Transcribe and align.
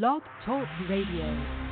Blog 0.00 0.22
Talk 0.44 0.66
Radio. 0.88 1.63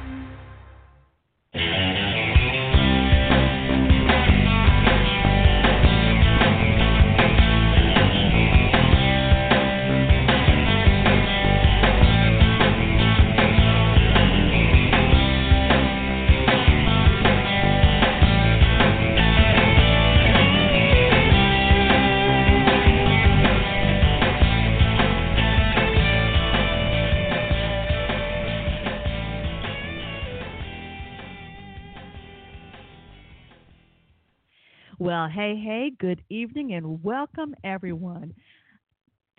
Well, 35.22 35.30
hey, 35.30 35.54
hey, 35.54 35.92
good 36.00 36.20
evening 36.30 36.72
and 36.72 37.00
welcome 37.04 37.54
everyone 37.62 38.34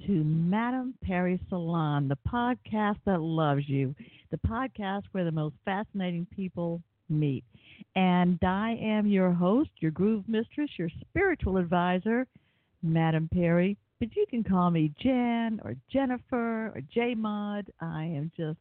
to 0.08 0.24
Madame 0.24 0.94
Perry 1.04 1.38
Salon, 1.50 2.08
the 2.08 2.18
podcast 2.26 3.00
that 3.06 3.20
loves 3.20 3.68
you, 3.68 3.94
the 4.32 4.40
podcast 4.48 5.02
where 5.12 5.26
the 5.26 5.32
most 5.34 5.56
fascinating 5.66 6.26
people 6.34 6.82
meet. 7.10 7.44
And 7.98 8.40
I 8.44 8.80
am 8.82 9.08
your 9.08 9.34
host, 9.34 9.72
your 9.80 9.92
groove 9.92 10.24
mistress, 10.30 10.70
your 10.78 10.88
spiritual 11.02 11.58
advisor, 11.58 12.28
Madame 12.82 13.28
Perry. 13.34 13.76
But 14.00 14.16
you 14.16 14.26
can 14.30 14.42
call 14.42 14.72
me 14.72 14.94
Jen 15.02 15.60
or 15.66 15.76
Jennifer 15.92 16.68
or 16.68 16.82
J 16.94 17.14
Mod. 17.14 17.70
I 17.82 18.06
am 18.06 18.32
just 18.38 18.60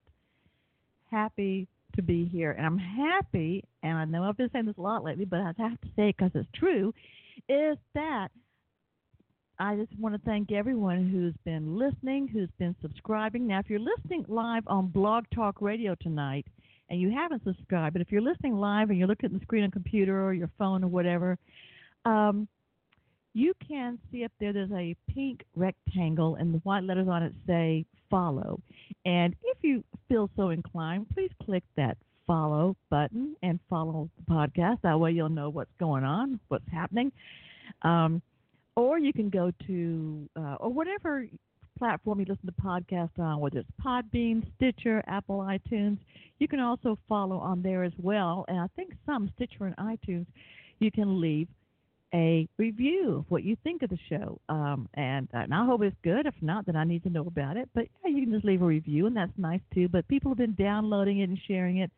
happy 1.09 1.69
to 1.93 2.03
be 2.03 2.27
here. 2.27 2.53
And 2.53 2.67
I'm 2.67 2.79
happy, 2.79 3.65
and 3.83 3.97
I 3.97 4.05
know 4.05 4.25
I've 4.25 4.37
been 4.37 4.51
saying 4.53 4.67
this 4.67 4.79
a 4.79 4.83
lot 4.83 5.05
lately, 5.05 5.25
but 5.25 5.41
I 5.41 5.53
have 5.59 5.81
to 5.81 5.89
say 5.97 6.09
it 6.11 6.17
because 6.17 6.31
it's 6.35 6.49
true, 6.55 6.93
is 7.49 7.77
that 7.95 8.29
I 9.59 9.77
just 9.77 9.97
want 9.99 10.15
to 10.15 10.21
thank 10.23 10.51
everyone 10.51 11.09
who's 11.09 11.35
been 11.45 11.79
listening, 11.79 12.27
who's 12.27 12.49
been 12.59 12.75
subscribing. 12.83 13.47
Now, 13.47 13.61
if 13.61 13.71
you're 13.71 13.79
listening 13.79 14.25
live 14.29 14.65
on 14.67 14.89
Blog 14.89 15.25
Talk 15.35 15.61
Radio 15.61 15.95
tonight 16.01 16.47
and 16.91 17.01
you 17.01 17.11
haven't 17.11 17.45
subscribed, 17.45 17.93
but 17.93 18.03
if 18.03 18.11
you're 18.11 18.23
listening 18.23 18.57
live 18.57 18.91
and 18.91 18.99
you're 18.99 19.09
looking 19.09 19.33
at 19.33 19.39
the 19.39 19.45
screen 19.45 19.65
on 19.65 19.71
computer 19.71 20.27
or 20.27 20.35
your 20.35 20.51
phone 20.59 20.83
or 20.83 20.89
whatever, 20.89 21.39
um, 22.05 22.49
you 23.35 23.53
can 23.67 23.99
see 24.11 24.25
up 24.25 24.33
there 24.41 24.53
there's 24.53 24.71
a 24.73 24.95
pink 25.13 25.45
rectangle 25.57 26.37
and 26.37 26.55
the 26.55 26.59
white 26.59 26.85
letters 26.85 27.09
on 27.09 27.23
it 27.23 27.33
say 27.47 27.85
follow. 28.11 28.61
And 29.05 29.35
if 29.43 29.59
you 29.63 29.83
feel 30.09 30.29
so 30.37 30.51
inclined, 30.51 31.07
please 31.15 31.31
click 31.45 31.65
that 31.77 31.97
follow 32.27 32.77
button 32.91 33.35
and 33.43 33.59
follow 33.69 34.09
the 34.19 34.33
podcast. 34.33 34.79
That 34.83 34.99
way 34.99 35.13
you'll 35.13 35.29
know 35.29 35.49
what's 35.49 35.73
going 35.81 36.05
on, 36.05 36.39
what's 36.49 36.71
happening. 36.71 37.11
Um, 37.83 38.23
or 38.77 38.99
you 38.99 39.13
can 39.13 39.29
go 39.29 39.51
to, 39.67 40.29
uh, 40.37 40.57
or 40.61 40.71
whatever 40.71 41.27
platform 41.79 42.21
you 42.21 42.27
listen 42.29 42.47
to 42.47 42.53
podcasts 42.63 43.19
on, 43.19 43.41
whether 43.41 43.59
it's 43.59 43.69
Podbean, 43.85 44.45
Stitcher, 44.57 45.03
Apple 45.07 45.39
iTunes. 45.39 45.99
You 46.39 46.49
can 46.49 46.61
also 46.61 46.99
follow 47.09 47.39
on 47.39 47.63
there 47.63 47.83
as 47.83 47.93
well. 47.99 48.45
And 48.49 48.59
I 48.59 48.67
think 48.77 48.93
some 49.05 49.31
Stitcher 49.37 49.65
and 49.65 49.77
iTunes, 49.77 50.27
you 50.79 50.91
can 50.91 51.21
leave 51.21 51.49
a 52.15 52.49
review 52.59 53.19
of 53.19 53.25
what 53.31 53.43
you 53.43 53.57
think 53.65 53.83
of 53.83 53.91
the 53.91 53.99
show. 54.09 54.39
Um, 54.49 54.89
and, 54.95 55.29
and 55.33 55.55
I 55.55 55.65
hope 55.65 55.83
it's 55.83 55.97
good. 56.03 56.27
If 56.27 56.35
not, 56.41 56.67
then 56.67 56.77
I 56.77 56.85
need 56.85 57.03
to 57.05 57.11
know 57.11 57.27
about 57.27 57.57
it. 57.57 57.69
But 57.75 57.87
yeah, 58.05 58.11
you 58.15 58.25
can 58.25 58.33
just 58.33 58.45
leave 58.45 58.63
a 58.63 58.67
review, 58.67 59.07
and 59.07 59.17
that's 59.17 59.33
nice 59.37 59.61
too. 59.75 59.89
But 59.89 60.07
people 60.09 60.31
have 60.31 60.39
been 60.39 60.55
downloading 60.55 61.21
it 61.21 61.29
and 61.29 61.39
sharing 61.47 61.79
it, 61.79 61.91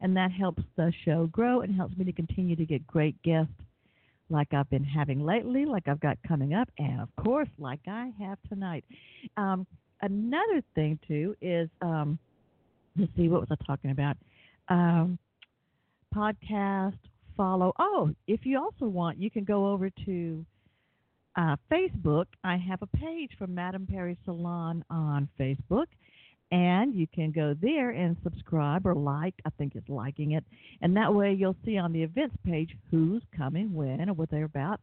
and 0.00 0.16
that 0.16 0.30
helps 0.30 0.62
the 0.76 0.92
show 1.04 1.26
grow 1.32 1.60
and 1.62 1.74
helps 1.74 1.96
me 1.96 2.04
to 2.04 2.12
continue 2.12 2.56
to 2.56 2.66
get 2.66 2.86
great 2.86 3.20
guests 3.22 3.52
like 4.30 4.52
I've 4.54 4.70
been 4.70 4.84
having 4.84 5.24
lately, 5.24 5.64
like 5.66 5.88
I've 5.88 6.00
got 6.00 6.16
coming 6.26 6.54
up, 6.54 6.68
and 6.78 7.00
of 7.00 7.08
course, 7.22 7.48
like 7.58 7.80
I 7.86 8.12
have 8.18 8.38
tonight. 8.48 8.84
Um, 9.36 9.66
another 10.00 10.62
thing 10.74 10.98
too 11.06 11.36
is 11.40 11.68
um, 11.82 12.18
let's 12.96 13.12
see, 13.16 13.28
what 13.28 13.40
was 13.40 13.48
I 13.50 13.64
talking 13.64 13.90
about? 13.90 14.16
Um, 14.68 15.18
podcast 16.14 16.98
follow. 17.36 17.72
Oh, 17.78 18.10
if 18.26 18.44
you 18.44 18.58
also 18.58 18.86
want, 18.86 19.18
you 19.18 19.30
can 19.30 19.44
go 19.44 19.70
over 19.72 19.90
to 20.06 20.44
uh, 21.36 21.56
Facebook. 21.70 22.26
I 22.44 22.56
have 22.56 22.82
a 22.82 22.86
page 22.86 23.30
for 23.38 23.46
Madame 23.46 23.86
Perry 23.86 24.16
Salon 24.24 24.84
on 24.90 25.28
Facebook, 25.38 25.86
and 26.50 26.94
you 26.94 27.06
can 27.06 27.30
go 27.30 27.54
there 27.60 27.90
and 27.90 28.16
subscribe 28.22 28.86
or 28.86 28.94
like. 28.94 29.34
I 29.44 29.50
think 29.50 29.74
it's 29.74 29.88
liking 29.88 30.32
it, 30.32 30.44
and 30.82 30.96
that 30.96 31.12
way 31.12 31.32
you'll 31.32 31.56
see 31.64 31.78
on 31.78 31.92
the 31.92 32.02
events 32.02 32.36
page 32.44 32.76
who's 32.90 33.22
coming, 33.36 33.72
when, 33.72 34.08
or 34.08 34.12
what 34.12 34.30
they're 34.30 34.44
about. 34.44 34.80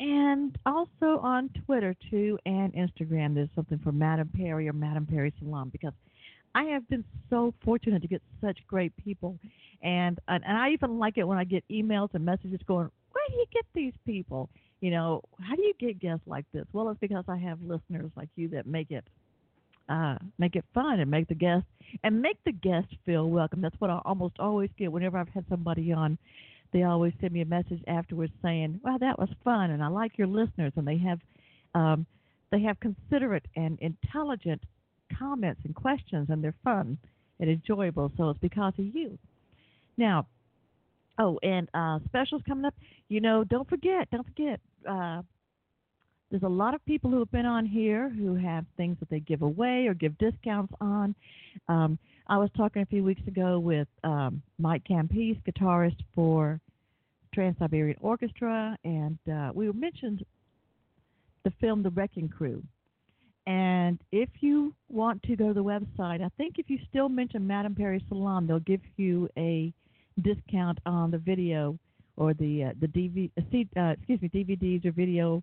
And 0.00 0.58
also 0.66 1.20
on 1.22 1.50
Twitter 1.66 1.94
too, 2.10 2.38
and 2.46 2.72
Instagram. 2.74 3.34
There's 3.34 3.48
something 3.54 3.78
for 3.78 3.92
Madame 3.92 4.30
Perry 4.36 4.68
or 4.68 4.72
Madame 4.72 5.06
Perry 5.06 5.32
Salon 5.38 5.68
because 5.68 5.92
I 6.54 6.64
have 6.64 6.88
been 6.88 7.04
so 7.30 7.52
fortunate 7.64 8.02
to 8.02 8.08
get 8.08 8.22
such 8.40 8.58
great 8.66 8.92
people, 8.96 9.38
and 9.82 10.18
and, 10.28 10.44
I 10.44 10.70
even 10.70 10.98
like 10.98 11.18
it 11.18 11.24
when 11.24 11.38
I 11.38 11.44
get 11.44 11.64
emails 11.70 12.10
and 12.14 12.24
messages 12.24 12.60
going, 12.66 12.90
"Where 13.12 13.24
do 13.28 13.34
you 13.34 13.46
get 13.52 13.64
these 13.74 13.92
people? 14.06 14.48
You 14.80 14.90
know, 14.90 15.22
how 15.40 15.56
do 15.56 15.62
you 15.62 15.74
get 15.78 15.98
guests 15.98 16.26
like 16.26 16.44
this?" 16.52 16.66
Well, 16.72 16.88
it's 16.90 17.00
because 17.00 17.24
I 17.28 17.36
have 17.38 17.60
listeners 17.62 18.10
like 18.16 18.28
you 18.36 18.48
that 18.48 18.66
make 18.66 18.90
it 18.90 19.04
uh, 19.88 20.16
make 20.38 20.56
it 20.56 20.64
fun 20.72 21.00
and 21.00 21.10
make 21.10 21.28
the 21.28 21.34
guests 21.34 21.68
and 22.04 22.22
make 22.22 22.38
the 22.44 22.52
guests 22.52 22.94
feel 23.04 23.28
welcome. 23.28 23.60
That's 23.60 23.78
what 23.80 23.90
I 23.90 24.00
almost 24.04 24.38
always 24.38 24.70
get 24.78 24.92
whenever 24.92 25.18
I've 25.18 25.28
had 25.28 25.44
somebody 25.48 25.92
on. 25.92 26.18
They 26.72 26.84
always 26.84 27.12
send 27.20 27.32
me 27.32 27.40
a 27.40 27.46
message 27.46 27.82
afterwards 27.86 28.32
saying, 28.42 28.80
"Well, 28.82 28.98
that 28.98 29.18
was 29.18 29.28
fun, 29.42 29.70
and 29.70 29.82
I 29.82 29.88
like 29.88 30.18
your 30.18 30.28
listeners," 30.28 30.72
and 30.76 30.86
they 30.86 30.98
have 30.98 31.20
um, 31.74 32.06
they 32.50 32.60
have 32.60 32.78
considerate 32.78 33.46
and 33.56 33.78
intelligent 33.80 34.62
comments 35.18 35.60
and 35.64 35.74
questions, 35.74 36.28
and 36.30 36.42
they're 36.42 36.54
fun 36.64 36.98
and 37.40 37.50
enjoyable. 37.50 38.10
So 38.16 38.30
it's 38.30 38.40
because 38.40 38.72
of 38.78 38.84
you. 38.84 39.18
Now, 39.96 40.26
oh, 41.18 41.38
and 41.42 41.68
uh, 41.74 41.98
specials 42.06 42.42
coming 42.46 42.64
up. 42.64 42.74
You 43.08 43.20
know, 43.20 43.44
don't 43.44 43.68
forget, 43.68 44.10
don't 44.10 44.26
forget. 44.26 44.60
Uh, 44.88 45.22
there's 46.30 46.42
a 46.42 46.48
lot 46.48 46.74
of 46.74 46.84
people 46.84 47.10
who 47.10 47.20
have 47.20 47.30
been 47.30 47.46
on 47.46 47.64
here 47.64 48.08
who 48.08 48.34
have 48.34 48.64
things 48.76 48.96
that 48.98 49.08
they 49.08 49.20
give 49.20 49.42
away 49.42 49.86
or 49.86 49.94
give 49.94 50.18
discounts 50.18 50.72
on. 50.80 51.14
Um, 51.68 51.98
I 52.26 52.38
was 52.38 52.50
talking 52.56 52.82
a 52.82 52.86
few 52.86 53.04
weeks 53.04 53.20
ago 53.28 53.58
with 53.58 53.86
um, 54.02 54.42
Mike 54.58 54.82
Campese, 54.88 55.40
guitarist 55.46 55.98
for 56.14 56.58
Trans 57.34 57.56
Siberian 57.58 57.98
Orchestra, 58.00 58.76
and 58.84 59.18
uh, 59.30 59.52
we 59.54 59.70
mentioned 59.72 60.24
the 61.44 61.52
film 61.60 61.82
The 61.82 61.90
Wrecking 61.90 62.28
Crew. 62.28 62.62
And 63.46 63.98
if 64.10 64.30
you 64.40 64.74
want 64.88 65.22
to 65.24 65.36
go 65.36 65.48
to 65.48 65.54
the 65.54 65.62
website, 65.62 66.22
I 66.22 66.30
think 66.36 66.58
if 66.58 66.70
you 66.70 66.78
still 66.88 67.08
mention 67.08 67.46
Madame 67.46 67.74
Perry 67.74 68.02
Salon, 68.08 68.46
they'll 68.46 68.58
give 68.60 68.80
you 68.96 69.28
a 69.36 69.72
discount 70.22 70.78
on 70.86 71.10
the 71.10 71.18
video 71.18 71.78
or 72.16 72.32
the 72.34 72.64
uh, 72.64 72.72
the 72.80 72.86
DVD, 72.86 73.30
uh, 73.36 73.80
uh, 73.80 73.92
excuse 73.92 74.22
me, 74.22 74.28
DVDs 74.28 74.86
or 74.86 74.92
video 74.92 75.42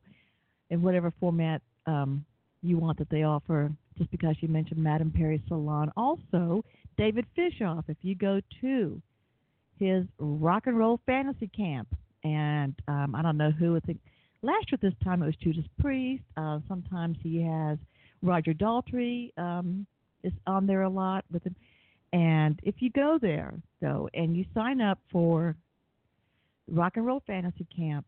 in 0.70 0.82
whatever 0.82 1.14
format 1.20 1.62
um, 1.86 2.26
you 2.64 2.78
want 2.78 2.98
that 2.98 3.10
they 3.10 3.24
offer. 3.24 3.72
Just 3.98 4.10
because 4.10 4.36
you 4.40 4.48
mentioned 4.48 4.82
Madame 4.82 5.12
Perry 5.12 5.44
Salon, 5.48 5.92
also 5.96 6.64
David 6.98 7.26
Fishof. 7.38 7.84
If 7.88 7.98
you 8.02 8.16
go 8.16 8.42
to 8.62 9.02
his 9.78 10.06
rock 10.18 10.64
and 10.66 10.78
roll 10.78 11.00
fantasy 11.06 11.50
camp, 11.56 11.88
and 12.24 12.74
um, 12.88 13.16
I 13.16 13.22
don't 13.22 13.38
know 13.38 13.52
who. 13.52 13.76
I 13.76 13.80
think 13.82 14.00
last 14.42 14.72
year 14.72 14.76
at 14.76 14.82
this 14.82 14.94
time 15.04 15.22
it 15.22 15.26
was 15.26 15.36
Judas 15.36 15.66
Priest. 15.80 16.24
Uh, 16.38 16.60
sometimes 16.68 17.18
he 17.22 17.42
has 17.44 17.78
Roger 18.22 18.54
Daltrey 18.54 19.38
um, 19.38 19.86
is 20.24 20.34
on 20.48 20.68
there 20.68 20.84
a 20.84 20.90
lot 20.90 21.26
with 21.32 21.44
him. 21.44 21.56
And 22.14 22.60
if 22.64 22.76
you 22.80 22.90
go 22.92 23.18
there 23.22 23.54
though 23.82 24.10
and 24.14 24.36
you 24.36 24.46
sign 24.54 24.82
up 24.82 25.00
for 25.12 25.56
Rock 26.70 26.98
and 26.98 27.06
Roll 27.06 27.24
Fantasy 27.26 27.66
Camp, 27.76 28.06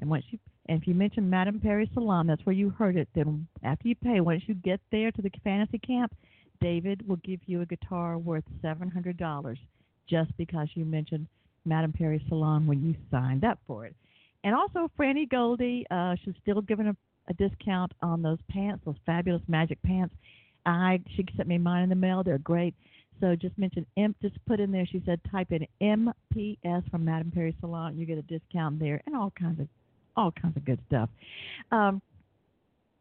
and 0.00 0.08
once 0.08 0.24
you 0.30 0.38
and 0.66 0.80
if 0.80 0.86
you 0.86 0.94
mention 0.94 1.28
Madame 1.28 1.58
Perry 1.58 1.90
Salon, 1.92 2.26
that's 2.26 2.44
where 2.46 2.54
you 2.54 2.70
heard 2.70 2.96
it. 2.96 3.08
Then 3.14 3.46
after 3.64 3.88
you 3.88 3.96
pay, 3.96 4.20
once 4.20 4.42
you 4.46 4.54
get 4.54 4.80
there 4.92 5.10
to 5.10 5.22
the 5.22 5.30
fantasy 5.42 5.78
camp, 5.78 6.14
David 6.60 7.06
will 7.08 7.16
give 7.16 7.40
you 7.46 7.62
a 7.62 7.66
guitar 7.66 8.16
worth 8.16 8.44
seven 8.62 8.88
hundred 8.88 9.16
dollars 9.16 9.58
just 10.08 10.36
because 10.36 10.68
you 10.74 10.84
mentioned 10.84 11.26
Madame 11.64 11.92
Perry 11.92 12.24
Salon 12.28 12.66
when 12.66 12.82
you 12.82 12.94
signed 13.10 13.44
up 13.44 13.58
for 13.66 13.86
it. 13.86 13.94
And 14.44 14.54
also, 14.54 14.90
Franny 14.98 15.28
Goldie, 15.28 15.86
uh, 15.90 16.16
she's 16.24 16.34
still 16.42 16.60
giving 16.60 16.88
a 16.88 16.96
a 17.28 17.34
discount 17.34 17.92
on 18.02 18.22
those 18.22 18.38
pants, 18.50 18.82
those 18.84 18.96
fabulous 19.06 19.42
magic 19.48 19.80
pants. 19.82 20.14
I 20.66 21.00
she 21.16 21.26
sent 21.36 21.48
me 21.48 21.58
mine 21.58 21.84
in 21.84 21.88
the 21.88 21.94
mail. 21.94 22.22
They're 22.22 22.38
great. 22.38 22.74
So 23.20 23.36
just 23.36 23.56
mention 23.56 23.86
M. 23.96 24.14
Just 24.20 24.34
put 24.46 24.58
in 24.60 24.72
there. 24.72 24.86
She 24.86 25.02
said 25.06 25.20
type 25.30 25.52
in 25.52 25.66
MPS 25.80 26.90
from 26.90 27.04
Madame 27.04 27.30
Perry 27.30 27.56
Salon. 27.60 27.96
You 27.96 28.06
get 28.06 28.18
a 28.18 28.22
discount 28.22 28.78
there 28.78 29.00
and 29.06 29.14
all 29.16 29.32
kinds 29.38 29.60
of 29.60 29.68
all 30.16 30.32
kinds 30.32 30.56
of 30.56 30.64
good 30.64 30.80
stuff. 30.88 31.08
Um, 31.70 32.02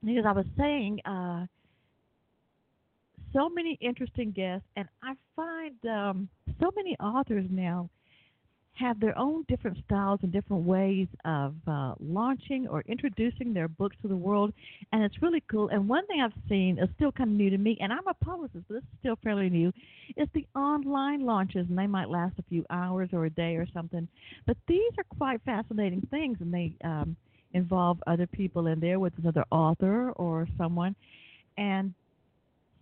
because 0.04 0.26
I 0.26 0.32
was 0.32 0.46
saying, 0.58 1.00
uh, 1.06 1.46
so 3.34 3.50
many 3.50 3.78
interesting 3.82 4.32
guests, 4.32 4.66
and 4.76 4.88
I 5.04 5.14
find 5.36 5.76
um, 5.86 6.30
so 6.60 6.72
many 6.76 6.96
authors 7.00 7.46
now 7.50 7.90
have 8.74 9.00
their 9.00 9.18
own 9.18 9.44
different 9.48 9.78
styles 9.86 10.20
and 10.24 10.32
different 10.32 10.64
ways 10.64 11.08
of 11.26 11.56
uh, 11.68 11.94
launching 12.00 12.68
or 12.68 12.84
introducing 12.88 13.54
their 13.54 13.68
books 13.68 13.96
to 14.02 14.08
the 14.08 14.16
world, 14.16 14.54
and 14.92 15.04
it's 15.04 15.22
really 15.22 15.44
cool. 15.52 15.70
And 15.70 15.88
one 15.88 16.06
thing 16.08 16.22
I've 16.22 16.32
seen 16.50 16.80
is 16.80 16.90
still 16.96 17.12
kind 17.12 17.30
of 17.30 17.36
new 17.36 17.50
to 17.50 17.58
me, 17.58 17.78
and 17.82 17.92
I'm 17.92 18.08
a 18.08 18.14
publicist, 18.14 18.66
but 18.68 18.76
this 18.76 18.84
is 18.84 19.00
still 19.00 19.18
fairly 19.24 19.50
new, 19.50 19.72
is 20.16 20.28
the 20.34 20.48
online 20.56 21.26
launches, 21.26 21.68
and 21.70 21.78
they 21.78 21.88
might 21.88 22.10
last 22.10 22.40
a 22.40 22.44
few 22.44 22.66
hours 22.70 23.10
or 23.14 23.26
a 23.26 23.30
day 23.30 23.56
or 23.56 23.68
something. 23.74 24.08
But 24.48 24.58
these 24.68 24.92
are 24.98 25.06
quite 25.18 25.42
fascinating 25.44 26.08
things, 26.10 26.38
and 26.40 26.54
they 26.54 26.74
um, 26.84 27.16
involve 27.54 28.02
other 28.08 28.28
people 28.28 28.68
in 28.68 28.80
there 28.80 29.00
with 29.00 29.14
another 29.18 29.46
author 29.52 30.12
or 30.14 30.48
someone, 30.58 30.96
and 31.58 31.94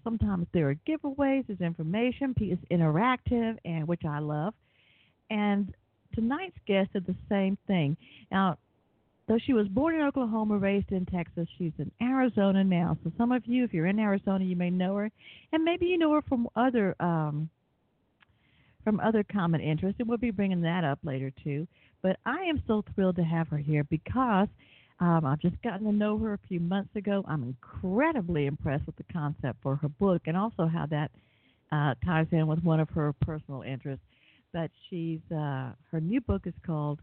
sometimes 0.04 0.48
there 0.54 0.70
are 0.70 0.76
giveaways, 0.88 1.48
there's 1.48 1.62
information, 1.62 2.34
it's 2.38 2.62
interactive, 2.72 3.58
and 3.66 3.88
which 3.88 4.06
I 4.06 4.20
love. 4.20 4.54
And 5.30 5.74
tonight's 6.14 6.58
guest 6.68 6.94
did 6.94 7.06
the 7.06 7.16
same 7.30 7.58
thing. 7.68 7.96
Now, 8.32 8.58
though 9.28 9.40
she 9.46 9.54
was 9.54 9.68
born 9.68 9.96
in 9.96 10.02
Oklahoma, 10.02 10.58
raised 10.58 10.92
in 10.92 11.06
Texas, 11.06 11.48
she's 11.58 11.72
in 11.78 11.92
Arizona 12.02 12.64
now. 12.64 12.98
So 13.04 13.12
some 13.18 13.32
of 13.32 13.46
you, 13.46 13.64
if 13.64 13.74
you're 13.74 13.86
in 13.86 14.00
Arizona, 14.00 14.44
you 14.44 14.56
may 14.56 14.70
know 14.70 14.96
her, 14.96 15.12
and 15.54 15.64
maybe 15.64 15.86
you 15.86 15.98
know 15.98 16.14
her 16.14 16.24
from 16.24 16.48
other 16.56 16.96
um, 17.00 17.50
from 18.84 19.00
other 19.02 19.24
common 19.24 19.62
interests, 19.62 20.00
and 20.00 20.08
we'll 20.10 20.18
be 20.18 20.32
bringing 20.32 20.62
that 20.62 20.84
up 20.84 21.00
later 21.04 21.32
too. 21.44 21.68
But 22.02 22.18
I 22.26 22.44
am 22.44 22.64
so 22.66 22.84
thrilled 22.96 23.18
to 23.18 23.24
have 23.24 23.48
her 23.50 23.58
here 23.58 23.84
because 23.84 24.48
um, 25.00 25.26
I've 25.26 25.40
just 25.40 25.62
gotten 25.62 25.86
to 25.86 25.94
know 25.94 26.18
her 26.18 26.34
a 26.34 26.40
few 26.48 26.60
months 26.60 26.96
ago. 26.96 27.24
I'm 27.28 27.44
incredibly 27.44 28.48
impressed 28.48 28.86
with 28.86 28.96
the 28.96 29.06
concept 29.12 29.62
for 29.62 29.76
her 29.76 29.90
book, 29.90 30.24
and 30.26 30.36
also 30.36 30.66
how 30.66 30.88
that 30.88 31.12
uh, 31.72 31.94
ties 32.04 32.28
in 32.32 32.48
with 32.48 32.64
one 32.64 32.80
of 32.80 32.90
her 32.90 33.14
personal 33.22 33.62
interests 33.62 34.04
but 34.54 34.72
she's 34.90 35.20
uh, 35.32 35.72
her 35.92 36.00
new 36.02 36.22
book 36.22 36.44
is 36.46 36.54
called 36.66 37.00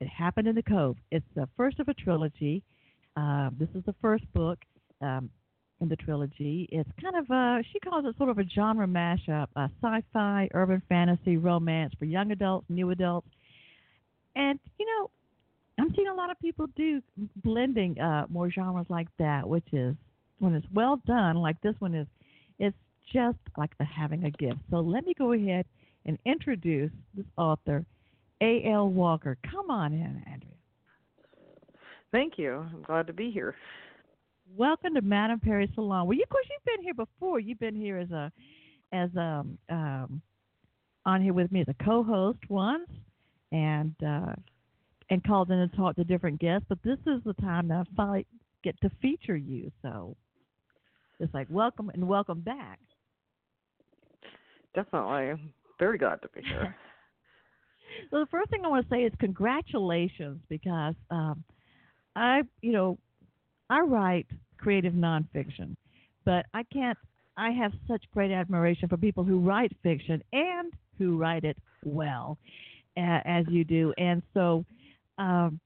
"It 0.00 0.08
Happened 0.08 0.48
in 0.48 0.54
the 0.54 0.62
Cove." 0.62 0.96
It's 1.10 1.26
the 1.34 1.48
first 1.56 1.80
of 1.80 1.88
a 1.88 1.94
trilogy. 1.94 2.62
Uh, 3.16 3.50
this 3.58 3.68
is 3.74 3.84
the 3.84 3.94
first 4.00 4.24
book 4.32 4.58
um, 5.00 5.30
in 5.80 5.88
the 5.88 5.96
trilogy. 5.96 6.68
It's 6.70 6.90
kind 7.02 7.16
of 7.16 7.30
a 7.30 7.62
she 7.72 7.80
calls 7.80 8.04
it 8.06 8.16
sort 8.16 8.30
of 8.30 8.38
a 8.38 8.44
genre 8.44 8.86
mashup: 8.86 9.48
sci-fi, 9.56 10.48
urban 10.54 10.82
fantasy, 10.88 11.36
romance 11.36 11.92
for 11.98 12.04
young 12.04 12.30
adults, 12.32 12.66
new 12.68 12.90
adults, 12.90 13.28
and 14.36 14.58
you 14.78 14.86
know. 14.86 15.10
I'm 15.78 15.94
seeing 15.96 16.08
a 16.08 16.14
lot 16.14 16.30
of 16.30 16.38
people 16.40 16.66
do 16.76 17.00
blending 17.36 17.98
uh, 17.98 18.26
more 18.28 18.50
genres 18.50 18.84
like 18.90 19.08
that, 19.18 19.48
which 19.48 19.64
is 19.72 19.94
when 20.38 20.54
it's 20.54 20.66
well 20.74 21.00
done, 21.06 21.36
like 21.36 21.58
this 21.62 21.74
one 21.78 21.94
is. 21.94 22.06
It's 22.58 22.76
just 23.14 23.38
like 23.56 23.70
the 23.78 23.86
having 23.86 24.24
a 24.24 24.30
gift. 24.30 24.58
So 24.70 24.80
let 24.80 25.06
me 25.06 25.14
go 25.16 25.32
ahead 25.32 25.64
and 26.06 26.18
introduce 26.24 26.90
this 27.14 27.26
author, 27.36 27.84
A.L. 28.40 28.88
Walker. 28.88 29.36
Come 29.50 29.70
on 29.70 29.92
in, 29.92 30.22
Andrea. 30.26 30.50
Thank 32.12 32.38
you. 32.38 32.66
I'm 32.74 32.82
glad 32.82 33.06
to 33.06 33.12
be 33.12 33.30
here. 33.30 33.54
Welcome 34.56 34.94
to 34.94 35.00
Madame 35.00 35.38
Perry 35.38 35.70
Salon. 35.74 36.06
Well, 36.06 36.16
you, 36.16 36.24
of 36.24 36.28
course, 36.28 36.46
you've 36.50 36.76
been 36.76 36.84
here 36.84 36.94
before. 36.94 37.38
You've 37.38 37.60
been 37.60 37.76
here 37.76 37.98
as 37.98 38.10
a, 38.10 38.32
as 38.92 39.14
a, 39.14 39.44
um, 39.68 40.20
on 41.06 41.22
here 41.22 41.32
with 41.32 41.52
me 41.52 41.60
as 41.60 41.68
a 41.68 41.84
co-host 41.84 42.38
once, 42.48 42.90
and 43.52 43.94
uh, 44.04 44.32
and 45.10 45.22
called 45.24 45.50
in 45.50 45.58
and 45.58 45.72
talked 45.74 45.98
to 45.98 46.04
different 46.04 46.40
guests. 46.40 46.66
But 46.68 46.78
this 46.84 46.98
is 47.06 47.22
the 47.24 47.34
time 47.34 47.68
that 47.68 47.86
I 47.86 47.96
finally 47.96 48.26
get 48.62 48.80
to 48.80 48.90
feature 49.02 49.36
you. 49.36 49.70
So 49.82 50.16
it's 51.18 51.32
like 51.34 51.46
welcome 51.50 51.90
and 51.90 52.06
welcome 52.06 52.40
back. 52.40 52.78
Definitely 54.74 55.40
very 55.80 55.98
glad 55.98 56.22
to 56.22 56.28
be 56.28 56.42
here. 56.42 56.76
well, 58.12 58.22
the 58.22 58.30
first 58.30 58.50
thing 58.50 58.64
I 58.64 58.68
want 58.68 58.88
to 58.88 58.94
say 58.94 59.02
is 59.02 59.12
congratulations 59.18 60.40
because 60.48 60.94
um, 61.10 61.42
I, 62.14 62.42
you 62.60 62.72
know, 62.72 62.98
I 63.68 63.80
write 63.80 64.26
creative 64.58 64.92
nonfiction, 64.92 65.74
but 66.24 66.46
I 66.54 66.62
can't. 66.72 66.98
I 67.36 67.50
have 67.50 67.72
such 67.88 68.04
great 68.12 68.30
admiration 68.30 68.88
for 68.88 68.98
people 68.98 69.24
who 69.24 69.38
write 69.38 69.72
fiction 69.82 70.22
and 70.32 70.72
who 70.98 71.16
write 71.16 71.44
it 71.44 71.56
well, 71.84 72.36
uh, 72.98 73.20
as 73.24 73.46
you 73.48 73.64
do. 73.64 73.94
And 73.96 74.22
so, 74.34 74.64
um, 75.16 75.58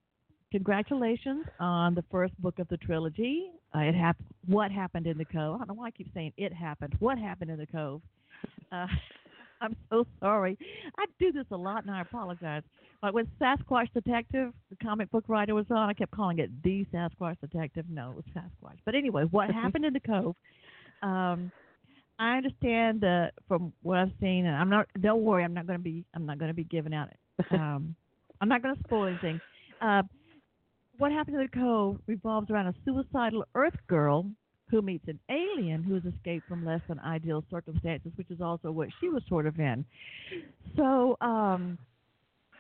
congratulations 0.53 1.47
on 1.59 1.97
the 1.97 2.05
first 2.13 2.41
book 2.41 2.61
of 2.61 2.69
the 2.69 2.77
trilogy. 2.77 3.51
Uh, 3.75 3.81
it 3.81 3.95
happened. 3.95 4.29
What 4.47 4.71
happened 4.71 5.09
in 5.09 5.19
the 5.19 5.25
cove? 5.25 5.57
I 5.57 5.59
don't 5.59 5.69
know 5.69 5.75
why 5.75 5.89
I 5.89 5.91
keep 5.91 6.13
saying 6.15 6.33
it 6.37 6.53
happened. 6.53 6.95
What 7.01 7.19
happened 7.19 7.51
in 7.51 7.59
the 7.59 7.67
cove? 7.67 8.03
Uh, 8.71 8.87
I'm 9.65 9.77
so 9.91 10.07
sorry. 10.21 10.59
I 10.99 11.05
do 11.19 11.33
this 11.33 11.47
a 11.51 11.57
lot, 11.57 11.83
and 11.83 11.91
I 11.91 12.03
apologize. 12.03 12.63
Like 13.03 13.15
when 13.15 13.27
Sasquatch 13.41 13.93
Detective, 13.93 14.53
the 14.71 14.77
comic 14.83 15.11
book 15.11 15.25
writer 15.29 15.55
was 15.55 15.67
on, 15.71 15.89
I 15.89 15.93
kept 15.93 16.13
calling 16.13 16.39
it 16.39 16.51
the 16.63 16.87
Sasquatch 16.93 17.37
Detective. 17.41 17.85
No, 17.91 18.11
it 18.11 18.17
was 18.17 18.25
Sasquatch. 18.35 18.79
But 18.85 18.95
anyway, 18.95 19.25
what 19.31 19.51
happened 19.63 19.85
in 19.85 19.93
the 19.93 20.01
Cove? 20.01 20.37
Um, 21.03 21.51
I 22.19 22.37
understand 22.37 23.01
that 23.01 23.33
from 23.49 23.73
what 23.83 23.99
I've 23.99 24.13
seen, 24.21 24.47
and 24.47 24.57
I'm 24.57 24.71
not. 24.71 24.87
Don't 25.01 25.23
worry, 25.23 25.45
I'm 25.45 25.55
not 25.55 25.67
going 25.67 25.79
to 25.79 25.83
be. 25.83 26.05
I'm 26.15 26.27
not 26.27 26.39
going 26.39 26.49
to 26.49 26.55
be 26.55 26.65
giving 26.65 26.95
out. 26.95 27.09
Um, 27.51 27.97
I'm 28.41 28.49
not 28.49 28.63
going 28.63 28.77
to 28.77 28.81
spoil 28.85 29.07
anything. 29.07 29.41
Uh, 29.81 30.03
what 30.99 31.11
happened 31.11 31.37
in 31.37 31.43
the 31.43 31.49
Cove 31.49 31.99
revolves 32.07 32.51
around 32.51 32.69
a 32.69 32.75
suicidal 32.85 33.45
Earth 33.55 33.75
girl 33.89 34.27
who 34.71 34.83
meets 34.83 35.07
an 35.09 35.19
alien 35.31 35.83
who 35.83 35.95
has 35.95 36.05
escaped 36.05 36.49
from 36.49 36.65
less 36.65 36.81
than 36.89 36.99
ideal 37.01 37.45
circumstances, 37.51 38.13
which 38.17 38.31
is 38.31 38.41
also 38.41 38.71
what 38.71 38.89
she 39.01 39.09
was 39.09 39.23
sort 39.29 39.47
of 39.47 39.59
in. 39.59 39.85
So, 40.77 41.17
um, 41.21 41.79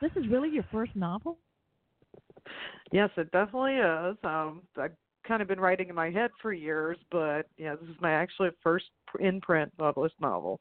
this 0.00 0.10
is 0.16 0.28
really 0.28 0.50
your 0.50 0.64
first 0.70 0.94
novel? 0.94 1.38
Yes, 2.92 3.10
it 3.16 3.30
definitely 3.32 3.76
is. 3.76 4.16
Um, 4.22 4.62
I've 4.76 4.92
kind 5.26 5.40
of 5.40 5.48
been 5.48 5.58
writing 5.58 5.88
in 5.88 5.94
my 5.94 6.10
head 6.10 6.30
for 6.42 6.52
years, 6.52 6.98
but 7.10 7.46
yeah, 7.56 7.74
this 7.74 7.88
is 7.88 7.96
my 8.00 8.12
actually 8.12 8.50
first 8.62 8.86
in 9.20 9.40
print 9.40 9.72
published 9.78 10.20
novel. 10.20 10.60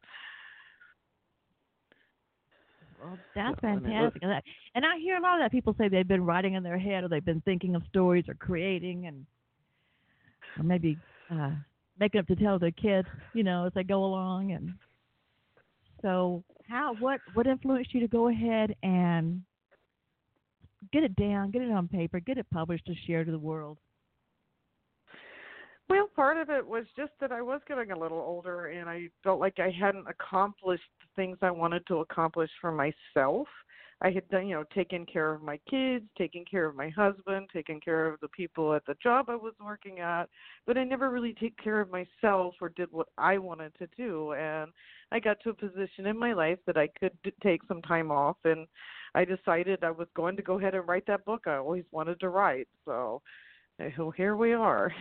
Well, 3.02 3.20
that's 3.36 3.60
fantastic. 3.60 4.24
And 4.24 4.86
I 4.86 4.98
hear 4.98 5.18
a 5.18 5.22
lot 5.22 5.36
of 5.36 5.44
that. 5.44 5.52
People 5.52 5.76
say 5.78 5.90
they've 5.90 6.08
been 6.08 6.26
writing 6.26 6.54
in 6.54 6.64
their 6.64 6.80
head, 6.80 7.04
or 7.04 7.10
they've 7.10 7.26
been 7.26 7.42
thinking 7.42 7.76
of 7.76 7.84
stories, 7.90 8.26
or 8.30 8.34
creating, 8.36 9.08
and 9.08 9.26
or 10.58 10.64
maybe 10.64 10.98
uh, 11.32 11.52
making 12.00 12.20
up 12.20 12.28
to 12.28 12.36
tell 12.36 12.60
their 12.60 12.72
kids, 12.72 13.08
you 13.34 13.44
know, 13.44 13.66
as 13.66 13.74
they 13.74 13.84
go 13.84 14.04
along. 14.04 14.52
And 14.52 14.74
so, 16.02 16.44
how 16.68 16.96
what 17.00 17.20
what 17.34 17.48
influenced 17.48 17.94
you 17.94 18.02
to 18.02 18.08
go 18.08 18.30
ahead 18.30 18.76
and 18.84 19.42
get 20.92 21.04
it 21.04 21.16
down, 21.16 21.52
get 21.52 21.62
it 21.62 21.72
on 21.72 21.88
paper, 21.88 22.20
get 22.20 22.38
it 22.38 22.48
published 22.52 22.86
to 22.86 22.94
share 23.08 23.24
to 23.24 23.32
the 23.32 23.40
world? 23.40 23.78
Well, 25.90 26.08
part 26.16 26.38
of 26.38 26.50
it 26.50 26.66
was 26.66 26.86
just 26.96 27.12
that 27.20 27.32
I 27.32 27.42
was 27.42 27.62
getting 27.68 27.92
a 27.92 28.00
little 28.00 28.20
older 28.20 28.68
and 28.68 28.90
I 28.90 29.10
felt 29.24 29.40
like 29.40 29.60
I 29.60 29.70
hadn't 29.70 30.08
accomplished 30.08 30.84
the 31.02 31.22
things 31.22 31.38
I 31.42 31.52
wanted 31.52 31.86
to 31.88 31.98
accomplish 31.98 32.50
for 32.62 32.72
myself. 32.72 33.48
I 34.04 34.12
had 34.12 34.28
done, 34.28 34.48
you 34.48 34.56
know, 34.56 34.66
taken 34.76 35.06
care 35.06 35.34
of 35.34 35.42
my 35.42 35.58
kids, 35.70 36.04
taken 36.18 36.44
care 36.44 36.66
of 36.66 36.76
my 36.76 36.90
husband, 36.90 37.48
taken 37.54 37.80
care 37.80 38.08
of 38.08 38.20
the 38.20 38.28
people 38.28 38.74
at 38.74 38.86
the 38.86 38.96
job 39.02 39.30
I 39.30 39.36
was 39.36 39.54
working 39.64 40.02
at, 40.02 40.26
but 40.68 40.78
I 40.78 40.84
never 40.84 41.10
really 41.10 41.34
took 41.34 41.54
care 41.64 41.80
of 41.80 41.90
myself 41.90 42.56
or 42.60 42.68
did 42.70 42.90
what 42.92 43.08
I 43.18 43.38
wanted 43.38 43.72
to 43.80 43.88
do. 43.96 44.34
And 44.34 44.72
I 45.14 45.22
got 45.22 45.40
to 45.44 45.52
a 45.52 45.54
position 45.54 46.06
in 46.06 46.20
my 46.20 46.34
life 46.34 46.60
that 46.68 46.76
I 46.76 46.90
could 47.00 47.18
take 47.42 47.62
some 47.66 47.82
time 47.82 48.12
off, 48.12 48.36
and 48.44 48.68
I 49.16 49.24
decided 49.24 49.86
I 49.86 49.92
was 49.92 50.10
going 50.18 50.36
to 50.36 50.44
go 50.44 50.60
ahead 50.60 50.76
and 50.76 50.86
write 50.86 51.08
that 51.08 51.24
book 51.24 51.44
I 51.48 51.56
always 51.56 51.86
wanted 51.92 52.20
to 52.20 52.30
write. 52.30 52.68
So, 52.84 53.22
so 53.96 54.12
here 54.12 54.36
we 54.36 54.52
are. 54.52 54.94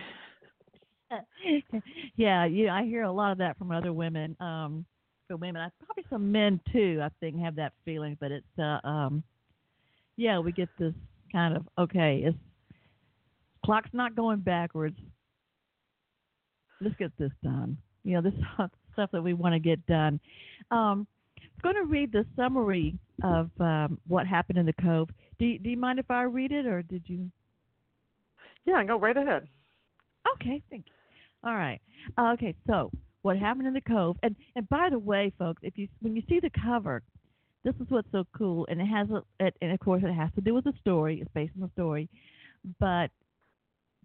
yeah, 2.15 2.45
yeah, 2.45 2.73
I 2.73 2.85
hear 2.85 3.03
a 3.03 3.11
lot 3.11 3.33
of 3.33 3.37
that 3.39 3.57
from 3.57 3.71
other 3.71 3.91
women. 3.91 4.37
Um 4.39 4.85
for 5.33 5.37
women. 5.37 5.61
I, 5.61 5.69
probably 5.85 6.05
some 6.09 6.31
men 6.31 6.59
too. 6.71 6.99
I 7.01 7.09
think 7.19 7.39
have 7.39 7.55
that 7.55 7.73
feeling, 7.85 8.17
but 8.19 8.31
it's 8.31 8.59
uh, 8.59 8.79
um, 8.87 9.23
yeah, 10.15 10.39
we 10.39 10.51
get 10.51 10.69
this 10.77 10.93
kind 11.31 11.55
of 11.55 11.67
okay. 11.77 12.21
It's 12.25 12.37
clock's 13.65 13.89
not 13.93 14.15
going 14.15 14.39
backwards. 14.39 14.97
Let's 16.81 16.95
get 16.97 17.11
this 17.17 17.31
done. 17.43 17.77
You 18.03 18.15
know, 18.15 18.21
this 18.21 18.33
stuff 18.93 19.09
that 19.11 19.23
we 19.23 19.33
want 19.33 19.53
to 19.53 19.59
get 19.59 19.83
done. 19.87 20.19
Um, 20.69 21.07
I'm 21.41 21.73
going 21.73 21.75
to 21.75 21.89
read 21.89 22.11
the 22.11 22.25
summary 22.35 22.95
of 23.23 23.49
um, 23.59 23.97
what 24.07 24.27
happened 24.27 24.59
in 24.59 24.65
the 24.65 24.73
cove. 24.73 25.09
Do 25.39 25.45
you, 25.45 25.59
do 25.59 25.69
you 25.69 25.77
mind 25.77 25.97
if 25.97 26.11
I 26.11 26.23
read 26.23 26.51
it, 26.51 26.65
or 26.65 26.81
did 26.81 27.03
you? 27.07 27.31
Yeah, 28.65 28.83
go 28.83 28.99
right 28.99 29.15
ahead. 29.15 29.47
Okay, 30.35 30.61
thank 30.69 30.85
you. 30.85 31.49
All 31.49 31.55
right. 31.55 31.79
Uh, 32.17 32.33
okay, 32.33 32.53
so 32.67 32.91
what 33.23 33.37
happened 33.37 33.67
in 33.67 33.73
the 33.73 33.81
cove. 33.81 34.17
And 34.21 34.35
and 34.55 34.69
by 34.69 34.89
the 34.89 34.99
way, 34.99 35.33
folks, 35.39 35.61
if 35.63 35.77
you 35.77 35.87
when 36.01 36.15
you 36.15 36.21
see 36.29 36.39
the 36.39 36.51
cover, 36.51 37.01
this 37.63 37.75
is 37.81 37.87
what's 37.89 38.11
so 38.11 38.25
cool, 38.37 38.67
and 38.69 38.79
it 38.79 38.85
has 38.85 39.09
a 39.09 39.23
it, 39.39 39.55
and 39.61 39.71
of 39.71 39.79
course 39.79 40.03
it 40.05 40.13
has 40.13 40.29
to 40.35 40.41
do 40.41 40.53
with 40.53 40.65
the 40.65 40.73
story. 40.79 41.19
It's 41.19 41.31
based 41.33 41.53
on 41.55 41.61
the 41.61 41.71
story, 41.73 42.07
but 42.79 43.09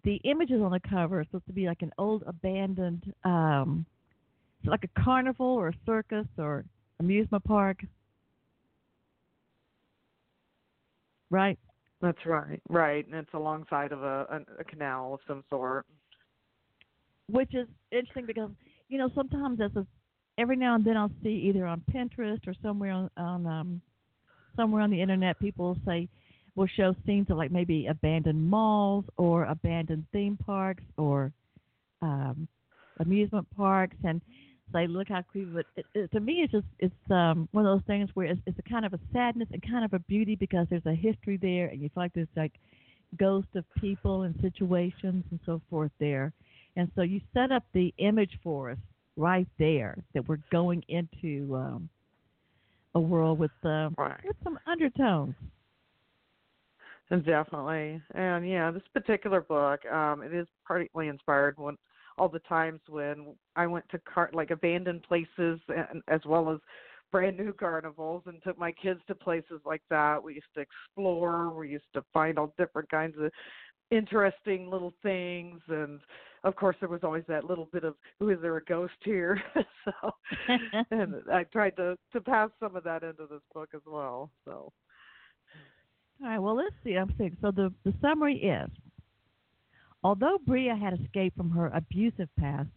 the 0.03 0.15
images 0.23 0.61
on 0.61 0.71
the 0.71 0.79
cover 0.89 1.19
are 1.19 1.25
supposed 1.25 1.47
to 1.47 1.53
be 1.53 1.67
like 1.67 1.81
an 1.81 1.91
old 1.97 2.23
abandoned 2.25 3.13
um, 3.23 3.85
like 4.65 4.83
a 4.83 5.01
carnival 5.01 5.45
or 5.45 5.69
a 5.69 5.73
circus 5.85 6.27
or 6.37 6.65
amusement 6.99 7.43
park. 7.43 7.83
Right? 11.29 11.59
That's 12.01 12.25
right. 12.25 12.61
Right. 12.69 13.05
And 13.05 13.15
it's 13.15 13.33
alongside 13.33 13.91
of 13.91 14.03
a, 14.03 14.25
a, 14.31 14.61
a 14.61 14.63
canal 14.63 15.15
of 15.15 15.19
some 15.27 15.43
sort. 15.49 15.85
Which 17.29 17.53
is 17.53 17.67
interesting 17.91 18.25
because, 18.25 18.49
you 18.89 18.97
know, 18.97 19.09
sometimes 19.15 19.61
as 19.61 19.71
a 19.75 19.85
every 20.37 20.55
now 20.55 20.75
and 20.75 20.85
then 20.85 20.97
I'll 20.97 21.11
see 21.23 21.29
either 21.49 21.65
on 21.65 21.83
Pinterest 21.93 22.45
or 22.47 22.55
somewhere 22.61 22.91
on, 22.91 23.09
on 23.17 23.45
um 23.47 23.81
somewhere 24.55 24.81
on 24.81 24.89
the 24.89 25.01
internet 25.01 25.39
people 25.39 25.77
say 25.85 26.09
will 26.55 26.67
show 26.67 26.95
scenes 27.05 27.29
of 27.29 27.37
like 27.37 27.51
maybe 27.51 27.87
abandoned 27.87 28.49
malls 28.49 29.05
or 29.17 29.45
abandoned 29.45 30.05
theme 30.11 30.37
parks 30.45 30.83
or 30.97 31.31
um 32.01 32.47
amusement 32.99 33.47
parks 33.55 33.95
and 34.03 34.21
say 34.73 34.87
look 34.87 35.07
how 35.07 35.21
creepy 35.21 35.51
but 35.51 35.65
it, 35.75 35.85
it, 35.93 36.11
to 36.11 36.19
me 36.19 36.41
it's 36.43 36.51
just 36.51 36.65
it's 36.79 36.93
um 37.11 37.47
one 37.51 37.65
of 37.65 37.77
those 37.77 37.85
things 37.87 38.09
where 38.13 38.27
it's, 38.27 38.41
it's 38.45 38.59
a 38.59 38.69
kind 38.69 38.85
of 38.85 38.93
a 38.93 38.99
sadness 39.13 39.47
and 39.51 39.61
kind 39.61 39.85
of 39.85 39.93
a 39.93 39.99
beauty 39.99 40.35
because 40.35 40.67
there's 40.69 40.85
a 40.85 40.93
history 40.93 41.37
there 41.37 41.67
and 41.67 41.81
you 41.81 41.89
feel 41.89 42.03
like 42.03 42.13
there's 42.13 42.27
like 42.35 42.53
ghosts 43.17 43.55
of 43.55 43.63
people 43.75 44.23
and 44.23 44.35
situations 44.41 45.23
and 45.31 45.39
so 45.45 45.61
forth 45.69 45.91
there 45.99 46.33
and 46.75 46.91
so 46.95 47.01
you 47.01 47.21
set 47.33 47.51
up 47.51 47.63
the 47.73 47.93
image 47.97 48.37
for 48.43 48.71
us 48.71 48.77
right 49.15 49.47
there 49.57 49.97
that 50.13 50.27
we're 50.27 50.37
going 50.51 50.83
into 50.87 51.55
um 51.55 51.89
a 52.95 52.99
world 52.99 53.37
with 53.37 53.51
uh, 53.63 53.89
right. 53.97 54.19
with 54.25 54.35
some 54.43 54.57
undertones 54.65 55.35
Definitely, 57.09 57.99
and 58.13 58.47
yeah, 58.47 58.69
this 58.69 58.83
particular 58.93 59.41
book, 59.41 59.83
um, 59.87 60.21
it 60.21 60.31
is 60.31 60.45
partly 60.67 61.07
inspired 61.07 61.55
when 61.57 61.75
all 62.19 62.29
the 62.29 62.39
times 62.39 62.81
when 62.87 63.33
I 63.55 63.65
went 63.65 63.89
to 63.89 63.97
car 63.99 64.29
like 64.31 64.51
abandoned 64.51 65.01
places 65.01 65.59
and 65.69 66.03
as 66.07 66.21
well 66.23 66.51
as 66.51 66.59
brand 67.11 67.35
new 67.35 67.51
carnivals 67.51 68.21
and 68.27 68.43
took 68.43 68.59
my 68.59 68.71
kids 68.71 68.99
to 69.07 69.15
places 69.15 69.59
like 69.65 69.81
that. 69.89 70.21
We 70.21 70.35
used 70.35 70.53
to 70.53 70.61
explore. 70.61 71.49
We 71.51 71.69
used 71.69 71.91
to 71.95 72.03
find 72.13 72.37
all 72.37 72.53
different 72.59 72.91
kinds 72.91 73.15
of 73.19 73.31
interesting 73.89 74.69
little 74.69 74.93
things 75.01 75.61
and 75.67 76.01
of 76.43 76.55
course 76.55 76.75
there 76.79 76.89
was 76.89 77.03
always 77.03 77.23
that 77.27 77.45
little 77.45 77.67
bit 77.71 77.83
of 77.83 77.95
who 78.19 78.29
is 78.29 78.37
there 78.41 78.57
a 78.57 78.63
ghost 78.65 78.93
here 79.03 79.41
so 79.85 80.11
and 80.91 81.15
i 81.31 81.43
tried 81.43 81.75
to 81.75 81.97
to 82.13 82.21
pass 82.21 82.49
some 82.59 82.75
of 82.75 82.83
that 82.83 83.03
into 83.03 83.25
this 83.29 83.41
book 83.53 83.69
as 83.75 83.81
well 83.85 84.31
so 84.45 84.71
All 86.21 86.27
right, 86.29 86.39
well, 86.39 86.55
let's 86.55 86.75
see. 86.83 86.95
I'm 86.95 87.13
saying 87.17 87.37
so. 87.41 87.51
The 87.51 87.73
the 87.85 87.93
summary 88.01 88.35
is: 88.37 88.69
although 90.03 90.37
Bria 90.45 90.75
had 90.75 90.99
escaped 90.99 91.37
from 91.37 91.49
her 91.51 91.67
abusive 91.67 92.29
past, 92.37 92.69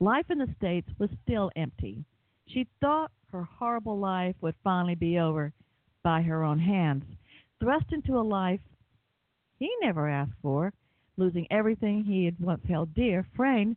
life 0.00 0.26
in 0.30 0.38
the 0.38 0.52
states 0.56 0.88
was 0.98 1.10
still 1.22 1.50
empty. 1.56 2.04
She 2.48 2.66
thought 2.80 3.12
her 3.32 3.44
horrible 3.44 3.98
life 3.98 4.34
would 4.40 4.54
finally 4.64 4.94
be 4.96 5.18
over 5.18 5.52
by 6.02 6.22
her 6.22 6.42
own 6.42 6.58
hands, 6.58 7.04
thrust 7.60 7.86
into 7.92 8.18
a 8.18 8.22
life 8.22 8.60
he 9.58 9.70
never 9.82 10.08
asked 10.08 10.32
for, 10.42 10.72
losing 11.18 11.46
everything 11.50 12.04
he 12.04 12.24
had 12.24 12.38
once 12.40 12.62
held 12.66 12.94
dear. 12.94 13.26
Frayne, 13.36 13.76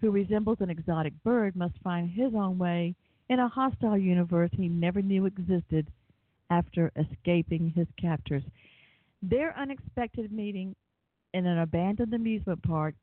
who 0.00 0.10
resembles 0.10 0.58
an 0.60 0.70
exotic 0.70 1.12
bird, 1.22 1.54
must 1.54 1.78
find 1.84 2.10
his 2.10 2.34
own 2.34 2.58
way 2.58 2.94
in 3.28 3.38
a 3.38 3.48
hostile 3.48 3.96
universe 3.96 4.50
he 4.52 4.68
never 4.68 5.02
knew 5.02 5.26
existed 5.26 5.86
after 6.50 6.90
escaping 6.96 7.70
his 7.76 7.86
captors. 8.00 8.42
Their 9.22 9.56
unexpected 9.56 10.32
meeting 10.32 10.74
in 11.34 11.46
an 11.46 11.58
abandoned 11.58 12.14
amusement 12.14 12.62
park 12.62 12.94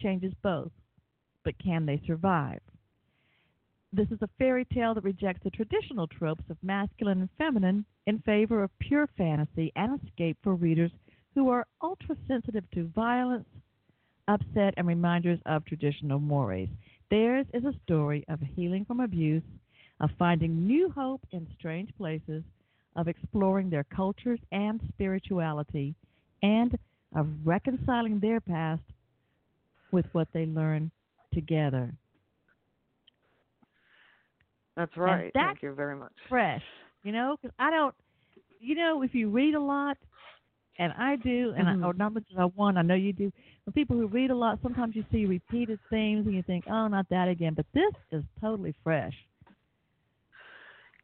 changes 0.00 0.34
both, 0.42 0.72
but 1.44 1.58
can 1.58 1.86
they 1.86 2.00
survive? 2.06 2.60
This 3.92 4.10
is 4.10 4.22
a 4.22 4.28
fairy 4.38 4.66
tale 4.66 4.94
that 4.94 5.04
rejects 5.04 5.42
the 5.42 5.50
traditional 5.50 6.06
tropes 6.06 6.44
of 6.48 6.62
masculine 6.62 7.22
and 7.22 7.30
feminine 7.38 7.84
in 8.06 8.20
favor 8.20 8.62
of 8.62 8.78
pure 8.78 9.08
fantasy 9.16 9.72
and 9.74 10.00
escape 10.00 10.36
for 10.42 10.54
readers 10.54 10.92
who 11.34 11.48
are 11.50 11.66
ultra 11.82 12.16
sensitive 12.26 12.64
to 12.72 12.88
violence, 12.94 13.48
upset, 14.28 14.74
and 14.76 14.86
reminders 14.86 15.38
of 15.46 15.64
traditional 15.64 16.18
mores. 16.18 16.68
Theirs 17.10 17.46
is 17.52 17.64
a 17.64 17.74
story 17.84 18.24
of 18.28 18.40
healing 18.40 18.84
from 18.84 19.00
abuse, 19.00 19.42
of 20.00 20.10
finding 20.18 20.66
new 20.66 20.90
hope 20.90 21.22
in 21.32 21.46
strange 21.58 21.90
places, 21.96 22.42
of 22.96 23.08
exploring 23.08 23.70
their 23.70 23.84
cultures 23.84 24.40
and 24.52 24.80
spirituality, 24.88 25.94
and 26.42 26.76
of 27.14 27.26
reconciling 27.44 28.18
their 28.20 28.40
past 28.40 28.82
with 29.90 30.06
what 30.12 30.28
they 30.32 30.46
learn 30.46 30.90
together. 31.32 31.92
that's 34.76 34.96
right 34.96 35.32
that's 35.34 35.46
thank 35.46 35.62
you 35.62 35.74
very 35.74 35.96
much 35.96 36.12
Fresh, 36.28 36.62
you 37.02 37.12
know, 37.12 37.36
because 37.40 37.54
I 37.58 37.70
don't, 37.70 37.94
you 38.60 38.74
know, 38.74 39.02
if 39.02 39.14
you 39.14 39.30
read 39.30 39.54
a 39.54 39.60
lot, 39.60 39.96
and 40.80 40.94
I 40.94 41.16
do, 41.16 41.52
and 41.56 41.68
Mhm. 41.68 41.84
I, 41.84 41.86
or 41.88 41.92
not 41.92 42.14
much 42.14 42.24
as 42.32 42.38
I 42.38 42.46
want, 42.46 42.78
I 42.78 42.82
know 42.82 42.94
you 42.94 43.12
do. 43.12 43.30
But 43.66 43.74
people 43.74 43.96
who 43.96 44.06
read 44.06 44.30
a 44.30 44.34
lot, 44.34 44.58
sometimes 44.62 44.96
you 44.96 45.04
see 45.12 45.26
repeated 45.26 45.78
themes, 45.90 46.26
and 46.26 46.34
you 46.34 46.42
think, 46.42 46.64
oh, 46.68 46.88
not 46.88 47.06
that 47.10 47.28
again. 47.28 47.52
But 47.52 47.66
this 47.74 47.92
is 48.10 48.24
totally 48.40 48.74
fresh. 48.82 49.14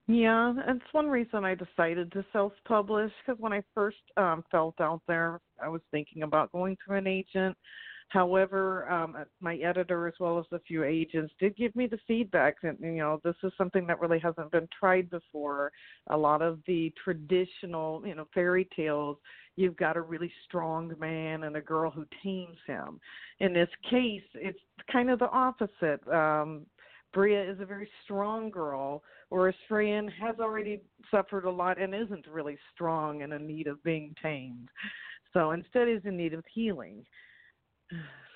Yeah, 0.08 0.54
and 0.66 0.80
it's 0.80 0.92
one 0.94 1.08
reason 1.08 1.44
I 1.44 1.54
decided 1.54 2.10
to 2.12 2.24
self-publish 2.32 3.12
because 3.20 3.38
when 3.40 3.52
I 3.52 3.62
first 3.74 3.98
um, 4.16 4.44
felt 4.50 4.80
out 4.80 5.02
there, 5.06 5.40
I 5.62 5.68
was 5.68 5.82
thinking 5.90 6.22
about 6.22 6.52
going 6.52 6.76
through 6.84 6.96
an 6.96 7.06
agent. 7.06 7.56
However, 8.08 8.90
um, 8.90 9.16
my 9.40 9.56
editor 9.56 10.06
as 10.06 10.14
well 10.20 10.38
as 10.38 10.46
a 10.52 10.60
few 10.60 10.84
agents 10.84 11.34
did 11.40 11.56
give 11.56 11.74
me 11.74 11.86
the 11.86 11.98
feedback 12.06 12.60
that 12.62 12.76
you 12.80 12.98
know 12.98 13.20
this 13.24 13.34
is 13.42 13.52
something 13.58 13.86
that 13.86 14.00
really 14.00 14.20
hasn't 14.20 14.52
been 14.52 14.68
tried 14.78 15.10
before. 15.10 15.72
A 16.08 16.16
lot 16.16 16.40
of 16.40 16.60
the 16.66 16.92
traditional, 17.02 18.02
you 18.06 18.14
know, 18.14 18.28
fairy 18.32 18.68
tales, 18.76 19.16
you've 19.56 19.76
got 19.76 19.96
a 19.96 20.00
really 20.00 20.32
strong 20.44 20.92
man 21.00 21.44
and 21.44 21.56
a 21.56 21.60
girl 21.60 21.90
who 21.90 22.06
tames 22.22 22.56
him. 22.66 23.00
In 23.40 23.52
this 23.52 23.68
case, 23.90 24.22
it's 24.34 24.60
kind 24.90 25.10
of 25.10 25.18
the 25.18 25.30
opposite. 25.30 26.06
Um, 26.08 26.66
Bria 27.12 27.50
is 27.50 27.58
a 27.60 27.66
very 27.66 27.88
strong 28.04 28.50
girl, 28.50 29.02
whereas 29.30 29.54
Frayne 29.68 30.08
has 30.20 30.36
already 30.38 30.80
suffered 31.10 31.44
a 31.44 31.50
lot 31.50 31.80
and 31.80 31.94
isn't 31.94 32.26
really 32.28 32.58
strong 32.74 33.22
and 33.22 33.32
in 33.32 33.46
need 33.46 33.66
of 33.66 33.82
being 33.82 34.14
tamed. 34.22 34.68
So 35.32 35.50
instead, 35.50 35.88
is 35.88 36.02
in 36.04 36.16
need 36.16 36.34
of 36.34 36.44
healing. 36.52 37.04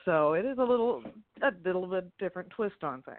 So 0.05 0.33
it 0.35 0.45
is 0.45 0.59
a 0.59 0.63
little 0.63 1.03
a 1.43 1.51
little 1.65 1.87
bit 1.87 2.11
different 2.19 2.51
twist 2.51 2.83
on 2.83 3.03
things. 3.03 3.17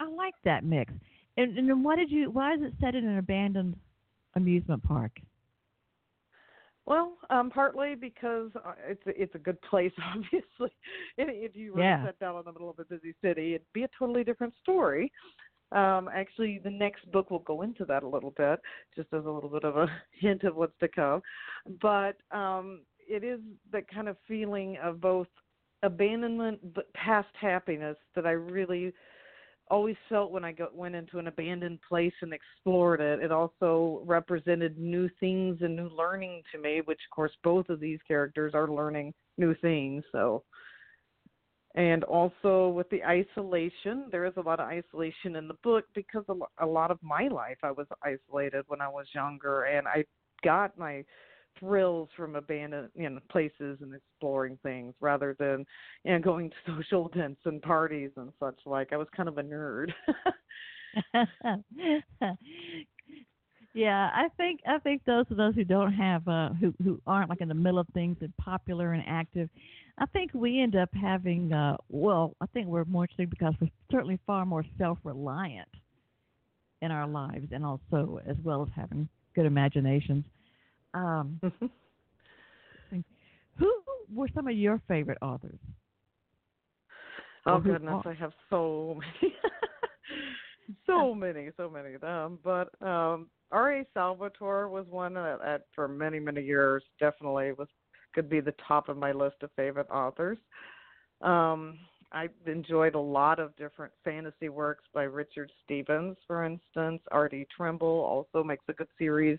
I 0.00 0.08
like 0.08 0.34
that 0.44 0.64
mix. 0.64 0.92
And, 1.36 1.56
and 1.56 1.68
then 1.68 1.82
why 1.82 1.96
did 1.96 2.10
you? 2.10 2.30
Why 2.30 2.54
is 2.54 2.60
it 2.62 2.72
set 2.80 2.94
in 2.94 3.06
an 3.06 3.18
abandoned 3.18 3.76
amusement 4.34 4.82
park? 4.82 5.12
Well, 6.86 7.14
um, 7.30 7.50
partly 7.50 7.96
because 7.96 8.50
uh, 8.64 8.72
it's 8.86 9.02
it's 9.06 9.34
a 9.34 9.38
good 9.38 9.60
place, 9.62 9.92
obviously. 10.14 10.70
If 11.18 11.56
you 11.56 11.74
were 11.74 11.80
Yeah. 11.80 11.98
to 11.98 12.06
set 12.06 12.18
down 12.20 12.36
in 12.36 12.44
the 12.44 12.52
middle 12.52 12.70
of 12.70 12.78
a 12.78 12.84
busy 12.84 13.14
city, 13.22 13.54
it'd 13.54 13.66
be 13.72 13.82
a 13.82 13.88
totally 13.98 14.24
different 14.24 14.54
story. 14.62 15.12
Um, 15.72 16.08
actually, 16.14 16.60
the 16.62 16.70
next 16.70 17.10
book 17.10 17.30
will 17.30 17.40
go 17.40 17.62
into 17.62 17.84
that 17.86 18.04
a 18.04 18.08
little 18.08 18.32
bit, 18.36 18.60
just 18.94 19.08
as 19.12 19.24
a 19.24 19.30
little 19.30 19.50
bit 19.50 19.64
of 19.64 19.76
a 19.76 19.88
hint 20.20 20.44
of 20.44 20.54
what's 20.54 20.78
to 20.78 20.88
come. 20.88 21.22
But 21.82 22.16
um, 22.30 22.82
it 23.08 23.24
is 23.24 23.40
that 23.72 23.88
kind 23.88 24.08
of 24.08 24.16
feeling 24.26 24.76
of 24.82 25.00
both 25.00 25.28
abandonment 25.82 26.74
but 26.74 26.92
past 26.94 27.28
happiness 27.40 27.96
that 28.14 28.26
I 28.26 28.32
really 28.32 28.92
always 29.68 29.96
felt 30.08 30.30
when 30.30 30.44
I 30.44 30.54
went 30.72 30.94
into 30.94 31.18
an 31.18 31.26
abandoned 31.26 31.80
place 31.88 32.12
and 32.22 32.32
explored 32.32 33.00
it. 33.00 33.20
It 33.20 33.32
also 33.32 34.02
represented 34.04 34.78
new 34.78 35.08
things 35.18 35.58
and 35.60 35.74
new 35.76 35.88
learning 35.88 36.42
to 36.52 36.60
me, 36.60 36.82
which 36.84 37.00
of 37.10 37.14
course 37.14 37.32
both 37.42 37.68
of 37.68 37.80
these 37.80 37.98
characters 38.06 38.52
are 38.54 38.68
learning 38.68 39.12
new 39.38 39.54
things. 39.56 40.04
So, 40.12 40.44
and 41.74 42.04
also 42.04 42.68
with 42.68 42.88
the 42.90 43.04
isolation, 43.04 44.06
there 44.10 44.24
is 44.24 44.32
a 44.36 44.40
lot 44.40 44.60
of 44.60 44.68
isolation 44.68 45.36
in 45.36 45.48
the 45.48 45.58
book 45.62 45.84
because 45.94 46.24
a 46.58 46.66
lot 46.66 46.90
of 46.90 46.98
my 47.02 47.28
life 47.28 47.58
I 47.62 47.72
was 47.72 47.86
isolated 48.02 48.64
when 48.68 48.80
I 48.80 48.88
was 48.88 49.06
younger, 49.14 49.64
and 49.64 49.86
I 49.86 50.04
got 50.42 50.78
my 50.78 51.04
thrills 51.58 52.08
from 52.16 52.36
abandoned 52.36 52.88
you 52.94 53.08
know 53.08 53.20
places 53.30 53.78
and 53.80 53.94
exploring 53.94 54.58
things 54.62 54.94
rather 55.00 55.36
than 55.38 55.64
you 56.04 56.12
know 56.12 56.18
going 56.18 56.50
to 56.50 56.56
social 56.80 57.08
events 57.08 57.40
and 57.44 57.62
parties 57.62 58.10
and 58.16 58.32
such 58.38 58.58
like 58.66 58.92
i 58.92 58.96
was 58.96 59.08
kind 59.16 59.28
of 59.28 59.38
a 59.38 59.42
nerd 59.42 59.92
yeah, 63.74 64.10
I 64.14 64.28
think 64.36 64.60
I 64.66 64.78
think 64.78 65.02
those 65.04 65.26
of 65.30 65.36
those 65.36 65.54
who 65.54 65.64
don't 65.64 65.92
have 65.92 66.26
uh 66.26 66.50
who 66.60 66.74
who 66.82 67.00
aren't 67.06 67.30
like 67.30 67.40
in 67.40 67.48
the 67.48 67.54
middle 67.54 67.78
of 67.78 67.86
things 67.94 68.16
and 68.20 68.36
popular 68.38 68.92
and 68.92 69.04
active, 69.06 69.48
I 69.98 70.06
think 70.06 70.32
we 70.34 70.60
end 70.60 70.76
up 70.76 70.90
having 70.94 71.52
uh 71.52 71.76
well, 71.88 72.34
I 72.40 72.46
think 72.46 72.68
we're 72.68 72.84
more 72.84 73.04
interesting 73.04 73.28
because 73.28 73.54
we're 73.60 73.70
certainly 73.90 74.18
far 74.26 74.46
more 74.46 74.64
self 74.78 74.98
reliant 75.04 75.68
in 76.82 76.90
our 76.90 77.06
lives 77.06 77.48
and 77.52 77.64
also 77.64 78.20
as 78.26 78.36
well 78.42 78.62
as 78.62 78.68
having 78.74 79.08
good 79.34 79.46
imaginations. 79.46 80.24
Um 80.96 81.40
who 83.58 83.72
were 84.12 84.28
some 84.34 84.48
of 84.48 84.56
your 84.56 84.80
favorite 84.88 85.18
authors? 85.20 85.58
Oh 87.46 87.60
goodness, 87.60 88.02
I 88.04 88.14
have 88.14 88.32
so 88.50 88.98
many, 88.98 89.34
so 90.86 91.14
many, 91.14 91.50
so 91.56 91.70
many 91.70 91.94
of 91.94 92.00
them. 92.00 92.40
But 92.42 92.70
um, 92.82 93.28
R.A. 93.52 93.86
Salvatore 93.94 94.68
was 94.68 94.84
one 94.90 95.14
that, 95.14 95.38
that 95.44 95.62
for 95.72 95.86
many, 95.86 96.18
many 96.18 96.42
years 96.42 96.82
definitely 96.98 97.52
was 97.52 97.68
could 98.14 98.28
be 98.28 98.40
the 98.40 98.54
top 98.66 98.88
of 98.88 98.96
my 98.96 99.12
list 99.12 99.36
of 99.42 99.50
favorite 99.54 99.88
authors. 99.90 100.38
Um, 101.20 101.78
I 102.12 102.28
enjoyed 102.46 102.94
a 102.94 103.00
lot 103.00 103.38
of 103.38 103.56
different 103.56 103.92
fantasy 104.04 104.48
works 104.48 104.84
by 104.94 105.04
Richard 105.04 105.50
Stevens, 105.64 106.16
for 106.26 106.44
instance. 106.44 107.00
R.D. 107.10 107.46
Trimble 107.54 107.88
also 107.88 108.44
makes 108.44 108.64
a 108.68 108.72
good 108.72 108.88
series. 108.98 109.38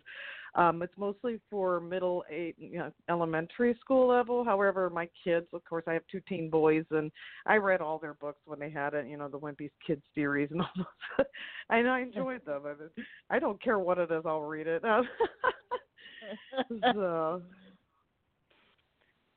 Um, 0.56 0.82
it's 0.82 0.98
mostly 0.98 1.40
for 1.50 1.80
middle 1.80 2.24
eight, 2.30 2.56
you 2.58 2.80
know, 2.80 2.92
elementary 3.10 3.78
school 3.80 4.08
level. 4.08 4.44
However, 4.44 4.90
my 4.90 5.08
kids, 5.24 5.46
of 5.54 5.64
course, 5.66 5.84
I 5.88 5.94
have 5.94 6.02
two 6.12 6.22
teen 6.28 6.50
boys, 6.50 6.86
and 6.90 7.12
I 7.46 7.58
read 7.58 7.80
all 7.80 8.00
their 8.00 8.16
books 8.16 8.42
when 8.46 8.60
they 8.60 8.72
had 8.72 8.96
it. 8.96 9.08
You 9.08 9.18
know, 9.18 9.28
the 9.28 9.40
Wimpy's 9.40 9.72
Kids 9.86 10.02
series 10.16 10.50
and 10.52 10.62
all 10.62 10.70
those. 10.76 11.26
and 11.70 11.88
I 11.88 12.02
enjoyed 12.02 12.44
them. 12.46 12.64
I, 12.66 12.70
mean, 12.70 13.06
I 13.30 13.40
don't 13.40 13.62
care 13.62 13.78
what 13.78 14.00
it 14.00 14.12
is, 14.12 14.24
I'll 14.26 14.42
read 14.42 14.68
it. 14.68 14.84
so 16.94 17.42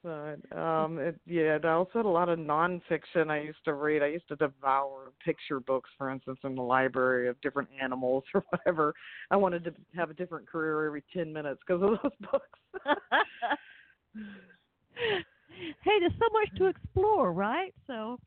but 0.02 0.36
um 0.56 0.98
it 0.98 1.18
yeah 1.26 1.58
i 1.62 1.68
also 1.68 1.90
had 1.94 2.06
a 2.06 2.08
lot 2.08 2.28
of 2.28 2.38
nonfiction 2.38 3.28
i 3.28 3.40
used 3.40 3.62
to 3.64 3.74
read. 3.74 4.02
I 4.02 4.06
used 4.06 4.28
to 4.28 4.36
devour 4.36 5.12
picture 5.24 5.60
books 5.60 5.90
for 5.98 6.10
instance 6.10 6.38
in 6.44 6.54
the 6.54 6.62
library 6.62 7.28
of 7.28 7.40
different 7.40 7.68
animals 7.80 8.24
or 8.34 8.42
whatever. 8.50 8.94
I 9.30 9.36
wanted 9.36 9.64
to 9.64 9.74
have 9.96 10.10
a 10.10 10.14
different 10.14 10.48
career 10.48 10.86
every 10.86 11.02
ten 11.12 11.32
minutes 11.32 11.60
because 11.66 11.82
of 11.82 11.90
those 12.02 12.12
books. 12.32 12.58
Hey 15.82 15.98
there's 16.00 16.12
so 16.12 16.28
much 16.32 16.48
to 16.56 16.66
explore 16.66 17.32
right? 17.32 17.74
So 17.86 18.18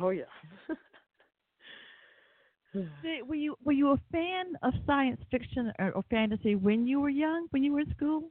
oh 0.00 0.10
yeah. 0.10 0.24
Were 3.26 3.34
you 3.34 3.56
were 3.64 3.72
you 3.72 3.92
a 3.92 4.00
fan 4.12 4.52
of 4.62 4.74
science 4.86 5.20
fiction 5.30 5.72
or, 5.78 5.92
or 5.92 6.04
fantasy 6.10 6.54
when 6.54 6.86
you 6.86 7.00
were 7.00 7.08
young 7.08 7.46
when 7.50 7.62
you 7.64 7.72
were 7.72 7.80
in 7.80 7.90
school 7.90 8.30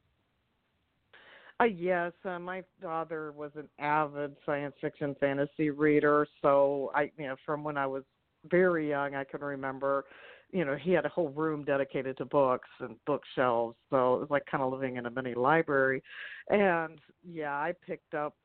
uh, 1.61 1.65
yes, 1.65 2.11
uh, 2.25 2.37
my 2.37 2.63
father 2.81 3.31
was 3.31 3.51
an 3.55 3.69
avid 3.79 4.35
science 4.45 4.75
fiction 4.81 5.15
fantasy 5.19 5.69
reader, 5.69 6.27
so 6.41 6.91
I, 6.93 7.11
you 7.17 7.27
know, 7.27 7.35
from 7.45 7.63
when 7.63 7.77
I 7.77 7.87
was 7.87 8.03
very 8.49 8.89
young, 8.89 9.15
I 9.15 9.23
can 9.23 9.39
remember, 9.41 10.03
you 10.51 10.65
know, 10.65 10.75
he 10.75 10.91
had 10.91 11.05
a 11.05 11.09
whole 11.09 11.29
room 11.29 11.63
dedicated 11.63 12.17
to 12.17 12.25
books 12.25 12.67
and 12.81 12.97
bookshelves, 13.05 13.77
so 13.89 14.15
it 14.15 14.19
was 14.19 14.27
like 14.29 14.45
kind 14.45 14.63
of 14.63 14.73
living 14.73 14.97
in 14.97 15.05
a 15.05 15.11
mini 15.11 15.33
library. 15.33 16.03
And 16.49 16.99
yeah, 17.23 17.53
I 17.53 17.73
picked 17.85 18.13
up 18.13 18.35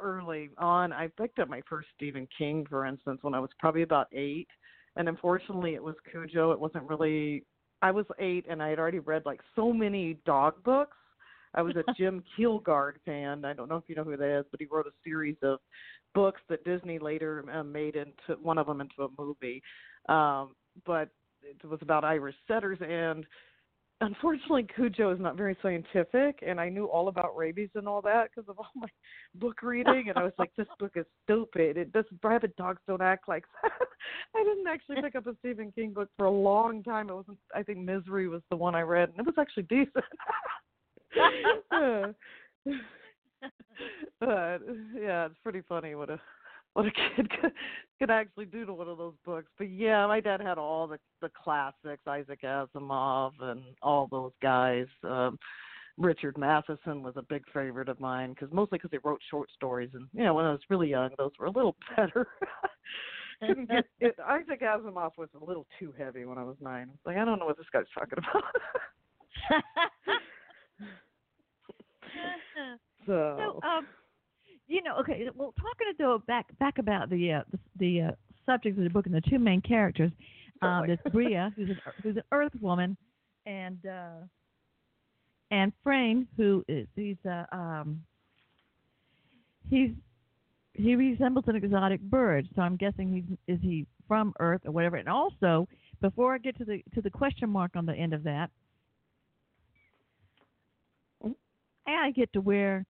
early 0.00 0.50
on. 0.58 0.92
I 0.92 1.08
picked 1.18 1.38
up 1.38 1.48
my 1.48 1.62
first 1.68 1.88
Stephen 1.96 2.28
King, 2.36 2.66
for 2.68 2.84
instance, 2.84 3.20
when 3.22 3.34
I 3.34 3.40
was 3.40 3.50
probably 3.58 3.82
about 3.82 4.08
eight, 4.12 4.48
and 4.96 5.08
unfortunately, 5.08 5.74
it 5.74 5.82
was 5.82 5.96
Cujo. 6.10 6.50
It 6.52 6.60
wasn't 6.60 6.84
really. 6.84 7.44
I 7.80 7.92
was 7.92 8.04
eight, 8.18 8.44
and 8.50 8.62
I 8.62 8.68
had 8.68 8.78
already 8.78 8.98
read 8.98 9.22
like 9.24 9.40
so 9.56 9.72
many 9.72 10.18
dog 10.26 10.62
books 10.64 10.96
I 11.58 11.62
was 11.62 11.74
a 11.76 11.92
Jim 11.98 12.22
Kjelgaard 12.38 12.94
fan. 13.04 13.44
I 13.44 13.52
don't 13.52 13.68
know 13.68 13.76
if 13.76 13.84
you 13.88 13.96
know 13.96 14.04
who 14.04 14.16
that 14.16 14.38
is, 14.38 14.46
but 14.50 14.60
he 14.60 14.66
wrote 14.70 14.86
a 14.86 14.92
series 15.04 15.36
of 15.42 15.58
books 16.14 16.40
that 16.48 16.64
Disney 16.64 16.98
later 16.98 17.44
uh, 17.52 17.64
made 17.64 17.96
into 17.96 18.40
one 18.40 18.58
of 18.58 18.66
them 18.66 18.80
into 18.80 19.02
a 19.02 19.08
movie. 19.18 19.62
Um, 20.08 20.54
but 20.86 21.08
it 21.42 21.68
was 21.68 21.80
about 21.82 22.04
Irish 22.04 22.36
setters, 22.46 22.78
and 22.80 23.26
unfortunately, 24.00 24.66
Cujo 24.74 25.12
is 25.12 25.20
not 25.20 25.36
very 25.36 25.56
scientific, 25.60 26.38
and 26.46 26.60
I 26.60 26.68
knew 26.68 26.86
all 26.86 27.08
about 27.08 27.36
rabies 27.36 27.70
and 27.74 27.88
all 27.88 28.00
that 28.02 28.30
because 28.30 28.48
of 28.48 28.58
all 28.58 28.70
my 28.76 28.88
book 29.34 29.62
reading, 29.62 30.06
and 30.08 30.16
I 30.16 30.22
was 30.22 30.32
like, 30.38 30.52
this 30.56 30.68
book 30.78 30.92
is 30.94 31.06
stupid. 31.24 31.76
It 31.76 31.92
does 31.92 32.04
rabid 32.22 32.54
dogs 32.56 32.80
don't 32.86 33.02
act 33.02 33.28
like 33.28 33.44
that. 33.62 33.72
I 34.36 34.44
didn't 34.44 34.68
actually 34.68 35.02
pick 35.02 35.16
up 35.16 35.26
a 35.26 35.34
Stephen 35.40 35.72
King 35.72 35.92
book 35.92 36.08
for 36.16 36.26
a 36.26 36.30
long 36.30 36.82
time. 36.82 37.10
It 37.10 37.14
wasn't. 37.14 37.38
I 37.54 37.62
think 37.62 37.78
Misery 37.78 38.28
was 38.28 38.42
the 38.50 38.56
one 38.56 38.74
I 38.74 38.82
read, 38.82 39.10
and 39.10 39.18
it 39.18 39.26
was 39.26 39.34
actually 39.38 39.64
decent. 39.64 40.04
but 44.20 44.60
yeah, 44.94 45.26
it's 45.26 45.38
pretty 45.42 45.62
funny 45.68 45.94
what 45.94 46.10
a 46.10 46.20
what 46.74 46.86
a 46.86 46.90
kid 46.90 47.30
could, 47.40 47.52
could 47.98 48.10
actually 48.10 48.44
do 48.46 48.64
to 48.64 48.72
one 48.72 48.88
of 48.88 48.98
those 48.98 49.14
books. 49.24 49.50
But 49.58 49.70
yeah, 49.70 50.06
my 50.06 50.20
dad 50.20 50.40
had 50.40 50.58
all 50.58 50.86
the 50.86 50.98
the 51.20 51.30
classics, 51.42 52.02
Isaac 52.06 52.40
Asimov 52.42 53.32
and 53.40 53.62
all 53.82 54.08
those 54.10 54.32
guys. 54.42 54.86
Um 55.04 55.38
Richard 55.98 56.38
Matheson 56.38 57.02
was 57.02 57.14
a 57.16 57.22
big 57.22 57.42
favorite 57.52 57.88
of 57.88 57.98
mine 57.98 58.30
because 58.30 58.52
mostly 58.52 58.78
because 58.78 58.90
he 58.92 58.98
wrote 59.02 59.20
short 59.28 59.50
stories, 59.50 59.90
and 59.94 60.06
you 60.12 60.22
know 60.22 60.34
when 60.34 60.44
I 60.44 60.52
was 60.52 60.60
really 60.70 60.88
young, 60.88 61.10
those 61.18 61.32
were 61.38 61.46
a 61.46 61.50
little 61.50 61.74
better. 61.96 62.28
Couldn't 63.40 63.68
get 63.68 63.84
it, 64.00 64.16
Isaac 64.24 64.62
Asimov 64.62 65.12
was 65.16 65.28
a 65.40 65.44
little 65.44 65.66
too 65.78 65.92
heavy 65.98 66.24
when 66.24 66.38
I 66.38 66.44
was 66.44 66.56
nine. 66.60 66.88
I 66.88 66.92
was 66.92 66.98
like, 67.04 67.16
I 67.16 67.24
don't 67.24 67.38
know 67.38 67.46
what 67.46 67.56
this 67.56 67.66
guy's 67.72 67.84
talking 67.94 68.18
about. 68.18 68.44
so, 73.06 73.60
so 73.62 73.68
um, 73.68 73.86
you 74.66 74.82
know, 74.82 74.96
okay. 75.00 75.26
Well, 75.34 75.54
talking 75.56 75.86
to 75.90 75.94
though 75.98 76.22
back 76.26 76.46
back 76.58 76.78
about 76.78 77.10
the 77.10 77.32
uh, 77.32 77.42
the, 77.50 77.58
the 77.78 78.00
uh, 78.02 78.10
subject 78.46 78.78
of 78.78 78.84
the 78.84 78.90
book 78.90 79.06
and 79.06 79.14
the 79.14 79.22
two 79.22 79.38
main 79.38 79.60
characters. 79.60 80.12
Um, 80.60 80.86
there's 80.86 80.98
Bria, 81.12 81.52
who's 81.56 81.70
an, 81.70 81.78
who's 82.02 82.16
an 82.16 82.22
Earth 82.32 82.52
woman, 82.60 82.96
and 83.46 83.78
uh, 83.86 84.24
and 85.50 85.72
Frayne, 85.82 86.26
who 86.36 86.64
is 86.68 86.86
he's 86.96 87.16
a 87.24 87.46
uh, 87.52 87.56
um, 87.56 88.02
he's 89.70 89.90
he 90.74 90.94
resembles 90.94 91.44
an 91.48 91.56
exotic 91.56 92.00
bird. 92.00 92.48
So 92.54 92.62
I'm 92.62 92.76
guessing 92.76 93.12
he's 93.12 93.56
is 93.56 93.62
he 93.62 93.86
from 94.06 94.32
Earth 94.40 94.62
or 94.64 94.72
whatever. 94.72 94.96
And 94.96 95.08
also, 95.08 95.68
before 96.00 96.34
I 96.34 96.38
get 96.38 96.56
to 96.58 96.64
the 96.64 96.82
to 96.94 97.00
the 97.00 97.10
question 97.10 97.50
mark 97.50 97.72
on 97.74 97.86
the 97.86 97.94
end 97.94 98.14
of 98.14 98.22
that, 98.24 98.50
I 101.94 102.10
get 102.10 102.32
to 102.32 102.40
where 102.40 102.84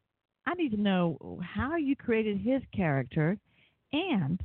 I 0.47 0.55
need 0.55 0.71
to 0.71 0.81
know 0.81 1.41
how 1.43 1.77
you 1.77 1.97
created 1.97 2.39
his 2.39 2.63
character 2.75 3.37
and 3.93 4.43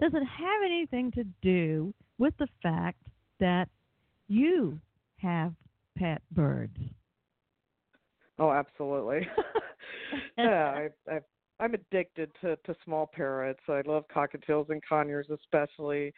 does 0.00 0.12
it 0.14 0.24
have 0.24 0.62
anything 0.64 1.10
to 1.12 1.24
do 1.42 1.94
with 2.18 2.34
the 2.38 2.48
fact 2.62 3.02
that 3.40 3.68
you 4.28 4.80
have 5.16 5.54
pet 5.96 6.22
birds? 6.32 6.76
Oh, 8.38 8.50
absolutely. 8.50 9.28
yeah, 10.38 10.88
I, 11.08 11.12
I, 11.12 11.20
I'm 11.60 11.74
addicted 11.74 12.30
to 12.40 12.56
to 12.56 12.74
small 12.84 13.08
parrots. 13.12 13.60
I 13.68 13.82
love 13.86 14.04
cockatiels 14.14 14.70
and 14.70 14.82
conures 14.86 15.28
especially. 15.30 16.12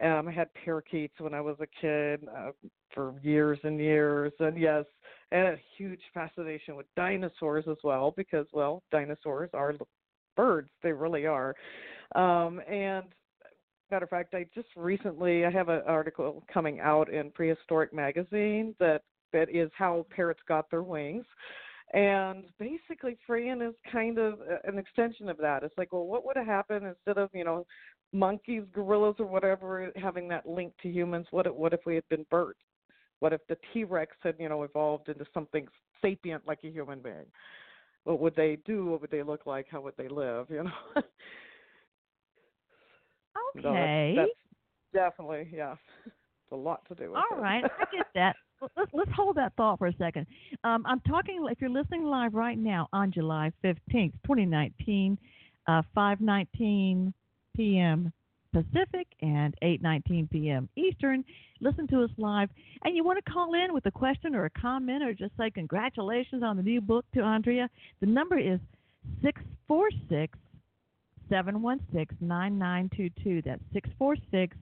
Um, 0.00 0.28
I 0.28 0.32
had 0.32 0.48
parakeets 0.64 1.14
when 1.18 1.34
I 1.34 1.40
was 1.40 1.56
a 1.60 1.66
kid 1.80 2.26
uh, 2.34 2.50
for 2.94 3.14
years 3.22 3.58
and 3.62 3.78
years, 3.78 4.32
and 4.38 4.58
yes, 4.58 4.84
and 5.30 5.48
a 5.48 5.56
huge 5.76 6.00
fascination 6.14 6.76
with 6.76 6.86
dinosaurs 6.96 7.64
as 7.70 7.76
well 7.84 8.14
because, 8.16 8.46
well, 8.52 8.82
dinosaurs 8.90 9.50
are 9.52 9.74
birds; 10.36 10.70
they 10.82 10.92
really 10.92 11.26
are. 11.26 11.54
Um, 12.14 12.60
and 12.68 13.04
matter 13.90 14.04
of 14.04 14.10
fact, 14.10 14.34
I 14.34 14.46
just 14.54 14.68
recently 14.76 15.44
I 15.44 15.50
have 15.50 15.68
an 15.68 15.82
article 15.86 16.42
coming 16.52 16.80
out 16.80 17.12
in 17.12 17.30
Prehistoric 17.30 17.92
Magazine 17.92 18.74
that 18.80 19.02
that 19.32 19.48
is 19.50 19.70
how 19.76 20.06
parrots 20.14 20.40
got 20.48 20.70
their 20.70 20.82
wings. 20.82 21.24
And 21.94 22.44
basically, 22.58 23.18
Frayne 23.26 23.60
is 23.60 23.74
kind 23.90 24.18
of 24.18 24.38
an 24.64 24.78
extension 24.78 25.28
of 25.28 25.36
that. 25.38 25.62
It's 25.62 25.76
like, 25.76 25.92
well, 25.92 26.06
what 26.06 26.24
would 26.24 26.36
have 26.36 26.46
happened 26.46 26.86
instead 26.86 27.18
of, 27.18 27.28
you 27.34 27.44
know, 27.44 27.66
monkeys, 28.12 28.62
gorillas, 28.72 29.16
or 29.18 29.26
whatever 29.26 29.90
having 29.96 30.28
that 30.28 30.48
link 30.48 30.72
to 30.82 30.88
humans? 30.88 31.26
What 31.30 31.46
if, 31.46 31.54
what 31.54 31.72
if 31.72 31.80
we 31.86 31.94
had 31.94 32.08
been 32.08 32.26
birds? 32.30 32.58
What 33.20 33.32
if 33.32 33.40
the 33.48 33.56
T 33.72 33.84
Rex 33.84 34.16
had, 34.22 34.34
you 34.38 34.48
know, 34.48 34.62
evolved 34.64 35.08
into 35.08 35.24
something 35.32 35.66
sapient 36.00 36.42
like 36.46 36.58
a 36.64 36.68
human 36.68 37.00
being? 37.00 37.26
What 38.04 38.18
would 38.20 38.34
they 38.34 38.58
do? 38.66 38.86
What 38.86 39.00
would 39.00 39.10
they 39.10 39.22
look 39.22 39.46
like? 39.46 39.66
How 39.70 39.80
would 39.80 39.96
they 39.96 40.08
live? 40.08 40.46
You 40.50 40.64
know. 40.64 40.72
okay. 40.96 41.06
No, 43.54 43.74
that's, 43.74 44.16
that's 44.16 44.30
definitely, 44.94 45.46
yeah. 45.52 45.74
It's 46.06 46.52
a 46.52 46.56
lot 46.56 46.80
to 46.88 46.94
do 46.94 47.10
with 47.10 47.18
All 47.18 47.38
it. 47.38 47.40
right, 47.40 47.62
I 47.64 47.84
get 47.94 48.06
that. 48.14 48.34
let's 48.76 48.90
let's 48.92 49.10
hold 49.14 49.36
that 49.36 49.52
thought 49.56 49.78
for 49.78 49.88
a 49.88 49.94
second. 49.96 50.26
Um, 50.64 50.84
I'm 50.86 51.00
talking. 51.00 51.46
If 51.50 51.60
you're 51.60 51.70
listening 51.70 52.04
live 52.04 52.34
right 52.34 52.58
now 52.58 52.88
on 52.92 53.12
July 53.12 53.52
15th, 53.64 54.12
2019, 54.24 55.18
uh, 55.68 55.82
5:19 55.96 57.12
p.m. 57.56 58.12
Pacific 58.52 59.06
and 59.22 59.54
8:19 59.62 60.30
p.m. 60.30 60.68
Eastern. 60.76 61.24
Listen 61.60 61.86
to 61.88 62.02
us 62.02 62.10
live, 62.18 62.50
and 62.84 62.94
you 62.94 63.04
want 63.04 63.24
to 63.24 63.32
call 63.32 63.54
in 63.54 63.72
with 63.72 63.86
a 63.86 63.90
question 63.90 64.34
or 64.34 64.44
a 64.44 64.50
comment, 64.50 65.02
or 65.02 65.14
just 65.14 65.36
say 65.38 65.50
congratulations 65.50 66.42
on 66.42 66.56
the 66.56 66.62
new 66.62 66.80
book 66.80 67.04
to 67.14 67.20
Andrea. 67.20 67.70
The 68.00 68.06
number 68.06 68.38
is 68.38 68.60
646 69.22 70.38
716 71.30 72.18
9922. 72.20 73.42
That's 73.42 73.62
646 73.72 74.56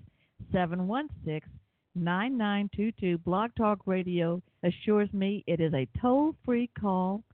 716 0.52 1.40
9922. 1.96 3.18
Blog 3.18 3.50
Talk 3.56 3.80
Radio 3.86 4.40
assures 4.62 5.12
me 5.12 5.42
it 5.46 5.60
is 5.60 5.74
a 5.74 5.88
toll 6.00 6.34
free 6.44 6.70
call 6.80 7.24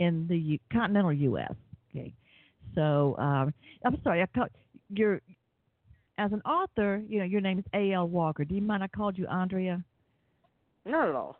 in 0.00 0.26
the 0.28 0.36
U- 0.36 0.58
continental 0.72 1.12
U.S. 1.12 1.52
Okay. 1.90 2.12
So 2.74 3.16
um, 3.18 3.54
I'm 3.84 4.00
sorry, 4.02 4.22
I 4.22 4.26
called 4.26 4.50
your 4.88 5.20
as 6.18 6.32
an 6.32 6.42
author. 6.42 7.02
You 7.08 7.20
know, 7.20 7.24
your 7.24 7.40
name 7.40 7.58
is 7.58 7.64
A. 7.74 7.92
L. 7.92 8.08
Walker. 8.08 8.44
Do 8.44 8.54
you 8.54 8.62
mind 8.62 8.82
I 8.82 8.88
called 8.88 9.18
you 9.18 9.26
Andrea? 9.26 9.82
Not 10.84 11.08
at 11.08 11.14
all. 11.14 11.38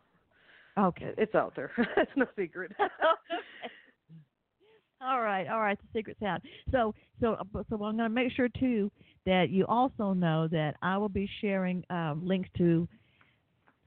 Okay, 0.77 1.13
it's 1.17 1.35
out 1.35 1.53
there. 1.55 1.71
it's 1.97 2.11
no 2.15 2.25
secret. 2.37 2.71
all 5.01 5.21
right, 5.21 5.47
all 5.47 5.61
right. 5.61 5.77
The 5.79 5.99
secret's 5.99 6.21
out. 6.21 6.41
So, 6.71 6.93
so, 7.21 7.33
uh, 7.33 7.63
so 7.69 7.75
I'm 7.75 7.95
going 7.95 7.97
to 7.97 8.09
make 8.09 8.31
sure 8.33 8.49
too 8.59 8.91
that 9.25 9.49
you 9.49 9.65
also 9.67 10.13
know 10.13 10.47
that 10.49 10.75
I 10.81 10.97
will 10.97 11.09
be 11.09 11.29
sharing 11.39 11.83
um, 11.89 12.21
links 12.23 12.49
to 12.57 12.87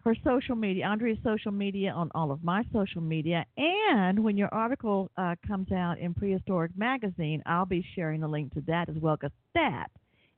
her 0.09 0.16
social 0.25 0.57
media, 0.57 0.87
Andrea's 0.87 1.18
social 1.23 1.53
media 1.53 1.92
on 1.92 2.11
all 2.14 2.33
of 2.33 2.42
my 2.42 2.64
social 2.73 3.03
media. 3.03 3.44
And 3.59 4.18
when 4.25 4.38
your 4.38 4.49
article 4.55 5.11
uh, 5.18 5.35
comes 5.47 5.71
out 5.71 5.99
in 5.99 6.14
Prehistoric 6.14 6.71
Magazine, 6.79 7.42
I'll 7.44 7.66
be 7.66 7.85
sharing 7.94 8.23
the 8.23 8.29
link 8.29 8.55
to 8.55 8.62
that 8.62 8.88
as 8.88 8.97
well 8.97 9.16
because 9.16 9.37
that 9.55 9.88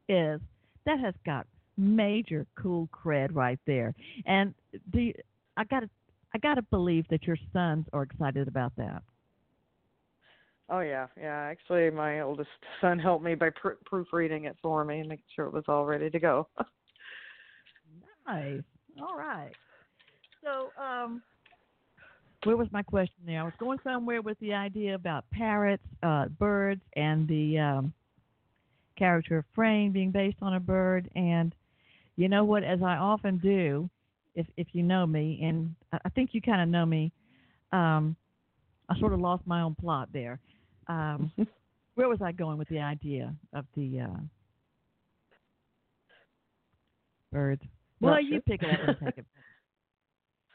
is, 0.09 0.41
that 0.87 0.99
has 0.99 1.15
got 1.25 1.47
major 1.77 2.47
cool 2.61 2.89
cred 2.93 3.29
right 3.33 3.61
there. 3.65 3.95
And 4.27 4.55
do 4.93 4.99
you, 4.99 5.15
I 5.57 5.63
got 5.63 5.81
to, 5.81 5.91
I 6.35 6.39
got 6.39 6.55
to 6.57 6.63
believe 6.63 7.07
that 7.11 7.23
your 7.23 7.39
sons 7.53 7.87
are 7.93 8.03
excited 8.03 8.49
about 8.49 8.73
that. 8.77 9.03
Oh 10.69 10.81
yeah, 10.81 11.07
yeah. 11.17 11.49
Actually, 11.49 11.91
my 11.91 12.21
oldest 12.21 12.51
son 12.81 12.99
helped 12.99 13.25
me 13.25 13.37
by 13.37 13.51
pr- 13.51 13.79
proofreading 13.85 14.47
it 14.47 14.57
for 14.63 14.85
me 14.85 14.99
and 14.99 15.09
making 15.09 15.25
sure 15.35 15.47
it 15.47 15.53
was 15.53 15.65
all 15.69 15.85
ready 15.85 16.11
to 16.11 16.19
go. 16.19 16.49
nice. 18.27 18.63
All 18.99 19.17
right. 19.17 19.55
So, 20.43 20.73
um, 20.83 21.23
where 22.45 22.57
was 22.57 22.69
my 22.73 22.83
question 22.83 23.23
there? 23.27 23.41
I 23.41 23.45
was 23.45 23.53
going 23.59 23.79
somewhere 23.85 24.23
with 24.23 24.39
the 24.41 24.55
idea 24.55 24.95
about 24.95 25.25
parrots, 25.31 25.83
uh, 26.03 26.27
birds, 26.27 26.81
and 26.97 27.29
the 27.29 27.59
um, 27.59 27.93
character 28.97 29.39
of 29.39 29.45
Frayne 29.55 29.93
being 29.93 30.11
based 30.11 30.39
on 30.41 30.55
a 30.55 30.61
bird. 30.61 31.11
And 31.15 31.55
you 32.17 32.29
know 32.29 32.45
what? 32.45 32.65
As 32.65 32.83
I 32.83 32.97
often 32.97 33.39
do, 33.39 33.89
if 34.35 34.47
if 34.57 34.69
you 34.73 34.83
know 34.83 35.07
me, 35.07 35.41
and 35.43 35.75
I 35.93 36.09
think 36.11 36.31
you 36.33 36.41
kind 36.41 36.63
of 36.63 36.69
know 36.69 36.87
me, 36.87 37.13
um, 37.73 38.17
I 38.89 38.99
sort 38.99 39.13
of 39.13 39.21
lost 39.21 39.47
my 39.47 39.61
own 39.61 39.75
plot 39.75 40.09
there. 40.13 40.41
Um, 40.87 41.31
where 41.95 42.09
was 42.09 42.23
I 42.23 42.33
going 42.33 42.59
with 42.59 42.69
the 42.69 42.81
idea 42.81 43.35
of 43.53 43.67
the 43.77 44.01
uh, 44.01 44.21
birds? 47.33 47.63
Well, 48.01 48.15
Not 48.15 48.25
you 48.25 48.41
pick 48.41 48.63
it 48.63 48.71
up 48.71 48.89
and 48.89 48.97
take 49.05 49.19
it. 49.19 49.27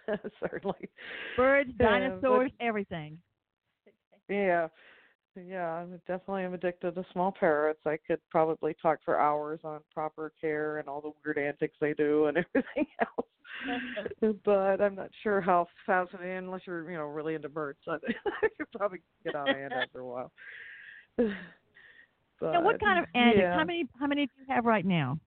Certainly. 0.39 0.89
Birds, 1.36 1.71
dinosaurs, 1.77 2.51
yeah, 2.51 2.58
but, 2.60 2.65
everything. 2.65 3.17
Yeah. 4.29 4.67
Yeah, 5.36 5.67
I 5.67 5.86
definitely 6.08 6.43
am 6.43 6.53
addicted 6.53 6.95
to 6.95 7.05
small 7.12 7.34
parrots. 7.38 7.81
I 7.86 7.97
could 8.08 8.19
probably 8.31 8.73
talk 8.81 8.99
for 9.03 9.19
hours 9.19 9.60
on 9.65 9.81
proper 9.93 10.31
care 10.39 10.77
and 10.77 10.88
all 10.88 11.01
the 11.01 11.12
weird 11.25 11.38
antics 11.38 11.75
they 11.81 11.93
do 11.93 12.27
and 12.27 12.38
everything 12.55 12.88
else. 13.01 13.27
but 14.45 14.81
I'm 14.81 14.95
not 14.95 15.10
sure 15.23 15.41
how 15.41 15.67
fascinating 15.86 16.38
unless 16.38 16.62
you're, 16.65 16.89
you 16.89 16.97
know, 16.97 17.05
really 17.05 17.36
into 17.36 17.49
birds. 17.49 17.79
I 17.88 17.97
could 18.58 18.71
probably 18.75 19.01
get 19.23 19.36
on 19.36 19.47
hand 19.47 19.73
after 19.73 19.99
a 19.99 20.05
while. 20.05 20.31
But, 21.17 21.25
now, 22.41 22.62
what 22.62 22.79
kind 22.79 22.99
of 22.99 23.05
antics? 23.13 23.39
Yeah. 23.41 23.58
How 23.58 23.65
many 23.65 23.86
how 23.99 24.08
many 24.08 24.25
do 24.25 24.31
you 24.39 24.53
have 24.53 24.65
right 24.65 24.86
now? 24.86 25.19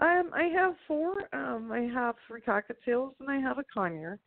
Um, 0.00 0.30
I 0.32 0.44
have 0.54 0.74
four. 0.88 1.12
Um, 1.34 1.70
I 1.72 1.80
have 1.92 2.14
three 2.26 2.40
cockatiels 2.40 3.12
and 3.20 3.30
I 3.30 3.38
have 3.38 3.58
a 3.58 3.64
conure. 3.76 4.18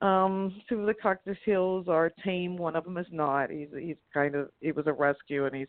Um, 0.00 0.54
two 0.68 0.80
of 0.80 0.86
the 0.86 0.94
cockatiels 0.94 1.88
are 1.88 2.12
tame. 2.24 2.56
One 2.56 2.76
of 2.76 2.84
them 2.84 2.98
is 2.98 3.06
not. 3.10 3.50
He's 3.50 3.68
he's 3.76 3.96
kind 4.14 4.36
of 4.36 4.48
he 4.60 4.70
was 4.70 4.86
a 4.86 4.92
rescue 4.92 5.46
and 5.46 5.56
he's 5.56 5.68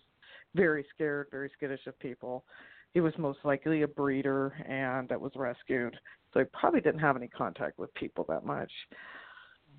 very 0.53 0.85
scared, 0.93 1.27
very 1.31 1.49
skittish 1.57 1.87
of 1.87 1.97
people. 1.99 2.45
He 2.93 3.01
was 3.01 3.13
most 3.17 3.39
likely 3.43 3.81
a 3.81 3.87
breeder 3.87 4.49
and 4.67 5.09
that 5.09 5.19
was 5.19 5.31
rescued, 5.35 5.95
so 6.33 6.39
he 6.39 6.45
probably 6.53 6.81
didn't 6.81 6.99
have 6.99 7.15
any 7.15 7.27
contact 7.27 7.79
with 7.79 7.93
people 7.95 8.25
that 8.29 8.45
much. 8.45 8.71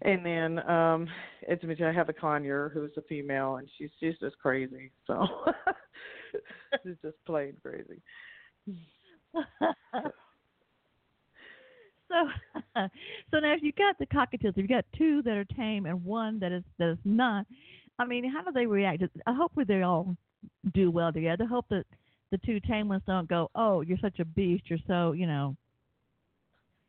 And 0.02 0.26
then 0.26 0.58
um 0.68 1.06
it's 1.42 1.62
I 1.80 1.92
have 1.92 2.08
a 2.08 2.12
conure 2.12 2.72
who's 2.72 2.92
a 2.96 3.02
female 3.02 3.56
and 3.56 3.68
she's 3.78 3.90
she's 4.00 4.18
just 4.18 4.36
crazy. 4.38 4.90
So 5.06 5.26
she's 6.82 6.96
just 7.02 7.16
plain 7.24 7.56
crazy. 7.62 8.02
so 12.08 12.28
so 13.30 13.38
now 13.38 13.52
if 13.54 13.62
you've 13.62 13.76
got 13.76 13.98
the 13.98 14.06
cockatiels, 14.06 14.50
if 14.50 14.58
you 14.58 14.68
got 14.68 14.84
two 14.96 15.22
that 15.22 15.36
are 15.36 15.44
tame 15.44 15.86
and 15.86 16.04
one 16.04 16.38
that 16.40 16.52
is 16.52 16.64
that 16.78 16.90
is 16.90 16.98
not, 17.04 17.46
I 17.98 18.04
mean, 18.06 18.30
how 18.30 18.42
do 18.42 18.52
they 18.52 18.66
react? 18.66 19.02
I 19.26 19.30
uh, 19.30 19.34
hope 19.34 19.52
they 19.66 19.82
all 19.82 20.16
do 20.74 20.90
well 20.90 21.12
together. 21.12 21.44
I 21.44 21.48
hope 21.48 21.66
that 21.70 21.84
the 22.30 22.38
two 22.38 22.60
tame 22.60 22.88
ones 22.88 23.02
don't 23.06 23.28
go, 23.28 23.50
"Oh, 23.54 23.82
you're 23.82 23.98
such 23.98 24.18
a 24.20 24.24
beast. 24.24 24.64
You're 24.68 24.78
so, 24.86 25.12
you 25.12 25.26
know, 25.26 25.56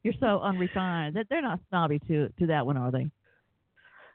you're 0.04 0.14
so 0.20 0.40
unrefined." 0.42 1.16
That 1.16 1.28
they're 1.30 1.42
not 1.42 1.60
snobby 1.70 2.00
to 2.08 2.30
to 2.40 2.48
that 2.48 2.66
one, 2.66 2.78
are 2.78 2.92
they? 2.92 3.12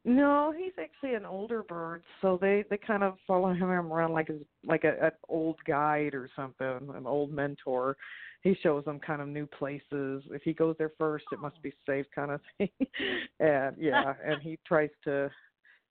No, 0.08 0.54
he's 0.56 0.72
actually 0.80 1.14
an 1.14 1.26
older 1.26 1.64
bird, 1.64 2.04
so 2.22 2.38
they 2.40 2.64
they 2.70 2.76
kind 2.78 3.02
of 3.02 3.16
follow 3.26 3.52
him 3.52 3.64
around 3.64 4.12
like 4.12 4.28
a 4.28 4.38
like 4.64 4.84
a 4.84 5.06
an 5.06 5.10
old 5.28 5.56
guide 5.66 6.14
or 6.14 6.30
something, 6.36 6.94
an 6.94 7.06
old 7.06 7.32
mentor. 7.32 7.96
He 8.42 8.56
shows 8.62 8.84
them 8.84 9.00
kind 9.00 9.20
of 9.20 9.26
new 9.26 9.46
places. 9.46 10.22
If 10.30 10.42
he 10.44 10.52
goes 10.52 10.76
there 10.78 10.92
first, 10.96 11.24
it 11.32 11.40
must 11.40 11.60
be 11.60 11.72
safe, 11.84 12.06
kind 12.14 12.30
of 12.30 12.40
thing. 12.56 12.68
and 13.40 13.74
yeah, 13.80 14.14
and 14.24 14.40
he 14.40 14.60
tries 14.64 14.90
to 15.02 15.28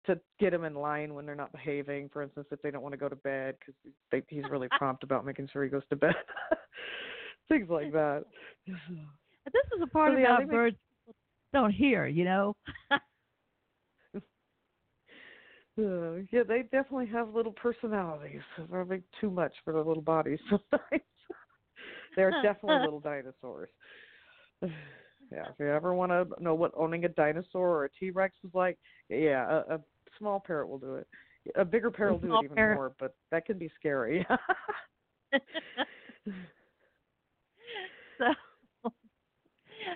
to 0.06 0.20
get 0.40 0.52
them 0.52 0.64
in 0.64 0.76
line 0.76 1.16
when 1.16 1.26
they're 1.26 1.34
not 1.34 1.52
behaving. 1.52 2.12
For 2.14 2.22
instance, 2.22 2.46
if 2.52 2.62
they 2.62 2.70
don't 2.70 2.84
want 2.84 2.94
to 2.94 3.00
go 3.00 3.10
to 3.10 3.16
bed, 3.16 3.56
because 3.60 4.24
he's 4.28 4.44
really 4.52 4.68
prompt 4.78 5.04
about 5.04 5.26
making 5.26 5.50
sure 5.52 5.64
he 5.64 5.72
goes 5.72 5.82
to 5.90 5.96
bed. 5.96 6.14
Things 7.50 7.68
like 7.68 7.92
that. 7.94 8.26
This 8.68 9.66
is 9.76 9.82
a 9.82 9.88
part 9.88 10.12
so, 10.12 10.18
of 10.18 10.20
yeah, 10.20 10.38
birds 10.46 10.78
don't 11.52 11.72
hear, 11.72 12.06
you 12.06 12.26
know. 12.26 12.56
Uh, 15.78 16.18
yeah, 16.32 16.44
they 16.48 16.62
definitely 16.64 17.08
have 17.08 17.34
little 17.34 17.52
personalities. 17.52 18.42
They're 18.70 18.86
big 18.86 19.04
too 19.20 19.32
much 19.32 19.54
for 19.64 19.74
their 19.74 19.84
little 19.84 20.04
bodies 20.04 20.40
sometimes. 20.50 21.02
They're 22.16 22.32
definitely 22.44 22.84
little 22.84 23.00
dinosaurs. 23.00 23.70
yeah, 24.62 25.50
if 25.50 25.56
you 25.60 25.68
ever 25.68 25.96
want 25.96 26.12
to 26.12 26.28
know 26.40 26.54
what 26.54 26.72
owning 26.76 27.06
a 27.06 27.10
dinosaur 27.10 27.70
or 27.70 27.86
a 27.86 27.90
T 28.00 28.12
Rex 28.12 28.36
is 28.44 28.52
like, 28.54 28.78
yeah, 29.10 29.50
a, 29.50 29.76
a 29.76 29.80
small 30.20 30.40
parrot 30.40 30.70
will 30.70 30.78
do 30.78 30.96
it. 30.96 31.08
A 31.56 31.66
bigger 31.66 31.90
parrot 31.90 32.14
will 32.14 32.30
do 32.30 32.36
it 32.36 32.44
even 32.44 32.56
parrot. 32.56 32.76
more, 32.76 32.94
but 33.00 33.16
that 33.32 33.46
can 33.46 33.58
be 33.58 33.72
scary. 33.80 34.26
so 38.20 38.26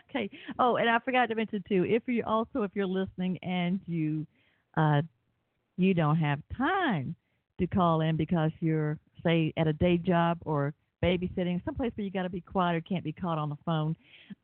okay. 0.10 0.30
Oh, 0.60 0.78
and 0.78 0.90
I 0.90 1.00
forgot 1.00 1.28
to 1.28 1.36
mention 1.36 1.64
too, 1.68 1.86
if 1.88 2.04
you 2.08 2.24
also 2.26 2.64
if 2.64 2.72
you're 2.74 2.88
listening 2.88 3.38
and 3.44 3.80
you 3.88 4.26
uh, 4.76 5.02
you 5.78 5.94
don't 5.94 6.18
have 6.18 6.40
time 6.58 7.16
to 7.60 7.68
call 7.68 8.02
in 8.02 8.18
because 8.18 8.52
you're, 8.60 8.98
say, 9.24 9.54
at 9.58 9.68
a 9.68 9.74
day 9.74 9.98
job 9.98 10.38
or 10.46 10.74
babysitting, 11.04 11.64
someplace 11.64 11.92
where 11.96 12.06
you 12.06 12.12
got 12.12 12.24
to 12.24 12.30
be 12.30 12.42
quiet 12.42 12.76
or 12.76 12.82
can't 12.82 13.04
be 13.04 13.12
caught 13.12 13.38
on 13.38 13.50
the 13.50 13.58
phone, 13.66 13.96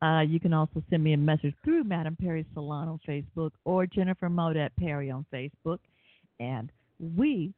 uh, 0.02 0.20
you 0.20 0.38
can 0.38 0.52
also 0.52 0.82
send 0.90 1.02
me 1.02 1.12
a 1.12 1.16
message 1.16 1.54
through 1.64 1.84
Madame 1.84 2.16
Perry 2.16 2.46
Salon 2.54 2.88
on 2.88 3.00
Facebook 3.06 3.50
or 3.64 3.86
Jennifer 3.86 4.28
Modet 4.28 4.74
Perry 4.76 5.10
on 5.10 5.26
Facebook, 5.32 5.78
and 6.40 6.70
we, 6.98 7.52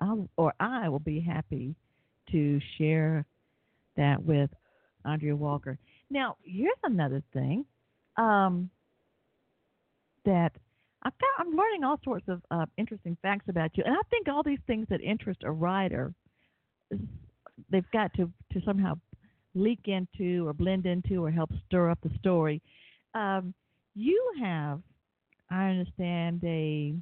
I'll, 0.00 0.28
or 0.36 0.52
I, 0.60 0.88
will 0.88 0.98
be 0.98 1.20
happy 1.20 1.74
to 2.30 2.60
share 2.78 3.24
that 3.96 4.22
with 4.22 4.50
Andrea 5.04 5.34
Walker. 5.34 5.78
Now, 6.10 6.36
here's 6.42 6.76
another 6.84 7.22
thing 7.32 7.64
um, 8.16 8.70
that 10.24 10.52
I've 11.04 11.18
got, 11.18 11.30
I'm 11.38 11.56
learning 11.56 11.84
all 11.84 11.98
sorts 12.04 12.26
of 12.28 12.42
uh, 12.50 12.66
interesting 12.76 13.16
facts 13.22 13.46
about 13.48 13.76
you, 13.76 13.82
and 13.84 13.94
I 13.94 14.02
think 14.10 14.28
all 14.28 14.42
these 14.42 14.60
things 14.66 14.86
that 14.90 15.00
interest 15.00 15.40
a 15.44 15.50
writer, 15.50 16.14
they've 17.70 17.90
got 17.92 18.12
to 18.14 18.30
to 18.52 18.60
somehow 18.64 18.94
leak 19.54 19.80
into 19.86 20.46
or 20.46 20.52
blend 20.52 20.86
into 20.86 21.24
or 21.24 21.30
help 21.30 21.50
stir 21.66 21.90
up 21.90 21.98
the 22.02 22.10
story. 22.18 22.62
Um, 23.14 23.52
you 23.94 24.32
have, 24.40 24.80
I 25.50 25.68
understand, 25.68 26.42
a 26.44 26.94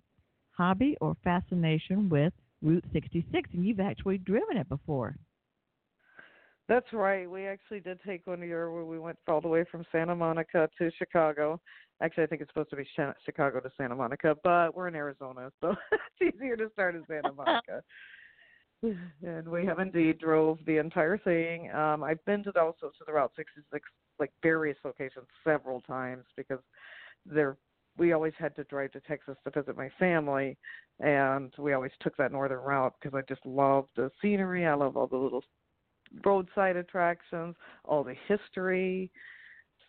hobby 0.52 0.96
or 1.00 1.16
fascination 1.22 2.08
with 2.08 2.32
Route 2.62 2.84
66, 2.92 3.50
and 3.52 3.64
you've 3.64 3.80
actually 3.80 4.18
driven 4.18 4.56
it 4.56 4.68
before. 4.68 5.14
That's 6.70 6.92
right. 6.92 7.28
We 7.28 7.48
actually 7.48 7.80
did 7.80 7.98
take 8.06 8.28
one 8.28 8.40
year 8.42 8.70
where 8.70 8.84
we 8.84 9.00
went 9.00 9.18
all 9.26 9.40
the 9.40 9.48
way 9.48 9.64
from 9.72 9.84
Santa 9.90 10.14
Monica 10.14 10.70
to 10.78 10.88
Chicago. 10.96 11.60
Actually, 12.00 12.22
I 12.22 12.26
think 12.28 12.42
it's 12.42 12.50
supposed 12.50 12.70
to 12.70 12.76
be 12.76 12.86
Chicago 13.26 13.58
to 13.58 13.72
Santa 13.76 13.96
Monica, 13.96 14.36
but 14.44 14.76
we're 14.76 14.86
in 14.86 14.94
Arizona, 14.94 15.50
so 15.60 15.74
it's 16.20 16.36
easier 16.36 16.56
to 16.56 16.70
start 16.72 16.94
in 16.94 17.02
Santa 17.08 17.32
Monica. 17.32 17.82
and 19.26 19.48
we 19.48 19.66
have 19.66 19.80
indeed 19.80 20.20
drove 20.20 20.58
the 20.64 20.76
entire 20.76 21.18
thing. 21.18 21.72
Um, 21.72 22.04
I've 22.04 22.24
been 22.24 22.44
to 22.44 22.52
the, 22.52 22.60
also 22.60 22.86
to 22.86 23.04
the 23.04 23.14
Route 23.14 23.32
66, 23.34 23.84
like 24.20 24.30
various 24.40 24.78
locations, 24.84 25.26
several 25.42 25.80
times 25.80 26.22
because 26.36 26.60
they're 27.26 27.56
we 27.98 28.12
always 28.12 28.32
had 28.38 28.54
to 28.54 28.62
drive 28.64 28.92
to 28.92 29.00
Texas 29.00 29.36
to 29.42 29.50
visit 29.50 29.76
my 29.76 29.90
family, 29.98 30.56
and 31.00 31.52
we 31.58 31.72
always 31.72 31.90
took 32.00 32.16
that 32.16 32.30
northern 32.30 32.60
route 32.60 32.94
because 33.02 33.18
I 33.18 33.22
just 33.28 33.44
love 33.44 33.86
the 33.96 34.08
scenery. 34.22 34.64
I 34.64 34.74
love 34.74 34.96
all 34.96 35.08
the 35.08 35.16
little 35.16 35.42
roadside 36.24 36.76
attractions, 36.76 37.54
all 37.84 38.04
the 38.04 38.14
history. 38.28 39.10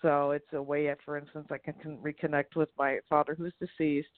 So 0.01 0.31
it's 0.31 0.51
a 0.53 0.61
way, 0.61 0.93
for 1.05 1.17
instance, 1.17 1.47
I 1.51 1.57
can, 1.57 1.73
can 1.75 1.97
reconnect 1.97 2.55
with 2.55 2.69
my 2.77 2.99
father 3.09 3.35
who's 3.35 3.53
deceased 3.59 4.09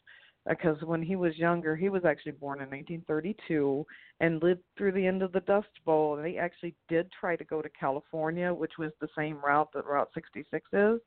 uh, 0.50 0.54
because 0.54 0.82
when 0.84 1.02
he 1.02 1.16
was 1.16 1.38
younger, 1.38 1.76
he 1.76 1.90
was 1.90 2.06
actually 2.06 2.34
born 2.34 2.60
in 2.60 2.70
1932 2.70 3.86
and 4.20 4.42
lived 4.42 4.62
through 4.78 4.92
the 4.92 5.06
end 5.06 5.22
of 5.22 5.32
the 5.32 5.40
Dust 5.42 5.68
Bowl. 5.86 6.16
And 6.16 6.26
they 6.26 6.38
actually 6.38 6.76
did 6.90 7.10
try 7.12 7.36
to 7.36 7.44
go 7.44 7.62
to 7.62 7.70
California, 7.70 8.54
which 8.54 8.74
was 8.78 8.92
the 9.00 9.10
same 9.18 9.38
route 9.44 9.70
that 9.74 9.86
Route 9.86 10.10
66 10.14 10.66
is, 10.74 11.00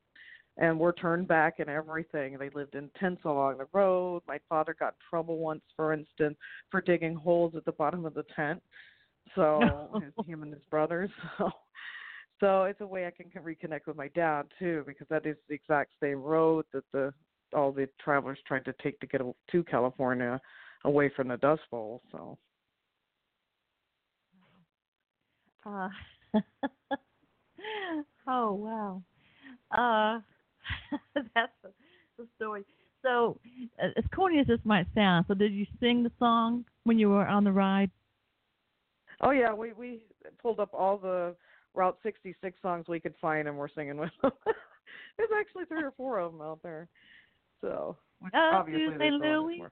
and 0.59 0.79
were 0.79 0.93
turned 0.93 1.29
back 1.29 1.59
and 1.59 1.69
everything. 1.69 2.37
They 2.39 2.51
lived 2.51 2.75
in 2.75 2.91
tents 2.99 3.23
along 3.25 3.59
the 3.59 3.69
road. 3.73 4.23
My 4.27 4.39
father 4.49 4.75
got 4.79 4.95
in 4.95 5.09
trouble 5.09 5.39
once, 5.39 5.63
for 5.75 5.93
instance, 5.93 6.37
for 6.71 6.81
digging 6.81 7.15
holes 7.15 7.55
at 7.57 7.65
the 7.65 7.73
bottom 7.73 8.05
of 8.05 8.15
the 8.15 8.25
tent. 8.35 8.63
So 9.35 10.01
him 10.27 10.43
and 10.43 10.53
his 10.53 10.63
brothers. 10.71 11.11
So 11.39 11.51
so 12.41 12.65
it's 12.65 12.81
a 12.83 12.87
way 12.87 13.07
I 13.07 13.11
can 13.11 13.31
reconnect 13.43 13.87
with 13.87 13.97
my 13.97 14.09
dad 14.09 14.47
too, 14.59 14.85
because 14.87 15.07
that 15.09 15.25
is 15.25 15.37
the 15.49 15.55
exact 15.55 15.93
same 16.03 16.21
road 16.21 16.67
that 16.73 16.85
the 16.93 17.13
all 17.55 17.73
the 17.73 17.89
travelers 18.03 18.39
tried 18.47 18.65
to 18.67 18.75
take 18.83 19.01
to 19.01 19.07
get 19.07 19.23
to 19.53 19.65
California, 19.65 20.41
away 20.85 21.11
from 21.17 21.29
the 21.29 21.37
Dust 21.39 21.63
Bowl. 21.71 22.03
So. 22.13 22.37
Uh, 25.65 25.89
oh 28.29 28.53
wow, 28.53 29.03
uh, 29.77 30.21
that's 31.35 31.53
the 32.19 32.27
story. 32.37 32.65
So, 33.03 33.39
as 33.79 34.05
corny 34.15 34.41
as 34.41 34.47
this 34.47 34.61
might 34.65 34.87
sound, 34.95 35.25
so 35.29 35.35
did 35.35 35.53
you 35.53 35.67
sing 35.81 36.03
the 36.03 36.13
song 36.19 36.65
when 36.85 36.99
you 36.99 37.09
were 37.09 37.27
on 37.27 37.45
the 37.45 37.53
ride? 37.53 37.91
Oh 39.21 39.31
yeah, 39.31 39.53
we 39.53 39.73
we 39.73 40.03
pulled 40.43 40.61
up 40.61 40.71
all 40.73 40.99
the 40.99 41.35
Route 41.75 41.99
66 42.03 42.57
songs 42.63 42.87
we 42.89 43.01
could 43.01 43.15
find, 43.21 43.49
and 43.49 43.57
we're 43.57 43.69
singing 43.69 43.99
with 43.99 44.11
them. 44.23 44.33
there's 45.17 45.31
actually 45.39 45.65
three 45.67 45.83
or 45.83 45.93
four 45.97 46.19
of 46.19 46.33
them 46.33 46.41
out 46.41 46.63
there. 46.63 46.89
So 47.61 47.97
oh, 48.35 48.51
obviously, 48.53 48.97
St. 48.99 49.15
Louis, 49.15 49.63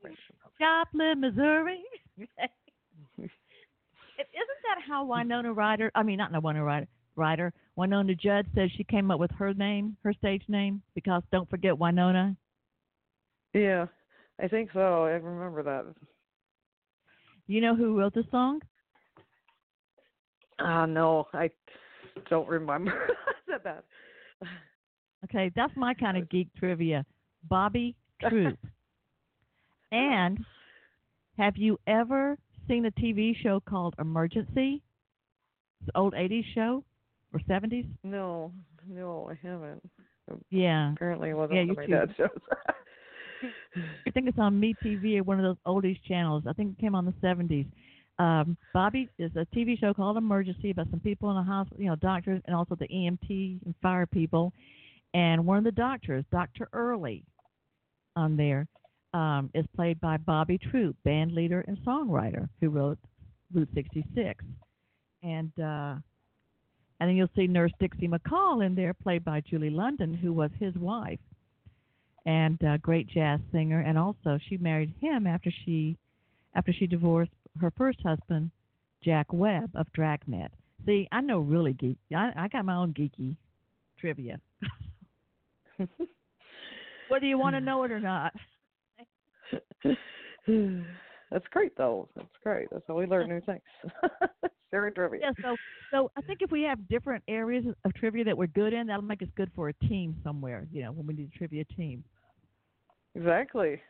Joplin, 0.58 1.20
Missouri. 1.20 1.82
Isn't 2.18 3.30
that 4.62 4.82
how 4.86 5.04
Winona 5.04 5.52
Ryder? 5.52 5.90
I 5.94 6.02
mean, 6.02 6.18
not 6.18 6.32
Winona 6.32 6.64
Ryder. 6.64 6.88
Ryder. 7.16 7.52
Wynonna 7.78 8.18
Judd 8.18 8.46
says 8.54 8.70
she 8.76 8.84
came 8.84 9.10
up 9.10 9.18
with 9.18 9.30
her 9.32 9.54
name, 9.54 9.96
her 10.04 10.12
stage 10.12 10.42
name, 10.48 10.82
because 10.94 11.22
don't 11.32 11.48
forget 11.50 11.78
Winona. 11.78 12.36
Yeah, 13.52 13.86
I 14.40 14.48
think 14.48 14.70
so. 14.72 15.04
I 15.04 15.10
remember 15.10 15.62
that. 15.62 15.86
You 17.46 17.60
know 17.60 17.76
who 17.76 17.98
wrote 17.98 18.14
the 18.14 18.24
song? 18.30 18.60
Uh 20.58 20.86
no, 20.86 21.26
I 21.32 21.50
don't 22.30 22.48
remember. 22.48 23.08
that 23.48 23.64
bad. 23.64 23.82
Okay, 25.24 25.50
that's 25.56 25.72
my 25.76 25.94
kind 25.94 26.16
of 26.16 26.28
geek 26.28 26.48
trivia. 26.58 27.04
Bobby 27.48 27.96
Troup. 28.20 28.58
and 29.90 30.38
have 31.36 31.56
you 31.56 31.78
ever 31.86 32.38
seen 32.68 32.86
a 32.86 32.90
TV 32.92 33.34
show 33.42 33.60
called 33.60 33.94
Emergency? 33.98 34.82
It's 35.80 35.88
an 35.94 36.00
old 36.00 36.14
80s 36.14 36.44
show 36.54 36.84
or 37.32 37.40
70s? 37.40 37.86
No, 38.04 38.52
no, 38.88 39.30
I 39.30 39.46
haven't. 39.46 39.82
Yeah. 40.50 40.92
Apparently, 40.92 41.30
it 41.30 41.34
wasn't 41.34 41.56
yeah, 41.56 41.64
one 41.64 41.70
of 41.70 41.76
my 41.76 41.86
dad's 41.86 42.12
shows. 42.16 42.28
I 44.06 44.10
think 44.10 44.28
it's 44.28 44.38
on 44.38 44.60
MeTV 44.60 45.18
or 45.18 45.22
one 45.24 45.38
of 45.38 45.44
those 45.44 45.56
oldies 45.66 46.00
channels. 46.06 46.44
I 46.48 46.52
think 46.52 46.78
it 46.78 46.80
came 46.80 46.94
on 46.94 47.04
the 47.04 47.12
70s. 47.22 47.66
Um, 48.18 48.56
Bobby 48.72 49.08
is 49.18 49.32
a 49.36 49.46
TV 49.56 49.78
show 49.78 49.92
called 49.92 50.16
Emergency 50.16 50.70
about 50.70 50.88
some 50.90 51.00
people 51.00 51.30
in 51.30 51.36
a 51.36 51.42
hospital, 51.42 51.82
you 51.82 51.88
know, 51.88 51.96
doctors 51.96 52.40
and 52.46 52.54
also 52.54 52.76
the 52.76 52.86
EMT 52.88 53.64
and 53.64 53.74
fire 53.82 54.06
people. 54.06 54.52
And 55.14 55.44
one 55.44 55.58
of 55.58 55.64
the 55.64 55.72
doctors, 55.72 56.24
Dr. 56.30 56.68
Early, 56.72 57.24
on 58.16 58.36
there, 58.36 58.66
um, 59.12 59.50
is 59.54 59.64
played 59.74 60.00
by 60.00 60.16
Bobby 60.16 60.58
Troup, 60.58 60.96
band 61.04 61.32
leader 61.32 61.64
and 61.66 61.78
songwriter, 61.78 62.48
who 62.60 62.70
wrote 62.70 62.98
Route 63.52 63.68
66. 63.74 64.44
And 65.22 65.52
uh, 65.58 65.96
and 67.00 67.08
then 67.08 67.16
you'll 67.16 67.28
see 67.36 67.46
Nurse 67.46 67.72
Dixie 67.80 68.08
McCall 68.08 68.64
in 68.64 68.74
there, 68.74 68.94
played 68.94 69.24
by 69.24 69.40
Julie 69.40 69.70
London, 69.70 70.14
who 70.14 70.32
was 70.32 70.50
his 70.58 70.74
wife, 70.76 71.18
and 72.24 72.60
a 72.62 72.78
great 72.78 73.08
jazz 73.08 73.40
singer. 73.52 73.80
And 73.80 73.98
also, 73.98 74.38
she 74.48 74.56
married 74.58 74.94
him 75.00 75.26
after 75.26 75.50
she 75.64 75.96
after 76.54 76.72
she 76.72 76.86
divorced 76.86 77.32
her 77.60 77.72
first 77.76 78.00
husband, 78.04 78.50
Jack 79.02 79.32
Webb 79.32 79.70
of 79.74 79.90
Dragnet. 79.92 80.50
See, 80.86 81.08
I 81.12 81.20
know 81.20 81.38
really 81.38 81.72
geek. 81.74 81.98
I, 82.14 82.32
I 82.36 82.48
got 82.48 82.64
my 82.64 82.76
own 82.76 82.92
geeky 82.92 83.36
trivia. 83.98 84.40
Whether 87.08 87.26
you 87.26 87.38
want 87.38 87.54
to 87.54 87.60
know 87.60 87.84
it 87.84 87.92
or 87.92 88.00
not. 88.00 88.32
That's 91.30 91.46
great, 91.50 91.76
though. 91.76 92.08
That's 92.16 92.28
great. 92.42 92.68
That's 92.70 92.84
how 92.86 92.94
we 92.94 93.06
learn 93.06 93.28
new 93.28 93.40
things. 93.40 93.60
Very 94.70 94.92
trivia. 94.92 95.20
Yeah. 95.22 95.30
So, 95.42 95.56
so 95.90 96.10
I 96.16 96.20
think 96.22 96.40
if 96.42 96.50
we 96.50 96.62
have 96.62 96.86
different 96.88 97.22
areas 97.28 97.64
of 97.84 97.94
trivia 97.94 98.24
that 98.24 98.36
we're 98.36 98.48
good 98.48 98.72
in, 98.72 98.86
that'll 98.86 99.02
make 99.02 99.22
us 99.22 99.28
good 99.36 99.50
for 99.54 99.68
a 99.68 99.72
team 99.86 100.16
somewhere. 100.24 100.66
You 100.72 100.82
know, 100.82 100.92
when 100.92 101.06
we 101.06 101.14
need 101.14 101.30
a 101.34 101.38
trivia 101.38 101.64
team. 101.76 102.04
Exactly. 103.14 103.80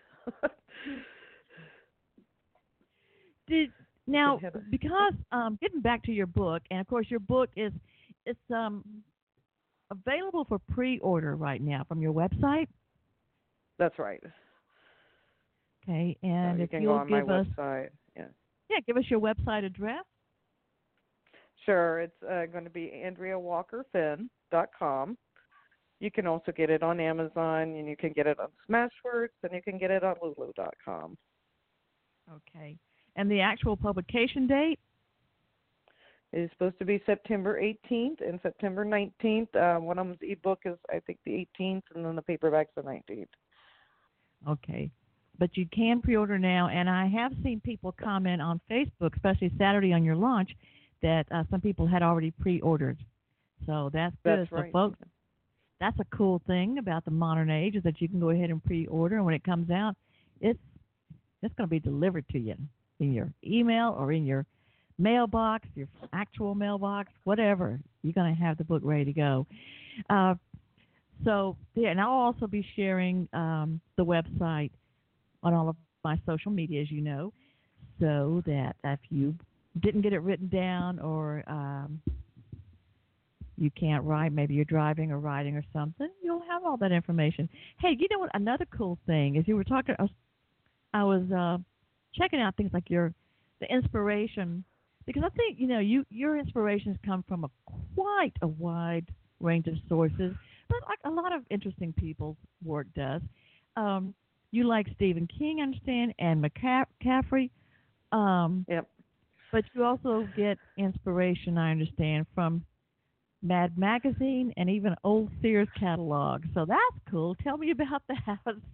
Did 3.46 3.70
now 4.06 4.40
because 4.70 5.14
um, 5.32 5.58
getting 5.60 5.80
back 5.80 6.02
to 6.04 6.12
your 6.12 6.26
book, 6.26 6.62
and 6.70 6.80
of 6.80 6.86
course 6.86 7.06
your 7.10 7.20
book 7.20 7.50
is 7.56 7.72
it's 8.26 8.38
um, 8.50 8.84
available 9.90 10.44
for 10.48 10.58
pre-order 10.72 11.36
right 11.36 11.60
now 11.60 11.84
from 11.88 12.00
your 12.00 12.12
website. 12.12 12.68
That's 13.78 13.98
right. 13.98 14.22
Okay, 15.82 16.16
and 16.22 16.54
so 16.54 16.58
you 16.58 16.64
if 16.64 16.70
can 16.70 16.82
you'll 16.82 16.94
go 16.94 17.00
on 17.00 17.08
give 17.08 17.26
my 17.26 17.40
us, 17.40 17.46
website, 17.58 17.88
yeah. 18.16 18.26
Yeah, 18.70 18.78
give 18.86 18.96
us 18.96 19.04
your 19.08 19.20
website 19.20 19.64
address. 19.64 20.04
Sure, 21.66 22.00
it's 22.00 22.22
uh, 22.22 22.46
going 22.46 22.64
to 22.64 22.70
be 22.70 22.90
AndreaWalkerFinn.com. 23.04 25.18
You 26.00 26.10
can 26.10 26.26
also 26.26 26.50
get 26.52 26.70
it 26.70 26.82
on 26.82 27.00
Amazon, 27.00 27.76
and 27.76 27.88
you 27.88 27.96
can 27.96 28.12
get 28.12 28.26
it 28.26 28.38
on 28.38 28.48
Smashwords, 28.68 29.28
and 29.42 29.52
you 29.52 29.62
can 29.62 29.78
get 29.78 29.90
it 29.90 30.04
on 30.04 30.16
Lulu.com. 30.22 31.16
Okay, 32.34 32.76
and 33.16 33.30
the 33.30 33.40
actual 33.40 33.76
publication 33.76 34.46
date? 34.46 34.78
It 36.32 36.40
is 36.40 36.50
supposed 36.50 36.78
to 36.80 36.84
be 36.84 37.00
September 37.06 37.60
18th 37.60 38.28
and 38.28 38.40
September 38.42 38.84
19th. 38.84 39.54
Uh, 39.54 39.78
one 39.80 39.98
of 39.98 40.06
them's 40.08 40.18
ebook 40.20 40.60
is, 40.64 40.76
I 40.90 40.98
think, 40.98 41.18
the 41.24 41.46
18th, 41.60 41.82
and 41.94 42.04
then 42.04 42.16
the 42.16 42.22
paperback's 42.22 42.72
the 42.74 42.82
19th. 42.82 43.28
Okay. 44.48 44.90
But 45.38 45.56
you 45.56 45.66
can 45.72 46.00
pre 46.02 46.16
order 46.16 46.38
now, 46.38 46.68
and 46.68 46.90
I 46.90 47.06
have 47.06 47.32
seen 47.44 47.60
people 47.60 47.92
comment 47.92 48.42
on 48.42 48.60
Facebook, 48.68 49.14
especially 49.14 49.52
Saturday 49.58 49.92
on 49.92 50.02
your 50.02 50.16
launch, 50.16 50.50
that 51.02 51.26
uh, 51.30 51.44
some 51.50 51.60
people 51.60 51.86
had 51.86 52.02
already 52.02 52.32
pre 52.32 52.60
ordered. 52.60 52.98
So 53.64 53.90
that's 53.92 54.14
good. 54.24 54.40
That's 54.40 54.52
right. 54.52 54.70
So, 54.70 54.72
folks, 54.72 54.98
that's 55.80 55.98
a 56.00 56.16
cool 56.16 56.40
thing 56.48 56.78
about 56.78 57.04
the 57.04 57.10
modern 57.12 57.50
age 57.50 57.76
is 57.76 57.82
that 57.84 58.00
you 58.00 58.08
can 58.08 58.18
go 58.18 58.30
ahead 58.30 58.50
and 58.50 58.62
pre 58.62 58.86
order, 58.86 59.16
and 59.16 59.24
when 59.24 59.34
it 59.34 59.44
comes 59.44 59.70
out, 59.70 59.94
it's 60.40 60.58
it's 61.42 61.54
going 61.54 61.68
to 61.68 61.70
be 61.70 61.80
delivered 61.80 62.28
to 62.30 62.38
you 62.38 62.56
in 63.00 63.12
your 63.12 63.32
email 63.44 63.94
or 63.98 64.12
in 64.12 64.24
your 64.24 64.46
mailbox, 64.98 65.66
your 65.74 65.88
actual 66.12 66.54
mailbox, 66.54 67.10
whatever. 67.24 67.78
You're 68.02 68.12
going 68.12 68.34
to 68.34 68.40
have 68.40 68.58
the 68.58 68.64
book 68.64 68.82
ready 68.84 69.06
to 69.06 69.12
go. 69.12 69.46
Uh, 70.10 70.34
so, 71.24 71.56
yeah, 71.74 71.90
and 71.90 72.00
I'll 72.00 72.10
also 72.10 72.46
be 72.46 72.66
sharing 72.76 73.28
um, 73.32 73.80
the 73.96 74.04
website 74.04 74.70
on 75.42 75.54
all 75.54 75.68
of 75.68 75.76
my 76.02 76.20
social 76.26 76.50
media, 76.50 76.82
as 76.82 76.90
you 76.90 77.00
know, 77.00 77.32
so 78.00 78.42
that 78.46 78.76
if 78.84 79.00
you 79.10 79.34
didn't 79.80 80.02
get 80.02 80.12
it 80.12 80.20
written 80.20 80.48
down 80.48 80.98
or 80.98 81.42
um, 81.46 82.00
you 83.56 83.70
can't 83.70 84.04
write, 84.04 84.32
maybe 84.32 84.54
you're 84.54 84.64
driving 84.64 85.12
or 85.12 85.18
riding 85.18 85.56
or 85.56 85.64
something, 85.72 86.08
you'll 86.22 86.42
have 86.48 86.64
all 86.64 86.76
that 86.76 86.92
information. 86.92 87.48
Hey, 87.78 87.96
you 87.98 88.06
know 88.10 88.18
what? 88.18 88.30
Another 88.34 88.66
cool 88.76 88.98
thing 89.06 89.36
is 89.36 89.46
you 89.46 89.56
were 89.56 89.64
talking. 89.64 89.94
I 89.98 90.02
was, 90.02 90.10
I 90.92 91.04
was 91.04 91.22
uh, 91.32 91.58
checking 92.14 92.40
out 92.40 92.56
things 92.56 92.70
like 92.72 92.90
your 92.90 93.12
the 93.60 93.72
inspiration 93.72 94.64
because 95.06 95.22
I 95.24 95.28
think 95.30 95.58
you 95.58 95.66
know 95.66 95.80
you 95.80 96.04
your 96.10 96.38
inspirations 96.38 96.96
come 97.04 97.24
from 97.28 97.44
a 97.44 97.50
quite 97.94 98.32
a 98.42 98.46
wide 98.46 99.06
range 99.40 99.66
of 99.66 99.74
sources, 99.88 100.34
but 100.68 100.78
like 100.88 100.98
a 101.04 101.10
lot 101.10 101.32
of 101.34 101.42
interesting 101.50 101.92
people's 101.92 102.36
work 102.64 102.86
does. 102.94 103.22
Um, 103.76 104.14
you 104.50 104.64
like 104.64 104.86
Stephen 104.94 105.28
King, 105.38 105.58
I 105.60 105.64
understand, 105.64 106.14
and 106.18 106.44
McCaffrey. 106.44 107.50
Um, 108.12 108.64
yep. 108.68 108.88
But 109.50 109.64
you 109.74 109.84
also 109.84 110.28
get 110.36 110.58
inspiration, 110.78 111.58
I 111.58 111.70
understand, 111.70 112.26
from 112.34 112.64
Mad 113.42 113.76
Magazine, 113.76 114.52
and 114.56 114.70
even 114.70 114.94
old 115.04 115.30
Sears 115.42 115.68
catalog. 115.78 116.44
So 116.54 116.64
that's 116.66 117.10
cool. 117.10 117.34
Tell 117.36 117.56
me 117.56 117.72
about 117.72 118.02
the 118.08 118.16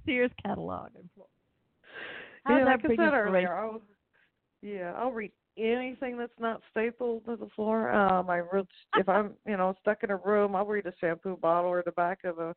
Sears 0.06 0.30
catalog. 0.44 0.90
How 2.44 2.58
yeah, 2.58 2.64
like 2.64 2.84
I 2.84 2.88
said 2.88 3.14
earlier, 3.14 3.54
I'll, 3.54 3.82
yeah, 4.62 4.92
I'll 4.96 5.12
read 5.12 5.32
anything 5.58 6.16
that's 6.16 6.32
not 6.38 6.62
stapled 6.70 7.24
to 7.26 7.36
the 7.36 7.48
floor. 7.54 7.90
Um, 7.92 8.30
I 8.30 8.38
read 8.38 8.66
if 8.96 9.08
I'm 9.08 9.34
you 9.46 9.56
know 9.56 9.74
stuck 9.80 10.02
in 10.02 10.10
a 10.10 10.16
room, 10.16 10.56
I'll 10.56 10.66
read 10.66 10.86
a 10.86 10.92
shampoo 11.00 11.36
bottle 11.36 11.70
or 11.70 11.82
the 11.84 11.92
back 11.92 12.20
of 12.24 12.38
a 12.38 12.54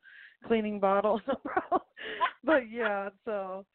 cleaning 0.48 0.80
bottle. 0.80 1.22
but 2.44 2.70
yeah, 2.72 3.10
so 3.26 3.66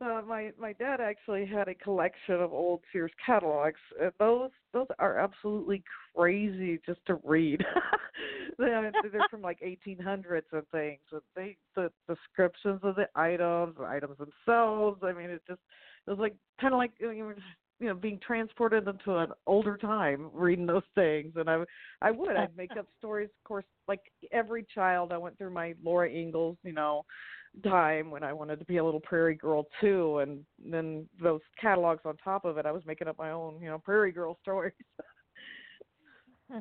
uh, 0.00 0.22
my 0.26 0.50
my 0.58 0.72
dad 0.72 1.00
actually 1.00 1.46
had 1.46 1.68
a 1.68 1.74
collection 1.74 2.34
of 2.34 2.52
old 2.52 2.80
Sears 2.92 3.12
catalogs. 3.24 3.80
And 4.00 4.12
those 4.18 4.50
those 4.72 4.86
are 4.98 5.18
absolutely 5.18 5.82
crazy 6.14 6.80
just 6.84 7.00
to 7.06 7.18
read. 7.24 7.64
they're, 8.58 8.92
they're 9.12 9.26
from 9.30 9.42
like 9.42 9.60
1800s 9.60 10.42
and 10.52 10.68
things. 10.72 11.00
And 11.12 11.20
they 11.36 11.56
the 11.76 11.90
descriptions 12.08 12.80
of 12.82 12.96
the 12.96 13.08
items, 13.14 13.76
the 13.78 13.84
items 13.84 14.16
themselves. 14.18 15.00
I 15.02 15.12
mean, 15.12 15.30
it 15.30 15.42
just 15.46 15.60
it 16.06 16.10
was 16.10 16.18
like 16.18 16.34
kind 16.60 16.74
of 16.74 16.78
like 16.78 16.92
you 16.98 17.14
know, 17.14 17.34
you 17.80 17.88
know 17.88 17.94
being 17.94 18.20
transported 18.24 18.86
into 18.86 19.16
an 19.16 19.30
older 19.46 19.76
time 19.76 20.30
reading 20.32 20.66
those 20.66 20.84
things 20.94 21.32
and 21.36 21.50
i 21.50 21.62
i 22.02 22.10
would 22.10 22.36
i'd 22.36 22.56
make 22.56 22.70
up 22.78 22.86
stories 22.98 23.28
of 23.28 23.48
course 23.48 23.64
like 23.88 24.00
every 24.32 24.64
child 24.74 25.12
i 25.12 25.18
went 25.18 25.36
through 25.36 25.50
my 25.50 25.74
laura 25.82 26.08
ingalls 26.08 26.56
you 26.62 26.72
know 26.72 27.04
time 27.62 28.10
when 28.10 28.22
i 28.22 28.32
wanted 28.32 28.58
to 28.58 28.64
be 28.64 28.78
a 28.78 28.84
little 28.84 29.00
prairie 29.00 29.34
girl 29.34 29.64
too 29.80 30.18
and 30.18 30.44
then 30.64 31.06
those 31.22 31.40
catalogs 31.60 32.02
on 32.04 32.16
top 32.16 32.44
of 32.44 32.58
it 32.58 32.66
i 32.66 32.72
was 32.72 32.82
making 32.86 33.08
up 33.08 33.18
my 33.18 33.30
own 33.30 33.60
you 33.60 33.68
know 33.68 33.78
prairie 33.78 34.12
girl 34.12 34.36
stories 34.42 34.72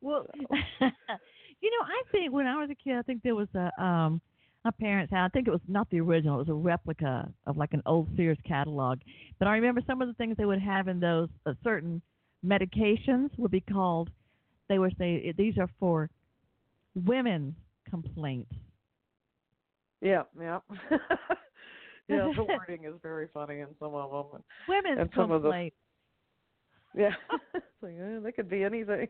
well 0.00 0.26
you 0.40 1.70
know 1.70 1.84
i 1.84 2.02
think 2.12 2.32
when 2.32 2.46
i 2.46 2.56
was 2.56 2.70
a 2.70 2.74
kid 2.74 2.96
i 2.96 3.02
think 3.02 3.22
there 3.22 3.34
was 3.34 3.48
a 3.54 3.82
um 3.82 4.20
my 4.66 4.72
parents 4.80 5.12
had. 5.12 5.24
I 5.24 5.28
think 5.28 5.46
it 5.46 5.52
was 5.52 5.60
not 5.68 5.88
the 5.90 6.00
original; 6.00 6.34
it 6.34 6.48
was 6.48 6.48
a 6.48 6.54
replica 6.54 7.32
of 7.46 7.56
like 7.56 7.72
an 7.72 7.82
old 7.86 8.08
Sears 8.16 8.36
catalog. 8.44 8.98
But 9.38 9.46
I 9.46 9.54
remember 9.54 9.80
some 9.86 10.02
of 10.02 10.08
the 10.08 10.14
things 10.14 10.36
they 10.36 10.44
would 10.44 10.60
have 10.60 10.88
in 10.88 10.98
those 10.98 11.28
uh, 11.46 11.52
certain 11.62 12.02
medications 12.44 13.30
would 13.38 13.52
be 13.52 13.60
called. 13.60 14.10
They 14.68 14.80
would 14.80 14.96
say 14.98 15.32
these 15.38 15.56
are 15.56 15.70
for 15.78 16.10
women's 16.96 17.54
complaints. 17.88 18.52
Yeah, 20.00 20.22
yeah. 20.38 20.58
yeah, 22.08 22.30
the 22.36 22.44
wording 22.68 22.84
is 22.84 22.94
very 23.02 23.28
funny 23.32 23.60
in 23.60 23.68
some 23.78 23.94
of 23.94 24.30
them. 24.32 24.42
Women's 24.68 25.00
and 25.00 25.10
some. 25.16 25.30
Of 25.30 25.42
the, 25.42 25.70
yeah, 26.94 27.10
like, 27.82 27.94
eh, 28.00 28.18
they 28.22 28.32
could 28.32 28.48
be 28.48 28.62
anything. 28.62 29.08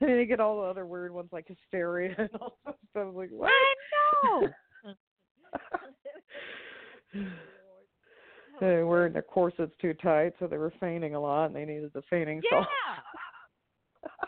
and 0.00 0.10
then 0.10 0.16
you 0.18 0.26
get 0.26 0.40
all 0.40 0.62
the 0.62 0.66
other 0.66 0.86
weird 0.86 1.12
ones 1.12 1.28
like 1.32 1.46
hysteria 1.46 2.14
and 2.18 2.30
all 2.40 2.58
that 2.64 2.76
stuff. 2.90 3.08
Like, 3.14 3.30
what? 3.30 3.50
I 3.50 3.74
know. 4.24 4.48
they 8.60 8.66
were 8.66 8.86
wearing 8.86 9.12
their 9.12 9.22
corsets 9.22 9.72
too 9.80 9.94
tight, 9.94 10.32
so 10.38 10.46
they 10.46 10.58
were 10.58 10.72
fainting 10.80 11.14
a 11.14 11.20
lot, 11.20 11.46
and 11.46 11.56
they 11.56 11.64
needed 11.64 11.90
the 11.94 12.02
fainting 12.08 12.40
yeah. 12.50 12.58
salt. 12.58 12.66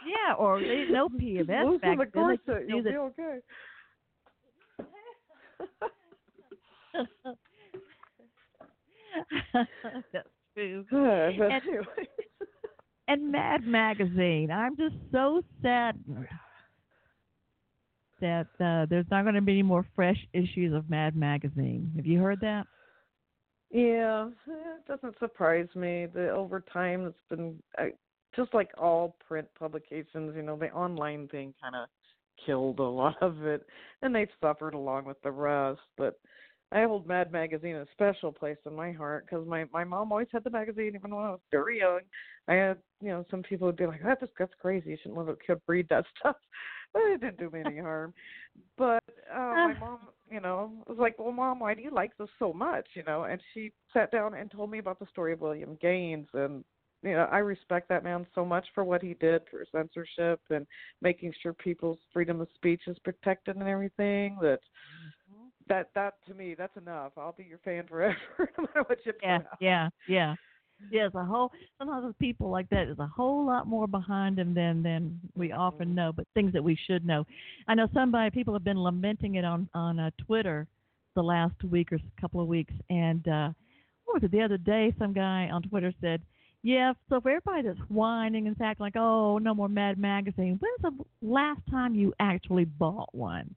yeah, 0.07 0.35
or 0.35 0.61
they 0.61 0.87
know 0.91 1.09
PMS 1.09 1.65
Loosen 1.65 1.79
back 1.81 1.99
the 1.99 2.05
then. 2.05 2.11
corset, 2.13 2.69
you'll 2.69 2.83
be 2.83 2.97
okay. 2.97 3.39
That's 10.13 10.29
true. 10.55 10.85
That's 10.93 11.37
and, 11.41 11.63
true. 11.63 11.83
and 13.09 13.33
Mad 13.33 13.67
Magazine. 13.67 14.51
I'm 14.51 14.77
just 14.77 14.97
so 15.13 15.43
saddened 15.63 16.27
that 18.21 18.47
uh, 18.61 18.87
there's 18.89 19.07
not 19.11 19.23
going 19.23 19.35
to 19.35 19.41
be 19.41 19.53
any 19.53 19.63
more 19.63 19.87
fresh 19.95 20.19
issues 20.33 20.75
of 20.75 20.89
Mad 20.91 21.17
Magazine. 21.17 21.93
Have 21.97 22.07
you 22.07 22.21
heard 22.21 22.41
that? 22.41 22.67
Yeah, 23.71 24.29
it 24.49 24.87
doesn't 24.89 25.19
surprise 25.19 25.69
me. 25.75 26.07
The 26.13 26.31
over 26.31 26.63
time, 26.73 27.07
it's 27.07 27.19
been 27.29 27.63
uh, 27.79 27.87
just 28.35 28.53
like 28.53 28.71
all 28.77 29.17
print 29.27 29.47
publications. 29.59 30.33
You 30.35 30.43
know, 30.43 30.57
the 30.57 30.71
online 30.71 31.29
thing 31.29 31.55
kind 31.63 31.77
of 31.77 31.89
killed 32.47 32.79
a 32.79 32.83
lot 33.03 33.17
of 33.21 33.45
it, 33.45 33.67
and 34.03 34.15
they've 34.15 34.29
suffered 34.41 34.75
along 34.75 35.05
with 35.05 35.21
the 35.23 35.31
rest. 35.31 35.81
But 35.97 36.19
I 36.73 36.85
hold 36.85 37.07
Mad 37.07 37.33
Magazine 37.33 37.77
a 37.77 37.87
special 37.93 38.33
place 38.33 38.59
in 38.67 38.75
my 38.75 38.93
heart 38.93 39.27
because 39.27 39.47
my 39.47 39.65
my 39.73 39.85
mom 39.85 40.13
always 40.13 40.29
had 40.33 40.45
the 40.45 40.51
magazine 40.51 40.93
even 40.95 41.15
when 41.15 41.25
I 41.25 41.31
was 41.31 41.41
very 41.51 41.79
young. 41.79 42.01
I 42.49 42.55
had 42.55 42.79
you 43.01 43.09
know 43.09 43.25
some 43.31 43.43
people 43.43 43.67
would 43.67 43.77
be 43.77 43.87
like, 43.87 44.03
"That's 44.03 44.23
that's 44.39 44.53
crazy. 44.61 44.91
You 44.91 44.97
shouldn't 45.03 45.19
let 45.19 45.29
a 45.29 45.37
kid 45.47 45.61
read 45.67 45.89
that 45.91 46.05
stuff." 46.19 46.37
but 46.93 47.03
it 47.07 47.21
didn't 47.21 47.39
do 47.39 47.51
me 47.51 47.61
any 47.65 47.79
harm. 47.79 48.13
But 48.77 49.03
uh, 49.33 49.55
my 49.55 49.77
mom, 49.79 49.99
you 50.31 50.41
know, 50.41 50.73
was 50.87 50.99
like, 50.99 51.19
"Well, 51.19 51.33
mom, 51.33 51.61
why 51.61 51.75
do 51.75 51.83
you 51.83 51.91
like 51.91 52.17
this 52.19 52.29
so 52.39 52.53
much?" 52.53 52.87
You 52.95 53.05
know, 53.05 53.25
and 53.25 53.41
she 53.55 53.73
sat 53.93 54.11
down 54.11 54.35
and 54.35 54.51
told 54.51 54.71
me 54.71 54.79
about 54.79 54.99
the 54.99 55.07
story 55.07 55.33
of 55.33 55.41
William 55.41 55.79
Gaines, 55.81 56.29
and 56.35 56.65
you 57.03 57.13
know, 57.13 57.29
I 57.31 57.39
respect 57.39 57.89
that 57.89 58.05
man 58.05 58.27
so 58.35 58.45
much 58.45 58.67
for 58.75 58.85
what 58.85 59.03
he 59.03 59.15
did 59.15 59.43
for 59.51 59.65
censorship 59.73 60.41
and 60.51 60.67
making 61.01 61.33
sure 61.43 61.53
people's 61.55 61.99
freedom 62.13 62.41
of 62.41 62.49
speech 62.55 62.83
is 62.87 62.99
protected 63.01 63.57
and 63.57 63.67
everything. 63.67 64.37
That 64.43 64.61
mm-hmm. 64.61 65.49
that 65.69 65.91
that 65.95 66.15
to 66.29 66.35
me, 66.35 66.55
that's 66.57 66.77
enough. 66.77 67.13
I'll 67.17 67.35
be 67.37 67.45
your 67.45 67.59
fan 67.59 67.85
forever, 67.89 68.17
no 68.39 68.65
matter 68.65 68.85
what 68.87 68.99
you 69.05 69.13
yeah. 69.23 69.39
Yeah, 69.61 69.89
yeah, 70.09 70.35
yeah, 70.91 71.03
there's 71.03 71.15
a 71.15 71.25
whole 71.25 71.51
sometimes 71.79 72.07
with 72.07 72.19
people 72.19 72.51
like 72.51 72.69
that 72.71 72.85
there's 72.87 72.99
a 72.99 73.07
whole 73.07 73.47
lot 73.47 73.67
more 73.67 73.87
behind 73.87 74.37
them 74.37 74.53
than 74.53 74.83
than 74.83 75.19
we 75.35 75.53
often 75.53 75.89
mm-hmm. 75.89 75.97
know, 75.97 76.13
but 76.15 76.27
things 76.35 76.53
that 76.53 76.63
we 76.63 76.79
should 76.87 77.07
know. 77.07 77.25
I 77.67 77.75
know 77.75 77.89
somebody 77.95 78.31
people 78.31 78.55
have 78.55 78.65
been 78.65 78.83
lamenting 78.83 79.37
it 79.37 79.45
on 79.45 79.69
on 79.75 79.99
uh, 79.99 80.11
Twitter 80.19 80.67
the 81.17 81.23
last 81.23 81.65
week 81.65 81.93
or 81.93 81.99
couple 82.21 82.41
of 82.43 82.47
weeks, 82.47 82.75
and 82.91 83.27
uh, 83.27 83.51
what 84.05 84.21
was 84.21 84.25
it 84.25 84.33
the 84.33 84.43
other 84.43 84.59
day? 84.59 84.95
Some 84.99 85.13
guy 85.13 85.49
on 85.53 85.63
Twitter 85.63 85.93
said, 86.01 86.21
"Yeah, 86.63 86.93
so 87.09 87.21
for 87.21 87.31
everybody 87.31 87.69
that's 87.69 87.91
whining 87.91 88.47
and 88.47 88.57
acting 88.61 88.85
like, 88.85 88.97
oh, 88.97 89.39
no 89.39 89.55
more 89.55 89.69
Mad 89.69 89.99
Magazine, 89.99 90.59
when's 90.61 90.97
the 90.97 91.05
last 91.23 91.61
time 91.71 91.95
you 91.95 92.13
actually 92.21 92.65
bought 92.65 93.15
one?" 93.15 93.55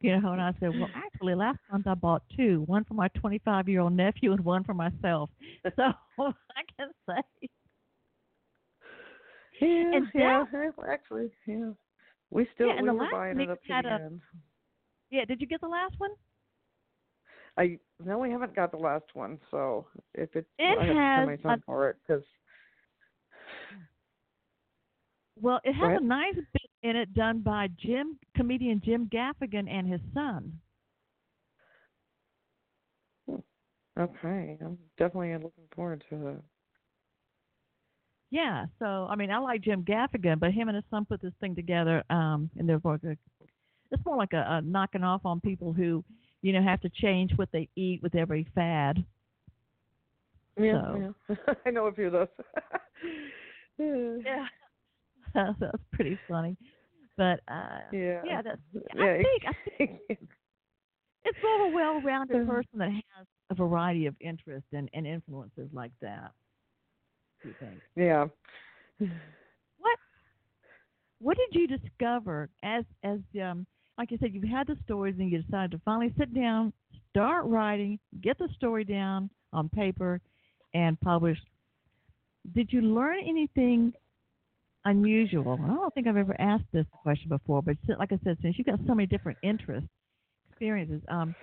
You 0.00 0.18
know, 0.18 0.32
and 0.32 0.40
I 0.40 0.54
said, 0.58 0.70
well, 0.78 0.88
actually, 0.94 1.34
last 1.34 1.58
month 1.70 1.86
I 1.86 1.92
bought 1.92 2.22
two, 2.34 2.62
one 2.62 2.84
for 2.84 2.94
my 2.94 3.08
25 3.08 3.68
year 3.68 3.80
old 3.80 3.92
nephew 3.92 4.32
and 4.32 4.42
one 4.42 4.64
for 4.64 4.74
myself. 4.74 5.30
So 5.76 5.82
I 6.18 6.62
can 6.78 6.90
say. 7.06 7.48
Yeah, 9.60 9.96
and 9.96 10.06
yeah, 10.14 10.44
actually, 10.90 11.30
yeah. 11.46 11.72
We 12.30 12.48
still 12.54 12.68
yeah, 12.68 12.80
we 12.80 12.88
were 12.88 13.06
buying 13.12 13.38
it 13.38 13.50
up 13.50 13.58
to 13.62 13.72
a, 13.72 14.00
end. 14.06 14.20
Yeah, 15.10 15.26
did 15.26 15.40
you 15.40 15.46
get 15.46 15.60
the 15.60 15.68
last 15.68 15.94
one? 15.98 16.10
I 17.58 17.78
no, 18.02 18.18
we 18.18 18.30
haven't 18.30 18.56
got 18.56 18.70
the 18.70 18.78
last 18.78 19.04
one. 19.12 19.38
So 19.50 19.86
if 20.14 20.30
it's, 20.34 20.48
it 20.58 20.78
I 20.78 20.86
have 20.86 21.28
has 21.28 21.40
to 21.40 21.48
a, 21.48 21.56
for 21.66 21.90
it 21.90 21.96
because. 22.06 22.22
Well, 25.40 25.60
it 25.64 25.72
has 25.72 25.98
a 26.00 26.04
nice 26.04 26.34
bit 26.34 26.70
in 26.82 26.96
it 26.96 27.14
done 27.14 27.40
by 27.40 27.68
Jim 27.78 28.18
comedian 28.36 28.80
Jim 28.84 29.08
Gaffigan 29.12 29.68
and 29.70 29.90
his 29.90 30.00
son. 30.14 30.52
Okay, 33.98 34.58
I'm 34.64 34.78
definitely 34.98 35.32
looking 35.34 35.64
forward 35.74 36.04
to 36.10 36.28
it. 36.28 36.42
Yeah, 38.30 38.66
so 38.78 39.08
I 39.10 39.16
mean, 39.16 39.30
I 39.30 39.38
like 39.38 39.62
Jim 39.62 39.82
Gaffigan, 39.82 40.38
but 40.38 40.52
him 40.52 40.68
and 40.68 40.76
his 40.76 40.84
son 40.90 41.04
put 41.04 41.20
this 41.20 41.32
thing 41.40 41.54
together, 41.54 42.04
um, 42.10 42.48
and 42.56 42.68
there's 42.68 42.84
like 42.84 43.00
it's 43.90 44.06
more 44.06 44.16
like 44.16 44.32
a, 44.32 44.44
a 44.48 44.62
knocking 44.62 45.02
off 45.02 45.22
on 45.24 45.40
people 45.40 45.72
who, 45.72 46.04
you 46.42 46.52
know, 46.52 46.62
have 46.62 46.80
to 46.82 46.88
change 46.88 47.32
what 47.36 47.48
they 47.52 47.68
eat 47.76 48.00
with 48.02 48.14
every 48.14 48.46
fad. 48.54 49.04
Yeah, 50.56 50.82
so. 50.82 51.14
yeah. 51.28 51.54
I 51.66 51.70
know 51.70 51.86
a 51.86 51.92
few 51.92 52.06
of 52.06 52.12
those. 52.12 52.28
yeah, 53.78 54.46
that's 55.60 55.82
pretty 55.92 56.18
funny. 56.28 56.56
But 57.16 57.40
uh, 57.48 57.80
yeah, 57.92 58.22
yeah, 58.24 58.42
that's. 58.42 58.60
Yeah, 58.96 59.04
I 59.04 59.16
think 59.16 59.42
I 59.46 59.76
think 59.76 60.00
it's 60.08 61.40
sort 61.40 61.60
of 61.60 61.72
a 61.72 61.74
well-rounded 61.74 62.46
person 62.46 62.78
that 62.78 62.90
has 62.90 63.26
a 63.50 63.54
variety 63.54 64.06
of 64.06 64.14
interests 64.20 64.68
and, 64.72 64.88
and 64.94 65.06
influences 65.06 65.68
like 65.72 65.92
that. 66.00 66.32
You 67.44 67.54
think? 67.60 67.80
Yeah. 67.96 68.26
What 68.98 69.98
What 71.20 71.36
did 71.36 71.60
you 71.60 71.66
discover 71.66 72.48
as 72.62 72.84
as 73.02 73.18
um 73.40 73.66
like 73.98 74.10
you 74.10 74.18
said 74.20 74.32
you've 74.32 74.44
had 74.44 74.66
the 74.66 74.76
stories 74.84 75.16
and 75.18 75.30
you 75.30 75.42
decided 75.42 75.72
to 75.72 75.80
finally 75.84 76.14
sit 76.18 76.34
down, 76.34 76.72
start 77.10 77.44
writing, 77.46 77.98
get 78.22 78.38
the 78.38 78.48
story 78.56 78.84
down 78.84 79.28
on 79.52 79.68
paper, 79.68 80.20
and 80.74 80.98
publish. 81.00 81.38
Did 82.54 82.72
you 82.72 82.80
learn 82.80 83.18
anything 83.26 83.92
unusual? 84.84 85.58
I 85.62 85.68
don't 85.68 85.94
think 85.94 86.06
I've 86.06 86.16
ever 86.16 86.38
asked 86.40 86.64
this 86.72 86.86
question 87.02 87.28
before, 87.28 87.62
but 87.62 87.76
like 87.98 88.12
I 88.12 88.18
said, 88.24 88.38
since 88.42 88.56
you've 88.58 88.66
got 88.66 88.78
so 88.86 88.94
many 88.94 89.06
different 89.06 89.38
interests, 89.42 89.88
experiences, 90.50 91.02
um, 91.08 91.34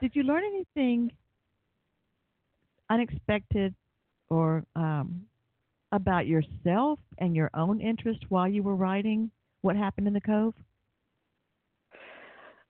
did 0.00 0.14
you 0.14 0.22
learn 0.22 0.42
anything 0.44 1.10
unexpected 2.90 3.74
or 4.28 4.64
um, 4.76 5.22
about 5.92 6.26
yourself 6.26 6.98
and 7.18 7.34
your 7.34 7.50
own 7.54 7.80
interest 7.80 8.20
while 8.28 8.48
you 8.48 8.62
were 8.62 8.76
writing? 8.76 9.30
what 9.64 9.76
happened 9.76 10.06
in 10.06 10.12
the 10.12 10.20
Cove? 10.20 10.54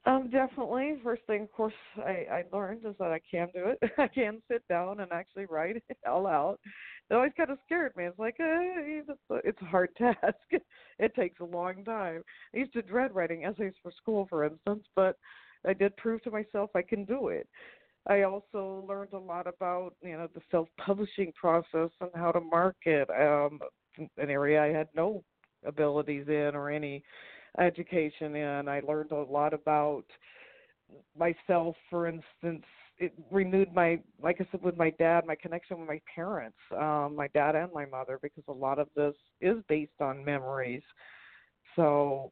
Um, 0.07 0.31
definitely. 0.31 0.95
First 1.03 1.23
thing, 1.27 1.43
of 1.43 1.53
course, 1.53 1.75
I, 1.97 2.27
I 2.31 2.45
learned 2.53 2.85
is 2.87 2.95
that 3.01 3.11
I 3.11 3.21
can 3.29 3.49
do 3.53 3.65
it. 3.71 3.91
I 3.99 4.07
can 4.07 4.41
sit 4.49 4.67
down 4.69 5.01
and 5.01 5.11
actually 5.11 5.47
write 5.47 5.77
it 5.77 5.99
all 6.09 6.27
out. 6.27 6.61
It 7.11 7.15
always 7.15 7.33
kind 7.37 7.51
of 7.51 7.59
scared 7.65 7.93
me. 7.97 8.05
It's 8.05 8.19
like 8.19 8.37
uh, 8.41 9.41
it's 9.45 9.63
a, 9.63 9.65
hard 9.65 9.95
task. 9.99 10.37
it 10.99 11.15
takes 11.15 11.41
a 11.41 11.45
long 11.45 11.85
time. 11.85 12.23
I 12.55 12.59
used 12.59 12.73
to 12.73 12.83
dread 12.83 13.15
writing 13.15 13.45
essays 13.45 13.75
for 13.83 13.93
school, 13.93 14.27
for 14.29 14.45
instance, 14.45 14.85
but 14.97 15.17
I 15.67 15.75
did 15.75 15.97
prove 15.97 16.23
to 16.23 16.31
myself 16.31 16.71
I 16.75 16.83
can 16.83 17.05
do 17.05 17.29
it. 17.29 17.49
I 18.07 18.23
also 18.23 18.85
learned 18.87 19.13
a 19.13 19.19
lot 19.19 19.47
about 19.47 19.95
you 20.03 20.17
know 20.17 20.29
the 20.35 20.41
self-publishing 20.51 21.33
process 21.39 21.91
and 22.01 22.11
how 22.15 22.33
to 22.33 22.41
market. 22.41 23.09
Um, 23.11 23.61
an 23.99 24.31
area 24.31 24.63
I 24.63 24.77
had 24.77 24.89
no 24.95 25.23
abilities 25.65 26.27
in 26.29 26.53
or 26.55 26.71
any 26.71 27.03
education 27.59 28.35
in. 28.35 28.69
I 28.69 28.81
learned 28.81 29.13
a 29.13 29.23
lot 29.23 29.55
about 29.55 30.05
myself, 31.19 31.77
for 31.91 32.07
instance. 32.07 32.65
It 32.99 33.13
renewed 33.31 33.75
my, 33.75 34.01
like 34.23 34.41
I 34.41 34.47
said, 34.51 34.63
with 34.63 34.77
my 34.77 34.91
dad, 34.99 35.27
my 35.27 35.35
connection 35.35 35.79
with 35.81 35.89
my 35.89 36.01
parents, 36.15 36.57
um, 36.79 37.15
my 37.17 37.29
dad 37.35 37.57
and 37.57 37.73
my 37.73 37.87
mother, 37.87 38.19
because 38.23 38.45
a 38.49 38.53
lot 38.53 38.79
of 38.79 38.89
this 38.95 39.15
is 39.41 39.57
based 39.69 40.01
on 40.01 40.25
memories. 40.25 40.83
So 41.77 42.31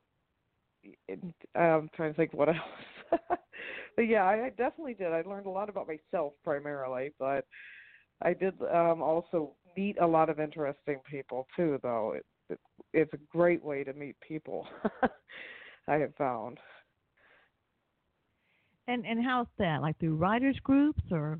it, 1.09 1.21
I'm 1.55 1.89
trying 1.95 2.13
to 2.13 2.17
think 2.17 2.33
what 2.33 2.49
else. 2.49 3.21
but 3.97 4.03
yeah, 4.03 4.25
I, 4.25 4.47
I 4.47 4.51
definitely 4.51 4.95
did. 4.95 5.13
I 5.13 5.23
learned 5.23 5.47
a 5.47 5.51
lot 5.51 5.69
about 5.69 5.89
myself 5.89 6.35
primarily, 6.45 7.13
but 7.19 7.45
I 8.23 8.35
did 8.35 8.55
um, 8.63 9.03
also 9.03 9.55
meet 9.77 9.99
a 10.01 10.07
lot 10.07 10.31
of 10.31 10.41
interesting 10.41 11.01
people 11.11 11.47
too. 11.57 11.79
Though 11.83 12.15
it, 12.17 12.27
it, 12.51 12.59
it's 12.93 13.13
a 13.15 13.37
great 13.37 13.63
way 13.63 13.85
to 13.85 13.93
meet 13.93 14.17
people. 14.27 14.67
I 15.89 15.97
have 15.97 16.15
found. 16.17 16.59
And 18.89 19.07
and 19.07 19.25
how's 19.25 19.47
that? 19.59 19.81
Like 19.83 19.99
through 19.99 20.17
writers 20.17 20.59
groups 20.63 21.03
or? 21.11 21.39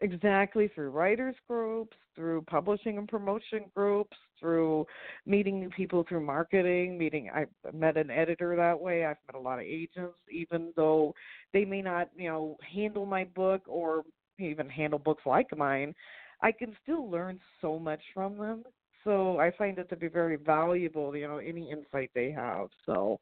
Exactly 0.00 0.68
through 0.74 0.90
writers 0.90 1.36
groups, 1.48 1.96
through 2.16 2.42
publishing 2.42 2.98
and 2.98 3.08
promotion 3.08 3.64
groups, 3.74 4.16
through 4.40 4.86
meeting 5.24 5.60
new 5.60 5.70
people 5.70 6.04
through 6.08 6.24
marketing, 6.24 6.98
meeting 6.98 7.30
I 7.34 7.46
met 7.72 7.96
an 7.96 8.10
editor 8.10 8.54
that 8.56 8.78
way. 8.78 9.04
I've 9.04 9.16
met 9.26 9.40
a 9.40 9.42
lot 9.42 9.60
of 9.60 9.64
agents 9.64 10.18
even 10.30 10.72
though 10.76 11.14
they 11.52 11.64
may 11.64 11.80
not, 11.80 12.10
you 12.16 12.28
know, 12.28 12.56
handle 12.70 13.06
my 13.06 13.24
book 13.24 13.62
or 13.66 14.02
even 14.38 14.68
handle 14.68 14.98
books 14.98 15.22
like 15.24 15.56
mine. 15.56 15.94
I 16.42 16.52
can 16.52 16.76
still 16.82 17.08
learn 17.08 17.40
so 17.60 17.78
much 17.78 18.00
from 18.12 18.36
them. 18.36 18.64
So 19.04 19.38
I 19.38 19.52
find 19.56 19.78
it 19.78 19.88
to 19.90 19.96
be 19.96 20.08
very 20.08 20.36
valuable, 20.36 21.16
you 21.16 21.28
know, 21.28 21.38
any 21.38 21.70
insight 21.70 22.10
they 22.14 22.30
have. 22.32 22.68
So 22.84 23.20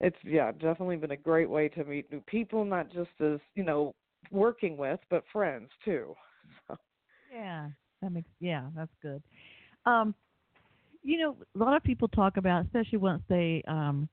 it's 0.00 0.16
yeah, 0.24 0.52
definitely 0.52 0.96
been 0.96 1.10
a 1.10 1.16
great 1.16 1.50
way 1.50 1.68
to 1.70 1.84
meet 1.84 2.10
new 2.12 2.20
people, 2.20 2.64
not 2.64 2.92
just 2.92 3.10
as, 3.20 3.40
you 3.54 3.64
know, 3.64 3.94
working 4.30 4.76
with, 4.76 5.00
but 5.10 5.24
friends 5.32 5.68
too. 5.84 6.14
Yeah, 7.30 7.68
that 8.00 8.10
makes 8.10 8.30
yeah, 8.40 8.68
that's 8.74 8.90
good. 9.02 9.22
Um, 9.84 10.14
you 11.02 11.18
know, 11.18 11.36
a 11.54 11.58
lot 11.58 11.76
of 11.76 11.82
people 11.82 12.08
talk 12.08 12.38
about, 12.38 12.64
especially 12.64 12.96
once 12.96 13.22
they, 13.28 13.62
um, 13.68 14.08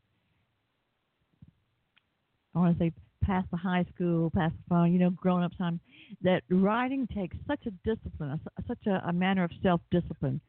I 2.53 2.59
want 2.59 2.77
to 2.77 2.83
say, 2.83 2.91
past 3.23 3.47
the 3.51 3.57
high 3.57 3.85
school, 3.95 4.29
past 4.31 4.53
the 4.53 4.63
phone, 4.69 4.91
you 4.91 4.99
know, 4.99 5.11
grown 5.11 5.43
up 5.43 5.57
time, 5.57 5.79
that 6.23 6.43
writing 6.49 7.07
takes 7.15 7.37
such 7.47 7.65
a 7.67 7.71
discipline, 7.89 8.37
such 8.67 8.85
a, 8.85 9.01
a 9.07 9.13
manner 9.13 9.45
of 9.45 9.51
self 9.63 9.79
discipline. 9.91 10.41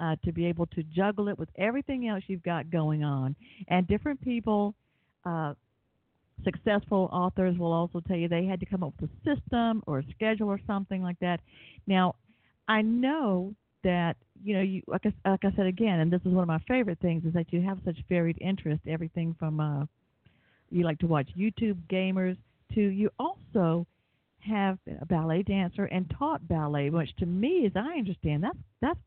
Uh, 0.00 0.16
to 0.24 0.32
be 0.32 0.44
able 0.44 0.66
to 0.66 0.82
juggle 0.82 1.28
it 1.28 1.38
with 1.38 1.48
everything 1.56 2.08
else 2.08 2.24
you've 2.26 2.42
got 2.42 2.68
going 2.70 3.04
on, 3.04 3.36
and 3.68 3.86
different 3.86 4.20
people 4.20 4.74
uh, 5.24 5.54
successful 6.44 7.08
authors 7.12 7.56
will 7.58 7.72
also 7.72 8.00
tell 8.00 8.16
you 8.16 8.28
they 8.28 8.44
had 8.44 8.60
to 8.60 8.66
come 8.66 8.82
up 8.82 8.94
with 9.00 9.10
a 9.10 9.36
system 9.36 9.82
or 9.86 10.00
a 10.00 10.04
schedule 10.14 10.48
or 10.48 10.60
something 10.66 11.02
like 11.02 11.18
that. 11.20 11.40
Now, 11.86 12.16
I 12.68 12.82
know 12.82 13.54
that 13.82 14.16
you 14.42 14.54
know 14.56 14.62
you 14.62 14.82
like 14.86 15.02
I, 15.04 15.30
like 15.30 15.44
I 15.44 15.52
said 15.56 15.66
again, 15.66 16.00
and 16.00 16.12
this 16.12 16.20
is 16.24 16.32
one 16.32 16.42
of 16.42 16.48
my 16.48 16.58
favorite 16.66 16.98
things 17.00 17.24
is 17.24 17.32
that 17.34 17.52
you 17.52 17.60
have 17.60 17.78
such 17.84 17.96
varied 18.08 18.38
interest. 18.40 18.80
Everything 18.88 19.36
from 19.38 19.60
uh, 19.60 19.84
you 20.70 20.84
like 20.84 20.98
to 21.00 21.06
watch 21.06 21.28
YouTube 21.38 21.78
gamers 21.90 22.36
to 22.74 22.80
you 22.80 23.10
also 23.18 23.86
have 24.40 24.78
a 25.00 25.06
ballet 25.06 25.42
dancer 25.42 25.84
and 25.86 26.12
taught 26.18 26.46
ballet, 26.48 26.90
which 26.90 27.14
to 27.16 27.26
me, 27.26 27.66
as 27.66 27.72
I 27.76 27.98
understand, 27.98 28.42
that's 28.42 28.58
that's 28.80 28.98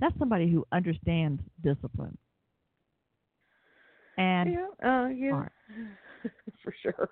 that's 0.00 0.18
somebody 0.18 0.50
who 0.50 0.66
understands 0.72 1.40
discipline. 1.62 2.16
And 4.18 4.52
yeah, 4.52 5.04
uh, 5.04 5.08
yeah. 5.08 5.44
for 6.62 6.74
sure. 6.82 7.08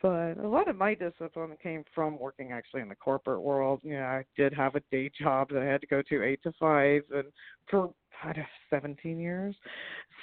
But 0.00 0.38
a 0.38 0.48
lot 0.48 0.68
of 0.68 0.76
my 0.76 0.94
discipline 0.94 1.56
came 1.60 1.82
from 1.92 2.18
working 2.18 2.52
actually 2.52 2.82
in 2.82 2.88
the 2.88 2.94
corporate 2.94 3.42
world. 3.42 3.80
You 3.82 3.94
know, 3.94 4.04
I 4.04 4.24
did 4.36 4.54
have 4.54 4.76
a 4.76 4.82
day 4.92 5.10
job 5.20 5.48
that 5.50 5.62
I 5.62 5.64
had 5.64 5.80
to 5.80 5.88
go 5.88 6.02
to 6.08 6.22
eight 6.22 6.40
to 6.44 6.52
five, 6.60 7.02
and 7.12 7.24
for 7.68 7.92
I 8.22 8.32
don't 8.32 8.38
know, 8.38 8.44
17 8.70 9.18
years. 9.18 9.54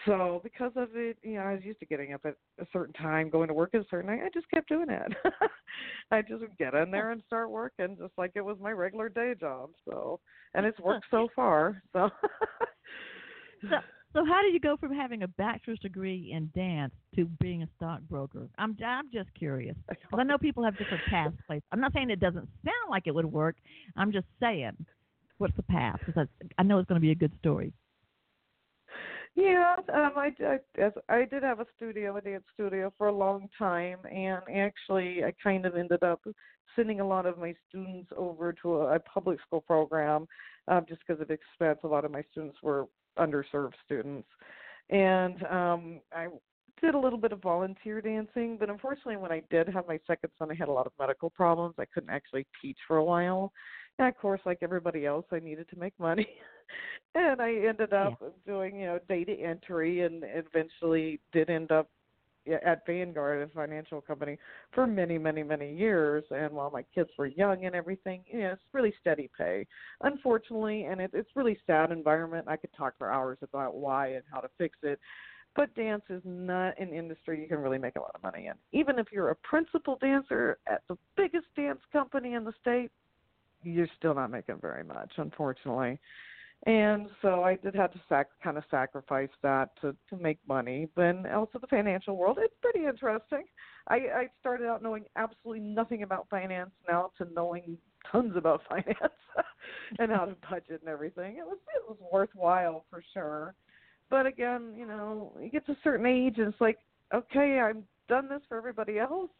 So 0.05 0.41
because 0.43 0.71
of 0.75 0.89
it, 0.95 1.17
you 1.23 1.35
know, 1.35 1.41
I 1.41 1.53
was 1.53 1.63
used 1.63 1.79
to 1.79 1.85
getting 1.85 2.13
up 2.13 2.21
at 2.25 2.35
a 2.59 2.67
certain 2.71 2.93
time, 2.93 3.29
going 3.29 3.47
to 3.47 3.53
work 3.53 3.71
at 3.73 3.81
a 3.81 3.85
certain 3.89 4.09
time. 4.09 4.21
I 4.25 4.29
just 4.33 4.49
kept 4.49 4.69
doing 4.69 4.89
it. 4.89 5.13
I 6.11 6.21
just 6.21 6.41
would 6.41 6.57
get 6.57 6.73
in 6.73 6.91
there 6.91 7.11
and 7.11 7.21
start 7.25 7.49
working, 7.49 7.97
just 7.99 8.13
like 8.17 8.31
it 8.35 8.43
was 8.43 8.57
my 8.61 8.71
regular 8.71 9.09
day 9.09 9.33
job. 9.39 9.71
So, 9.89 10.19
and 10.53 10.65
it's 10.65 10.79
worked 10.79 11.05
so 11.09 11.27
far. 11.35 11.81
So. 11.93 12.09
so 13.69 13.77
so 14.15 14.23
how 14.23 14.41
did 14.41 14.53
you 14.53 14.61
go 14.61 14.77
from 14.77 14.93
having 14.93 15.23
a 15.23 15.27
bachelor's 15.27 15.79
degree 15.79 16.31
in 16.33 16.49
dance 16.55 16.93
to 17.15 17.25
being 17.41 17.63
a 17.63 17.67
stockbroker? 17.75 18.47
I'm 18.57 18.77
I'm 18.83 19.11
just 19.11 19.27
curious. 19.37 19.75
Because 19.89 20.19
I 20.19 20.23
know 20.23 20.37
people 20.37 20.63
have 20.63 20.77
different 20.77 21.03
paths. 21.09 21.35
I'm 21.71 21.81
not 21.81 21.91
saying 21.91 22.09
it 22.09 22.21
doesn't 22.21 22.47
sound 22.63 22.89
like 22.89 23.03
it 23.07 23.13
would 23.13 23.25
work. 23.25 23.57
I'm 23.97 24.13
just 24.13 24.27
saying, 24.39 24.71
what's 25.37 25.55
the 25.57 25.63
path? 25.63 25.99
Because 26.05 26.27
I 26.57 26.63
know 26.63 26.79
it's 26.79 26.87
going 26.87 26.99
to 26.99 27.05
be 27.05 27.11
a 27.11 27.15
good 27.15 27.33
story. 27.39 27.73
Yeah, 29.35 29.75
um, 29.93 30.11
I, 30.15 30.31
I 30.39 31.13
I 31.13 31.25
did 31.25 31.43
have 31.43 31.59
a 31.59 31.65
studio, 31.75 32.15
a 32.15 32.21
dance 32.21 32.45
studio 32.53 32.93
for 32.97 33.07
a 33.07 33.13
long 33.13 33.49
time, 33.59 33.97
and 34.09 34.41
actually 34.55 35.25
I 35.25 35.33
kind 35.43 35.65
of 35.65 35.75
ended 35.75 36.03
up 36.03 36.21
sending 36.73 37.01
a 37.01 37.07
lot 37.07 37.25
of 37.25 37.37
my 37.37 37.53
students 37.67 38.09
over 38.15 38.53
to 38.61 38.75
a, 38.75 38.95
a 38.95 38.99
public 38.99 39.39
school 39.45 39.59
program, 39.59 40.25
um, 40.69 40.85
just 40.87 41.01
because 41.05 41.21
of 41.21 41.31
expense. 41.31 41.79
A 41.83 41.87
lot 41.87 42.05
of 42.05 42.11
my 42.11 42.23
students 42.31 42.55
were 42.63 42.85
underserved 43.17 43.73
students. 43.85 44.27
And 44.89 45.43
um, 45.45 45.99
I 46.13 46.27
did 46.81 46.95
a 46.95 46.99
little 46.99 47.17
bit 47.17 47.31
of 47.31 47.41
volunteer 47.41 48.01
dancing, 48.01 48.57
but 48.59 48.69
unfortunately, 48.69 49.17
when 49.17 49.31
I 49.31 49.41
did 49.49 49.67
have 49.69 49.87
my 49.87 49.99
second 50.05 50.29
son, 50.37 50.51
I 50.51 50.55
had 50.55 50.67
a 50.67 50.71
lot 50.71 50.85
of 50.85 50.93
medical 50.99 51.29
problems. 51.29 51.75
I 51.79 51.85
couldn't 51.85 52.09
actually 52.09 52.45
teach 52.61 52.77
for 52.87 52.97
a 52.97 53.03
while. 53.03 53.51
And 53.97 54.07
of 54.07 54.17
course, 54.17 54.41
like 54.45 54.59
everybody 54.61 55.05
else, 55.05 55.25
I 55.31 55.39
needed 55.39 55.69
to 55.69 55.79
make 55.79 55.93
money. 55.99 56.27
and 57.15 57.41
I 57.41 57.53
ended 57.67 57.93
up 57.93 58.17
yeah. 58.21 58.27
doing, 58.45 58.79
you 58.79 58.87
know, 58.87 58.99
data 59.07 59.31
entry 59.31 60.01
and 60.01 60.23
eventually 60.25 61.19
did 61.31 61.49
end 61.49 61.71
up 61.71 61.87
at 62.65 62.85
Vanguard, 62.85 63.41
a 63.41 63.53
financial 63.53 64.01
company, 64.01 64.37
for 64.73 64.85
many, 64.87 65.17
many, 65.17 65.43
many 65.43 65.73
years. 65.73 66.23
And 66.31 66.53
while 66.53 66.71
my 66.71 66.83
kids 66.93 67.09
were 67.17 67.27
young 67.27 67.65
and 67.65 67.75
everything, 67.75 68.23
you 68.27 68.41
know, 68.41 68.51
it's 68.53 68.61
really 68.73 68.93
steady 69.01 69.29
pay. 69.37 69.65
Unfortunately, 70.01 70.85
and 70.85 71.01
it, 71.01 71.11
it's 71.13 71.29
really 71.35 71.57
sad 71.65 71.91
environment. 71.91 72.47
I 72.47 72.57
could 72.57 72.73
talk 72.77 72.93
for 72.97 73.11
hours 73.11 73.37
about 73.41 73.75
why 73.75 74.09
and 74.09 74.23
how 74.31 74.39
to 74.39 74.49
fix 74.57 74.77
it. 74.83 74.99
But 75.55 75.73
dance 75.75 76.03
is 76.09 76.21
not 76.25 76.77
an 76.79 76.93
industry 76.93 77.41
you 77.41 77.47
can 77.47 77.59
really 77.59 77.77
make 77.77 77.95
a 77.95 78.01
lot 78.01 78.11
of 78.13 78.21
money 78.21 78.47
in. 78.47 78.53
Even 78.77 78.99
if 78.99 79.07
you're 79.11 79.29
a 79.29 79.35
principal 79.35 79.97
dancer 80.01 80.57
at 80.67 80.81
the 80.89 80.97
biggest 81.15 81.45
dance 81.55 81.79
company 81.93 82.33
in 82.33 82.43
the 82.43 82.53
state, 82.59 82.91
you're 83.63 83.87
still 83.97 84.13
not 84.13 84.29
making 84.31 84.59
very 84.61 84.83
much, 84.83 85.11
unfortunately 85.17 85.99
and 86.63 87.07
so 87.21 87.43
I 87.43 87.55
did 87.55 87.75
have 87.75 87.93
to 87.93 88.01
sac- 88.09 88.29
kind 88.43 88.57
of 88.57 88.63
sacrifice 88.71 89.29
that 89.43 89.69
to 89.81 89.95
to 90.09 90.17
make 90.17 90.39
money. 90.47 90.87
But 90.95 91.29
also 91.31 91.59
the 91.59 91.67
financial 91.67 92.17
world, 92.17 92.39
it's 92.41 92.55
pretty 92.61 92.87
interesting. 92.87 93.43
I, 93.87 93.95
I 93.95 94.27
started 94.39 94.67
out 94.67 94.81
knowing 94.81 95.05
absolutely 95.15 95.61
nothing 95.61 96.01
about 96.01 96.27
finance, 96.29 96.71
now 96.87 97.11
to 97.19 97.27
knowing 97.33 97.77
tons 98.11 98.35
about 98.35 98.61
finance 98.69 99.13
and 99.99 100.11
how 100.11 100.25
to 100.25 100.35
budget 100.49 100.81
and 100.81 100.89
everything. 100.89 101.37
It 101.37 101.45
was 101.45 101.57
it 101.75 101.83
was 101.87 101.97
worthwhile 102.11 102.85
for 102.89 103.03
sure. 103.13 103.53
But 104.09 104.25
again, 104.25 104.73
you 104.77 104.85
know, 104.85 105.33
you 105.39 105.49
get 105.49 105.65
to 105.67 105.73
a 105.73 105.77
certain 105.83 106.05
age 106.05 106.35
and 106.37 106.47
it's 106.47 106.61
like, 106.61 106.77
okay, 107.13 107.59
I've 107.59 107.83
done 108.07 108.29
this 108.29 108.41
for 108.47 108.57
everybody 108.57 108.99
else. 108.99 109.31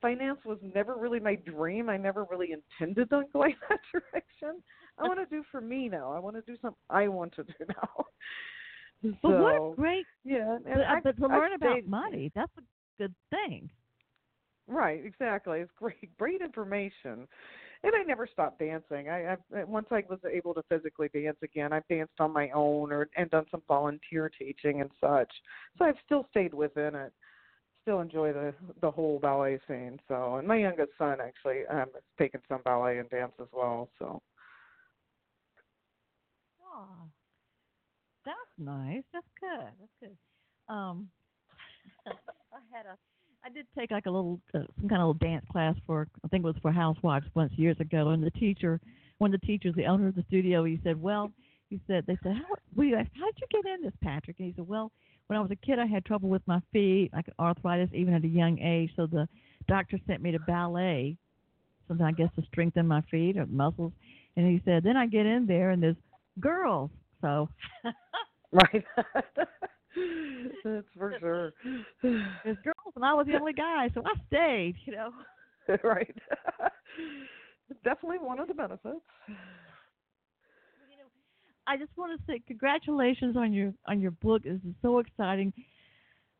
Finance 0.00 0.38
was 0.44 0.58
never 0.74 0.96
really 0.96 1.20
my 1.20 1.34
dream. 1.34 1.88
I 1.88 1.96
never 1.96 2.24
really 2.24 2.50
intended 2.52 3.12
on 3.12 3.26
going 3.32 3.54
that 3.68 3.80
direction. 3.92 4.62
I 5.00 5.08
want 5.08 5.20
to 5.20 5.34
do 5.34 5.42
for 5.50 5.60
me 5.60 5.88
now. 5.88 6.12
I 6.12 6.18
want 6.18 6.36
to 6.36 6.42
do 6.42 6.56
something 6.60 6.78
I 6.88 7.08
want 7.08 7.34
to 7.36 7.44
do 7.44 7.52
now. 7.68 8.04
But 9.22 9.30
what 9.30 9.54
a 9.54 9.74
great 9.74 10.06
yeah. 10.24 10.58
But, 10.62 10.82
I, 10.82 11.00
but 11.02 11.16
to 11.18 11.26
learn 11.26 11.54
about 11.54 11.84
money, 11.86 12.30
that's 12.34 12.52
a 12.58 12.62
good 12.98 13.14
thing. 13.30 13.70
Right, 14.70 15.04
exactly. 15.04 15.60
It's 15.60 15.72
great, 15.76 16.16
great 16.18 16.40
information. 16.42 17.26
and 17.82 17.94
I 17.94 18.02
never 18.06 18.28
stopped 18.30 18.60
dancing. 18.60 19.08
I, 19.08 19.36
I 19.56 19.64
once 19.64 19.86
I 19.90 20.04
was 20.08 20.20
able 20.30 20.54
to 20.54 20.62
physically 20.68 21.08
dance 21.12 21.38
again, 21.42 21.72
I've 21.72 21.88
danced 21.88 22.20
on 22.20 22.32
my 22.32 22.50
own 22.50 22.92
or 22.92 23.08
and 23.16 23.30
done 23.30 23.46
some 23.50 23.62
volunteer 23.66 24.30
teaching 24.38 24.80
and 24.80 24.90
such. 25.00 25.32
So 25.78 25.84
I've 25.86 25.96
still 26.04 26.26
stayed 26.30 26.54
within 26.54 26.94
it. 26.94 27.12
Still 27.82 28.00
enjoy 28.00 28.32
the 28.34 28.54
the 28.82 28.90
whole 28.90 29.18
ballet 29.18 29.58
scene. 29.66 29.98
So, 30.06 30.36
and 30.36 30.46
my 30.46 30.56
youngest 30.56 30.90
son 30.98 31.16
actually 31.20 31.66
um, 31.70 31.86
has 31.94 32.02
taken 32.18 32.40
some 32.48 32.60
ballet 32.62 32.98
and 32.98 33.08
dance 33.08 33.32
as 33.40 33.48
well. 33.52 33.88
So. 33.98 34.20
Oh, 36.72 37.08
that's 38.24 38.36
nice. 38.58 39.02
That's 39.12 39.26
good. 39.40 39.72
That's 39.80 39.92
good. 40.00 40.16
Um, 40.72 41.08
I 42.06 42.76
had 42.76 42.86
a 42.86 42.96
I 43.44 43.48
did 43.48 43.66
take 43.76 43.90
like 43.90 44.06
a 44.06 44.10
little 44.10 44.40
uh, 44.54 44.60
some 44.78 44.88
kind 44.88 45.00
of 45.00 45.08
little 45.08 45.14
dance 45.14 45.46
class 45.50 45.74
for 45.86 46.06
I 46.24 46.28
think 46.28 46.44
it 46.44 46.46
was 46.46 46.56
for 46.60 46.72
housewives 46.72 47.26
once 47.34 47.52
years 47.56 47.76
ago, 47.80 48.10
and 48.10 48.22
the 48.22 48.30
teacher, 48.32 48.80
one 49.18 49.34
of 49.34 49.40
the 49.40 49.46
teachers, 49.46 49.74
the 49.74 49.86
owner 49.86 50.08
of 50.08 50.14
the 50.14 50.24
studio, 50.28 50.64
he 50.64 50.78
said, 50.84 51.00
"Well," 51.00 51.32
he 51.70 51.80
said, 51.86 52.04
"They 52.06 52.18
said, 52.22 52.34
how 52.34 52.54
we 52.76 52.90
how 52.92 52.98
did 52.98 53.40
you 53.40 53.46
get 53.50 53.66
in 53.74 53.82
this, 53.82 53.94
Patrick?" 54.02 54.38
And 54.38 54.48
he 54.48 54.54
said, 54.54 54.68
"Well, 54.68 54.92
when 55.26 55.38
I 55.38 55.42
was 55.42 55.50
a 55.50 55.56
kid, 55.56 55.78
I 55.78 55.86
had 55.86 56.04
trouble 56.04 56.28
with 56.28 56.46
my 56.46 56.60
feet, 56.72 57.10
like 57.14 57.30
arthritis, 57.38 57.90
even 57.94 58.14
at 58.14 58.24
a 58.24 58.28
young 58.28 58.58
age. 58.58 58.92
So 58.96 59.06
the 59.06 59.26
doctor 59.68 59.98
sent 60.06 60.22
me 60.22 60.32
to 60.32 60.38
ballet, 60.40 61.16
something 61.88 62.04
I 62.04 62.12
guess 62.12 62.30
to 62.36 62.42
strengthen 62.46 62.86
my 62.86 63.00
feet 63.10 63.38
or 63.38 63.46
muscles." 63.46 63.92
And 64.36 64.46
he 64.46 64.60
said, 64.64 64.82
"Then 64.84 64.96
I 64.98 65.06
get 65.06 65.24
in 65.26 65.46
there, 65.46 65.70
and 65.70 65.82
there's 65.82 65.96
girls." 66.38 66.90
So. 67.20 67.48
right. 68.52 68.84
That's 70.64 70.86
for 70.96 71.16
sure. 71.18 71.52
There's 72.02 72.58
girls, 72.62 72.94
and 72.94 73.04
I 73.04 73.12
was 73.14 73.26
the 73.26 73.36
only 73.38 73.52
guy, 73.52 73.90
so 73.94 74.02
I 74.04 74.12
stayed. 74.28 74.76
You 74.84 74.94
know. 74.94 75.10
right. 75.84 76.14
Definitely 77.84 78.18
one 78.18 78.38
of 78.38 78.48
the 78.48 78.54
benefits. 78.54 79.00
You 79.28 80.96
know, 80.96 81.04
I 81.66 81.76
just 81.76 81.90
want 81.96 82.18
to 82.18 82.26
say 82.26 82.40
congratulations 82.46 83.36
on 83.36 83.52
your 83.52 83.72
on 83.86 84.00
your 84.00 84.12
book. 84.12 84.42
This 84.44 84.60
is 84.66 84.74
so 84.82 84.98
exciting. 84.98 85.52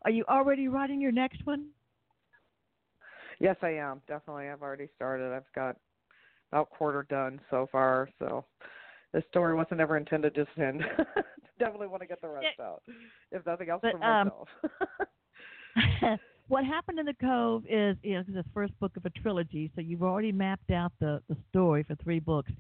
Are 0.05 0.11
you 0.11 0.25
already 0.29 0.69
writing 0.69 1.01
your 1.01 1.13
next 1.13 1.45
one? 1.45 1.69
Yes, 3.39 3.57
I 3.63 3.71
am. 3.71 4.03
Definitely, 4.07 4.49
I've 4.49 4.63
already 4.63 4.89
started. 4.97 5.33
I've 5.33 5.53
got 5.55 5.77
about 6.53 6.71
quarter 6.71 7.07
done 7.09 7.41
so 7.51 7.69
far. 7.71 8.09
So 8.19 8.45
the 9.13 9.23
story 9.31 9.55
wasn't 9.55 9.81
ever 9.81 9.97
intended 9.97 10.35
to 10.35 10.47
end. 10.63 10.83
Definitely 11.59 11.89
want 11.89 12.03
to 12.03 12.09
get 12.09 12.21
the 12.21 12.29
rest 12.29 12.47
out, 12.61 12.83
if 13.33 13.45
nothing 13.45 13.69
else 13.69 13.81
but, 13.83 13.93
for 13.93 14.05
um, 14.05 14.31
myself. 15.77 16.21
what 16.49 16.65
happened 16.65 16.99
in 16.99 17.07
the 17.07 17.15
Cove 17.15 17.65
is, 17.69 17.97
you 18.03 18.15
know, 18.15 18.25
the 18.27 18.45
first 18.55 18.79
book 18.81 18.97
of 18.97 19.05
a 19.05 19.11
trilogy, 19.11 19.71
so 19.75 19.81
you've 19.81 20.03
already 20.03 20.33
mapped 20.33 20.71
out 20.71 20.93
the 21.01 21.21
the 21.29 21.37
story 21.51 21.83
for 21.83 21.95
three 21.97 22.19
books, 22.19 22.51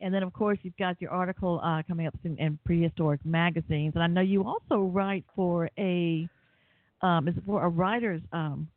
and 0.00 0.14
then 0.14 0.22
of 0.22 0.32
course 0.32 0.58
you've 0.62 0.76
got 0.76 1.00
your 1.00 1.10
article 1.10 1.60
uh, 1.62 1.82
coming 1.86 2.06
up 2.06 2.14
in, 2.24 2.36
in 2.38 2.58
prehistoric 2.64 3.24
magazines, 3.24 3.92
and 3.94 4.02
I 4.02 4.06
know 4.06 4.22
you 4.22 4.44
also 4.44 4.84
write 4.84 5.24
for 5.34 5.68
a, 5.78 6.28
um, 7.02 7.28
is 7.28 7.36
it 7.36 7.42
for 7.44 7.64
a 7.64 7.68
writers 7.68 8.22
um, 8.32 8.68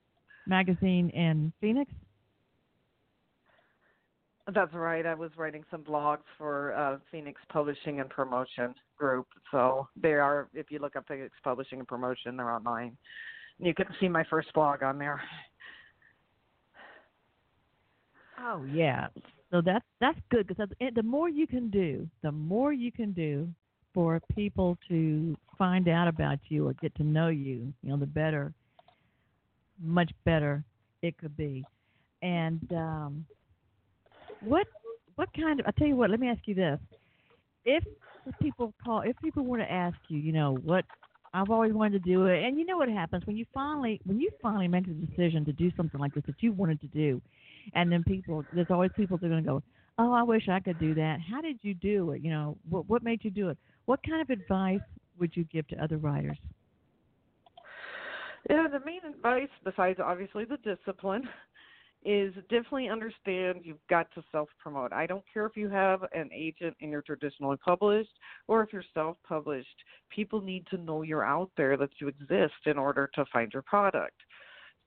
magazine 0.45 1.09
in 1.11 1.53
Phoenix? 1.61 1.91
That's 4.53 4.73
right. 4.73 5.05
I 5.05 5.13
was 5.13 5.31
writing 5.37 5.63
some 5.69 5.83
blogs 5.83 6.23
for 6.37 6.73
uh, 6.73 6.97
Phoenix 7.11 7.41
Publishing 7.51 7.99
and 7.99 8.09
Promotion 8.09 8.73
Group. 8.97 9.27
So 9.51 9.87
they 10.01 10.13
are, 10.13 10.47
if 10.53 10.71
you 10.71 10.79
look 10.79 10.95
up 10.95 11.05
Phoenix 11.07 11.33
Publishing 11.43 11.79
and 11.79 11.87
Promotion, 11.87 12.37
they're 12.37 12.51
online. 12.51 12.97
You 13.59 13.73
can 13.73 13.87
see 13.99 14.07
my 14.07 14.23
first 14.29 14.53
blog 14.53 14.83
on 14.83 14.97
there. 14.97 15.21
Oh 18.41 18.63
yeah. 18.71 19.07
So 19.51 19.61
that's 19.61 19.85
that's 19.99 20.17
good 20.29 20.47
because 20.47 20.69
the 20.95 21.03
more 21.03 21.27
you 21.27 21.45
can 21.45 21.69
do, 21.69 22.07
the 22.21 22.31
more 22.31 22.71
you 22.71 22.91
can 22.91 23.11
do 23.11 23.49
for 23.93 24.21
people 24.33 24.77
to 24.87 25.35
find 25.57 25.89
out 25.89 26.07
about 26.07 26.39
you 26.47 26.67
or 26.67 26.73
get 26.73 26.93
to 26.95 27.03
know 27.03 27.27
you, 27.27 27.73
you 27.83 27.89
know, 27.89 27.97
the 27.97 28.05
better, 28.05 28.53
much 29.81 30.11
better 30.23 30.63
it 31.01 31.17
could 31.17 31.35
be. 31.35 31.65
And 32.21 32.61
um, 32.71 33.25
what 34.41 34.67
what 35.15 35.29
kind 35.33 35.59
of? 35.59 35.65
I 35.67 35.71
tell 35.71 35.87
you 35.87 35.95
what. 35.95 36.09
Let 36.09 36.19
me 36.19 36.29
ask 36.29 36.41
you 36.45 36.55
this: 36.55 36.79
If 37.65 37.83
people 38.41 38.73
call, 38.83 39.01
if 39.01 39.15
people 39.21 39.43
were 39.43 39.57
to 39.57 39.71
ask 39.71 39.97
you, 40.07 40.19
you 40.19 40.31
know, 40.31 40.57
what 40.63 40.85
I've 41.33 41.49
always 41.49 41.73
wanted 41.73 42.03
to 42.03 42.09
do 42.09 42.25
it, 42.27 42.43
and 42.43 42.57
you 42.57 42.65
know 42.65 42.77
what 42.77 42.89
happens 42.89 43.25
when 43.25 43.37
you 43.37 43.45
finally 43.53 43.99
when 44.05 44.19
you 44.19 44.29
finally 44.41 44.67
make 44.67 44.85
the 44.85 44.93
decision 44.93 45.45
to 45.45 45.53
do 45.53 45.71
something 45.75 45.99
like 45.99 46.13
this 46.13 46.23
that 46.27 46.41
you 46.41 46.53
wanted 46.53 46.81
to 46.81 46.87
do, 46.87 47.21
and 47.73 47.91
then 47.91 48.03
people, 48.03 48.43
there's 48.53 48.67
always 48.69 48.91
people 48.95 49.17
that 49.17 49.25
are 49.25 49.29
going 49.29 49.43
to 49.43 49.49
go, 49.49 49.63
oh, 49.97 50.13
I 50.13 50.23
wish 50.23 50.47
I 50.49 50.59
could 50.59 50.79
do 50.79 50.95
that. 50.95 51.19
How 51.29 51.41
did 51.41 51.59
you 51.61 51.73
do 51.73 52.11
it? 52.11 52.21
You 52.21 52.31
know, 52.31 52.57
what 52.69 52.89
what 52.89 53.03
made 53.03 53.23
you 53.23 53.29
do 53.29 53.49
it? 53.49 53.57
What 53.85 53.99
kind 54.03 54.21
of 54.21 54.29
advice 54.29 54.81
would 55.19 55.35
you 55.35 55.43
give 55.45 55.67
to 55.67 55.83
other 55.83 55.97
writers? 55.97 56.37
Yeah, 58.49 58.67
the 58.71 58.79
main 58.85 59.01
advice, 59.07 59.49
besides 59.63 59.99
obviously 60.03 60.45
the 60.45 60.57
discipline, 60.57 61.27
is 62.05 62.33
definitely 62.49 62.87
understand 62.87 63.59
you've 63.63 63.85
got 63.89 64.07
to 64.15 64.23
self 64.31 64.49
promote. 64.57 64.93
I 64.93 65.05
don't 65.05 65.23
care 65.31 65.45
if 65.45 65.57
you 65.57 65.69
have 65.69 66.03
an 66.13 66.29
agent 66.33 66.75
and 66.81 66.91
you're 66.91 67.01
traditionally 67.01 67.57
published 67.63 68.11
or 68.47 68.63
if 68.63 68.71
you're 68.71 68.83
self 68.93 69.17
published. 69.27 69.67
People 70.09 70.41
need 70.41 70.65
to 70.67 70.77
know 70.77 71.01
you're 71.01 71.25
out 71.25 71.51
there, 71.57 71.75
that 71.77 71.89
you 71.99 72.07
exist 72.07 72.53
in 72.65 72.77
order 72.77 73.09
to 73.15 73.25
find 73.31 73.51
your 73.53 73.63
product. 73.63 74.15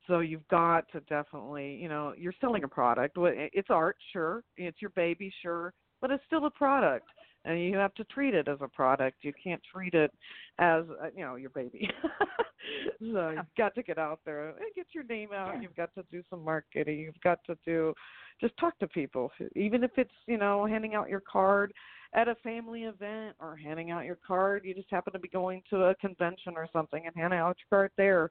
So 0.06 0.20
you've 0.20 0.46
got 0.48 0.90
to 0.92 1.00
definitely, 1.00 1.76
you 1.80 1.88
know, 1.88 2.12
you're 2.16 2.34
selling 2.40 2.64
a 2.64 2.68
product. 2.68 3.16
It's 3.18 3.70
art, 3.70 3.96
sure. 4.12 4.42
It's 4.56 4.80
your 4.80 4.90
baby, 4.90 5.32
sure, 5.42 5.74
but 6.00 6.10
it's 6.10 6.24
still 6.26 6.46
a 6.46 6.50
product 6.50 7.06
and 7.45 7.62
you 7.62 7.76
have 7.76 7.95
to 7.95 8.05
treat 8.05 8.34
it 8.34 8.49
as 8.49 8.59
a 8.61 8.68
product. 8.68 9.18
You 9.22 9.32
can't 9.43 9.61
treat 9.72 9.95
it 9.95 10.12
as 10.59 10.84
uh, 11.03 11.09
you 11.16 11.24
know 11.24 11.36
your 11.36 11.51
baby. 11.51 11.88
so 13.12 13.30
you've 13.30 13.57
got 13.57 13.74
to 13.74 13.82
get 13.82 13.99
out 13.99 14.20
there 14.24 14.49
and 14.51 14.59
get 14.74 14.86
your 14.93 15.05
name 15.05 15.30
out. 15.34 15.61
You've 15.62 15.76
got 15.76 15.95
to 15.95 16.05
do 16.11 16.22
some 16.30 16.45
marketing. 16.45 17.01
You've 17.01 17.20
got 17.22 17.38
to 17.47 17.57
do 17.64 17.95
just 18.40 18.57
talk 18.59 18.78
to 18.78 18.86
people, 18.88 19.30
even 19.57 19.84
if 19.84 19.90
it's 19.97 20.11
you 20.26 20.38
know 20.38 20.66
handing 20.66 20.95
out 20.95 21.09
your 21.09 21.22
card 21.30 21.72
at 22.14 22.28
a 22.28 22.34
family 22.36 22.82
event 22.82 23.36
or 23.40 23.57
handing 23.57 23.90
out 23.90 24.05
your 24.05 24.18
card. 24.26 24.62
You 24.64 24.74
just 24.74 24.90
happen 24.90 25.12
to 25.12 25.18
be 25.18 25.28
going 25.28 25.62
to 25.70 25.84
a 25.84 25.95
convention 25.97 26.55
or 26.57 26.68
something 26.72 27.05
and 27.07 27.14
handing 27.16 27.38
out 27.38 27.57
your 27.59 27.78
card 27.78 27.90
there. 27.97 28.30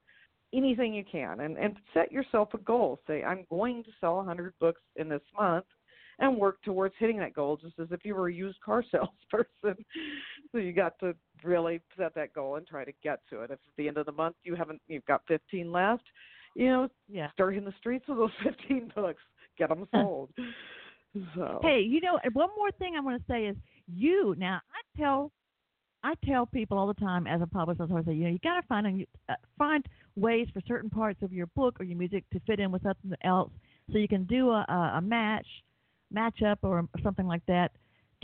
Anything 0.54 0.94
you 0.94 1.06
can, 1.10 1.40
and 1.40 1.58
and 1.58 1.78
set 1.94 2.12
yourself 2.12 2.50
a 2.54 2.58
goal. 2.58 3.00
Say 3.08 3.24
I'm 3.24 3.46
going 3.50 3.84
to 3.86 3.90
sell 4.02 4.16
a 4.16 4.18
100 4.18 4.54
books 4.60 4.82
in 4.98 5.08
this 5.08 5.22
month 5.38 5.66
and 6.22 6.38
work 6.38 6.62
towards 6.62 6.94
hitting 7.00 7.18
that 7.18 7.34
goal 7.34 7.58
just 7.58 7.78
as 7.80 7.88
if 7.92 8.06
you 8.06 8.16
were 8.16 8.30
a 8.30 8.34
used 8.34 8.62
car 8.62 8.84
salesperson. 8.92 9.84
so 10.52 10.58
you 10.60 10.72
got 10.72 10.98
to 11.00 11.14
really 11.44 11.82
set 11.98 12.16
that 12.16 12.32
goal 12.34 12.56
and 12.56 12.66
try 12.66 12.86
to 12.86 12.94
get 13.04 13.20
to 13.30 13.42
it. 13.42 13.46
If 13.46 13.54
at 13.54 13.76
the 13.76 13.88
end 13.88 13.98
of 13.98 14.06
the 14.06 14.12
month 14.12 14.36
you 14.44 14.56
haven't 14.56 14.82
you've 14.88 15.06
got 15.06 15.24
15 15.28 15.72
left, 15.72 16.04
you 16.56 16.68
know, 16.68 16.88
yeah. 17.10 17.32
start 17.32 17.56
in 17.56 17.66
the 17.66 17.74
streets 17.80 18.06
with 18.08 18.20
those 18.20 18.32
15 18.44 18.92
books, 18.96 19.22
get 19.58 19.70
them 19.70 19.88
sold. 19.94 20.30
so. 21.36 21.60
Hey, 21.64 21.82
you 21.82 22.00
know, 22.02 22.20
one 22.34 22.50
more 22.56 22.72
thing 22.72 22.94
I 22.96 23.02
want 23.02 23.20
to 23.20 23.32
say 23.32 23.46
is 23.46 23.58
you. 23.88 24.36
Now, 24.38 24.62
I 24.72 25.02
tell 25.02 25.32
I 26.04 26.14
tell 26.26 26.46
people 26.46 26.78
all 26.78 26.88
the 26.88 26.94
time 26.96 27.28
as 27.28 27.42
a 27.42 27.48
publisher, 27.48 27.84
I 27.84 28.04
say, 28.04 28.14
you 28.14 28.24
know, 28.24 28.30
you 28.30 28.40
got 28.44 28.62
to 28.62 28.68
find 28.68 29.06
uh, 29.28 29.34
find 29.58 29.86
ways 30.16 30.48
for 30.54 30.62
certain 30.68 30.90
parts 30.90 31.22
of 31.24 31.34
your 31.34 31.48
book 31.56 31.78
or 31.80 31.84
your 31.84 31.98
music 31.98 32.26
to 32.34 32.40
fit 32.42 32.60
in 32.60 32.72
with 32.72 32.84
something 32.84 33.12
else, 33.24 33.52
so 33.92 33.98
you 33.98 34.08
can 34.08 34.26
do 34.26 34.52
a, 34.52 34.94
a 34.96 35.02
match 35.02 35.46
matchup 36.14 36.58
or 36.62 36.88
something 37.04 37.28
like 37.28 37.46
that 37.48 37.72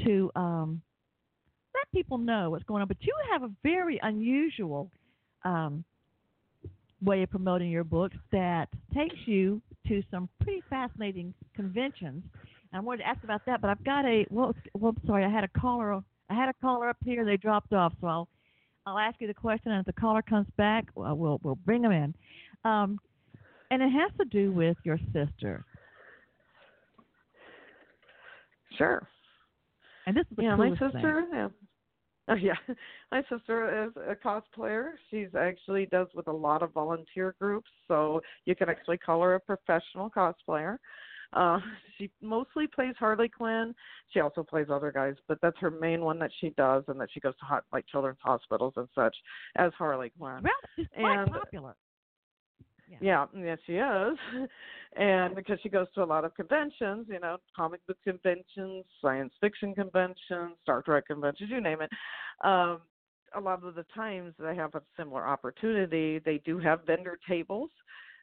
to 0.05 0.31
um, 0.35 0.81
let 1.73 1.91
people 1.93 2.17
know 2.17 2.49
what's 2.49 2.63
going 2.63 2.81
on. 2.81 2.88
But 2.88 2.97
you 3.01 3.13
have 3.31 3.43
a 3.43 3.51
very 3.63 3.99
unusual 4.03 4.91
um, 5.43 5.83
way 7.01 7.23
of 7.23 7.29
promoting 7.29 7.69
your 7.69 7.83
books 7.83 8.17
that 8.31 8.67
takes 8.93 9.15
you 9.25 9.61
to 9.88 10.03
some 10.11 10.29
pretty 10.41 10.61
fascinating 10.69 11.33
conventions. 11.55 12.23
And 12.71 12.79
I 12.79 12.79
wanted 12.79 13.03
to 13.03 13.07
ask 13.07 13.23
about 13.23 13.41
that, 13.45 13.61
but 13.61 13.69
I've 13.69 13.83
got 13.83 14.05
a 14.05 14.25
well, 14.29 14.53
well, 14.73 14.95
sorry, 15.05 15.23
I 15.23 15.29
had 15.29 15.43
a 15.43 15.59
caller. 15.59 16.01
I 16.29 16.33
had 16.33 16.49
a 16.49 16.53
caller 16.61 16.89
up 16.89 16.97
here. 17.05 17.23
They 17.23 17.38
dropped 17.38 17.73
off, 17.73 17.93
so 18.01 18.07
I'll 18.07 18.27
I'll 18.85 18.97
ask 18.97 19.19
you 19.19 19.27
the 19.27 19.33
question, 19.33 19.71
and 19.71 19.79
if 19.81 19.85
the 19.85 19.99
caller 19.99 20.21
comes 20.21 20.47
back, 20.57 20.85
we'll 20.95 21.39
we'll 21.43 21.59
bring 21.65 21.81
them 21.81 21.91
in. 21.91 22.13
Um, 22.65 22.99
and 23.69 23.81
it 23.81 23.89
has 23.89 24.11
to 24.17 24.25
do 24.25 24.51
with 24.51 24.77
your 24.83 24.99
sister. 25.13 25.65
Sure. 28.78 29.07
And 30.05 30.15
this 30.15 30.25
is 30.32 30.38
yeah, 30.39 30.55
my 30.55 30.69
sister. 30.71 31.25
Thing. 31.30 31.34
Yeah. 31.34 31.47
Oh 32.30 32.36
yeah, 32.36 32.55
my 33.09 33.21
sister 33.32 33.86
is 33.86 33.93
a 33.95 34.13
cosplayer. 34.13 34.89
She's 35.09 35.30
actually 35.34 35.86
does 35.86 36.07
with 36.13 36.28
a 36.28 36.32
lot 36.34 36.61
of 36.61 36.73
volunteer 36.73 37.34
groups, 37.39 37.69
so 37.88 38.19
you 38.43 38.53
can 38.53 38.67
actually 38.67 38.97
call 38.97 39.21
her 39.21 39.36
a 39.36 39.39
professional 39.39 40.09
cosplayer. 40.09 40.78
Uh, 41.32 41.59
she 41.97 42.09
mostly 42.21 42.67
plays 42.67 42.95
Harley 42.99 43.30
Quinn. 43.30 43.73
She 44.09 44.19
also 44.19 44.43
plays 44.43 44.67
other 44.69 44.91
guys, 44.91 45.15
but 45.30 45.38
that's 45.41 45.57
her 45.59 45.71
main 45.71 46.01
one 46.01 46.19
that 46.19 46.32
she 46.41 46.49
does, 46.57 46.84
and 46.89 46.99
that 46.99 47.07
she 47.13 47.21
goes 47.21 47.34
to 47.38 47.45
hot, 47.45 47.63
like 47.71 47.86
children's 47.88 48.19
hospitals 48.21 48.73
and 48.75 48.89
such 48.93 49.15
as 49.55 49.71
Harley 49.78 50.11
Quinn. 50.19 50.41
Well, 50.43 50.51
she's 50.75 50.88
quite 50.97 51.19
and, 51.19 51.32
popular. 51.32 51.75
Yeah, 53.01 53.25
yes, 53.38 53.57
she 53.65 53.73
is. 53.73 54.17
and 54.97 55.35
because 55.35 55.59
she 55.61 55.69
goes 55.69 55.88
to 55.95 56.03
a 56.03 56.05
lot 56.05 56.25
of 56.25 56.33
conventions, 56.35 57.07
you 57.09 57.19
know, 57.19 57.38
comic 57.55 57.85
book 57.88 57.97
conventions, 58.03 58.85
science 59.01 59.33
fiction 59.41 59.73
conventions, 59.75 60.55
Star 60.63 60.81
Trek 60.81 61.05
conventions, 61.07 61.49
you 61.49 61.61
name 61.61 61.81
it. 61.81 61.89
Um, 62.43 62.81
a 63.35 63.39
lot 63.41 63.63
of 63.63 63.75
the 63.75 63.85
times 63.93 64.33
they 64.39 64.55
have 64.55 64.73
a 64.75 64.81
similar 64.97 65.27
opportunity. 65.27 66.19
They 66.19 66.41
do 66.45 66.59
have 66.59 66.85
vendor 66.85 67.19
tables 67.27 67.69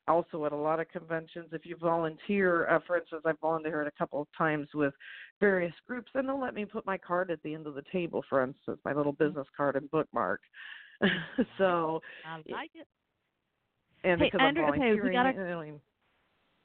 also 0.09 0.45
at 0.45 0.53
a 0.53 0.57
lot 0.57 0.81
of 0.81 0.89
conventions. 0.89 1.49
If 1.53 1.65
you 1.65 1.77
volunteer, 1.77 2.69
uh, 2.69 2.81
for 2.87 2.99
instance, 2.99 3.23
I've 3.25 3.39
volunteered 3.41 3.87
a 3.87 3.93
couple 3.93 4.21
of 4.21 4.29
times 4.37 4.69
with 4.75 4.93
various 5.41 5.75
groups, 5.87 6.11
and 6.15 6.29
they'll 6.29 6.41
let 6.41 6.55
me 6.55 6.65
put 6.65 6.87
my 6.87 6.99
card 6.99 7.31
at 7.31 7.43
the 7.43 7.55
end 7.55 7.67
of 7.67 7.75
the 7.75 7.85
table, 7.93 8.23
for 8.29 8.43
instance, 8.43 8.79
my 8.85 8.93
little 8.93 9.13
mm-hmm. 9.13 9.29
business 9.29 9.47
card 9.57 9.77
and 9.77 9.91
bookmark. 9.91 10.41
so 11.59 12.01
I 12.27 12.37
like 12.51 12.71
it. 12.75 12.87
And 14.05 14.21
hey, 14.21 14.27
because 14.27 14.41
Andrea, 14.45 14.67
I'm 14.67 14.73
volunteering, 14.73 15.01
okay, 15.01 15.09
we 15.09 15.15
got 15.15 15.27
our, 15.27 15.33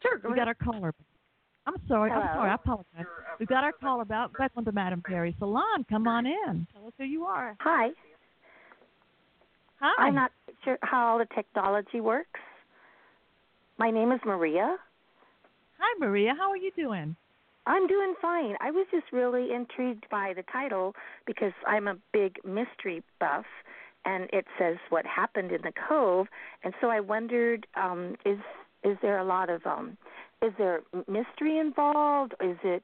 sure, 0.04 0.18
go 0.20 0.30
we 0.30 0.34
ahead. 0.34 0.38
got 0.38 0.48
our 0.50 0.54
caller. 0.56 0.94
I'm 1.66 1.76
sorry. 1.88 2.10
Hello. 2.12 2.22
I'm 2.22 2.36
sorry. 2.36 2.50
I 2.50 2.56
apologize. 2.56 3.06
We've 3.40 3.48
got 3.48 3.64
our 3.64 3.72
caller 3.72 4.02
about 4.02 4.34
back 4.38 4.52
on 4.58 4.64
the 4.64 4.72
Madame 4.72 5.02
Perry 5.06 5.36
Salon. 5.40 5.86
Come 5.90 6.08
on 6.08 6.26
in. 6.26 6.68
Tell 6.74 6.88
us 6.88 6.94
who 6.98 7.06
you 7.06 7.24
are. 7.24 7.56
Hi. 7.62 7.90
Hi. 9.80 10.08
I'm 10.08 10.16
not 10.16 10.32
sure 10.66 10.78
how 10.82 11.08
all 11.08 11.18
the 11.20 11.28
technology 11.34 12.02
works. 12.02 12.40
My 13.78 13.92
name 13.92 14.12
is 14.12 14.20
Maria. 14.26 14.76
Hi, 15.80 16.00
Maria. 16.00 16.34
How 16.38 16.50
are 16.50 16.58
you 16.58 16.72
doing? 16.76 17.16
I'm 17.66 17.88
doing 17.88 18.16
fine. 18.22 18.56
I 18.60 18.72
was 18.72 18.88
just 18.92 19.06
really 19.14 19.54
intrigued 19.54 20.06
by 20.10 20.34
the 20.36 20.44
title 20.52 20.96
because 21.26 21.54
I'm 21.68 21.88
a 21.88 21.96
big 22.12 22.38
mystery 22.44 23.04
buff 23.20 23.46
and 24.06 24.30
it 24.32 24.46
says 24.58 24.78
what 24.90 25.06
happened 25.06 25.52
in 25.52 25.62
the 25.62 25.74
cove 25.88 26.28
and 26.64 26.74
so 26.82 26.90
I 26.90 27.00
wondered 27.00 27.68
um 27.76 28.16
is 28.26 28.40
is 28.84 28.98
there 29.02 29.20
a 29.20 29.26
lot 29.26 29.50
of 29.50 29.66
um 29.66 29.98
is 30.42 30.54
there 30.58 30.82
mystery 31.08 31.58
involved? 31.58 32.34
Is 32.42 32.58
it 32.64 32.84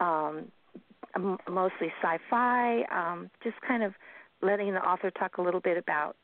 um 0.00 0.50
mostly 1.48 1.92
sci-fi? 2.02 2.82
Um 2.90 3.30
just 3.42 3.60
kind 3.66 3.82
of 3.82 3.94
letting 4.42 4.72
the 4.72 4.80
author 4.80 5.10
talk 5.10 5.38
a 5.38 5.42
little 5.42 5.60
bit 5.60 5.76
about 5.76 6.16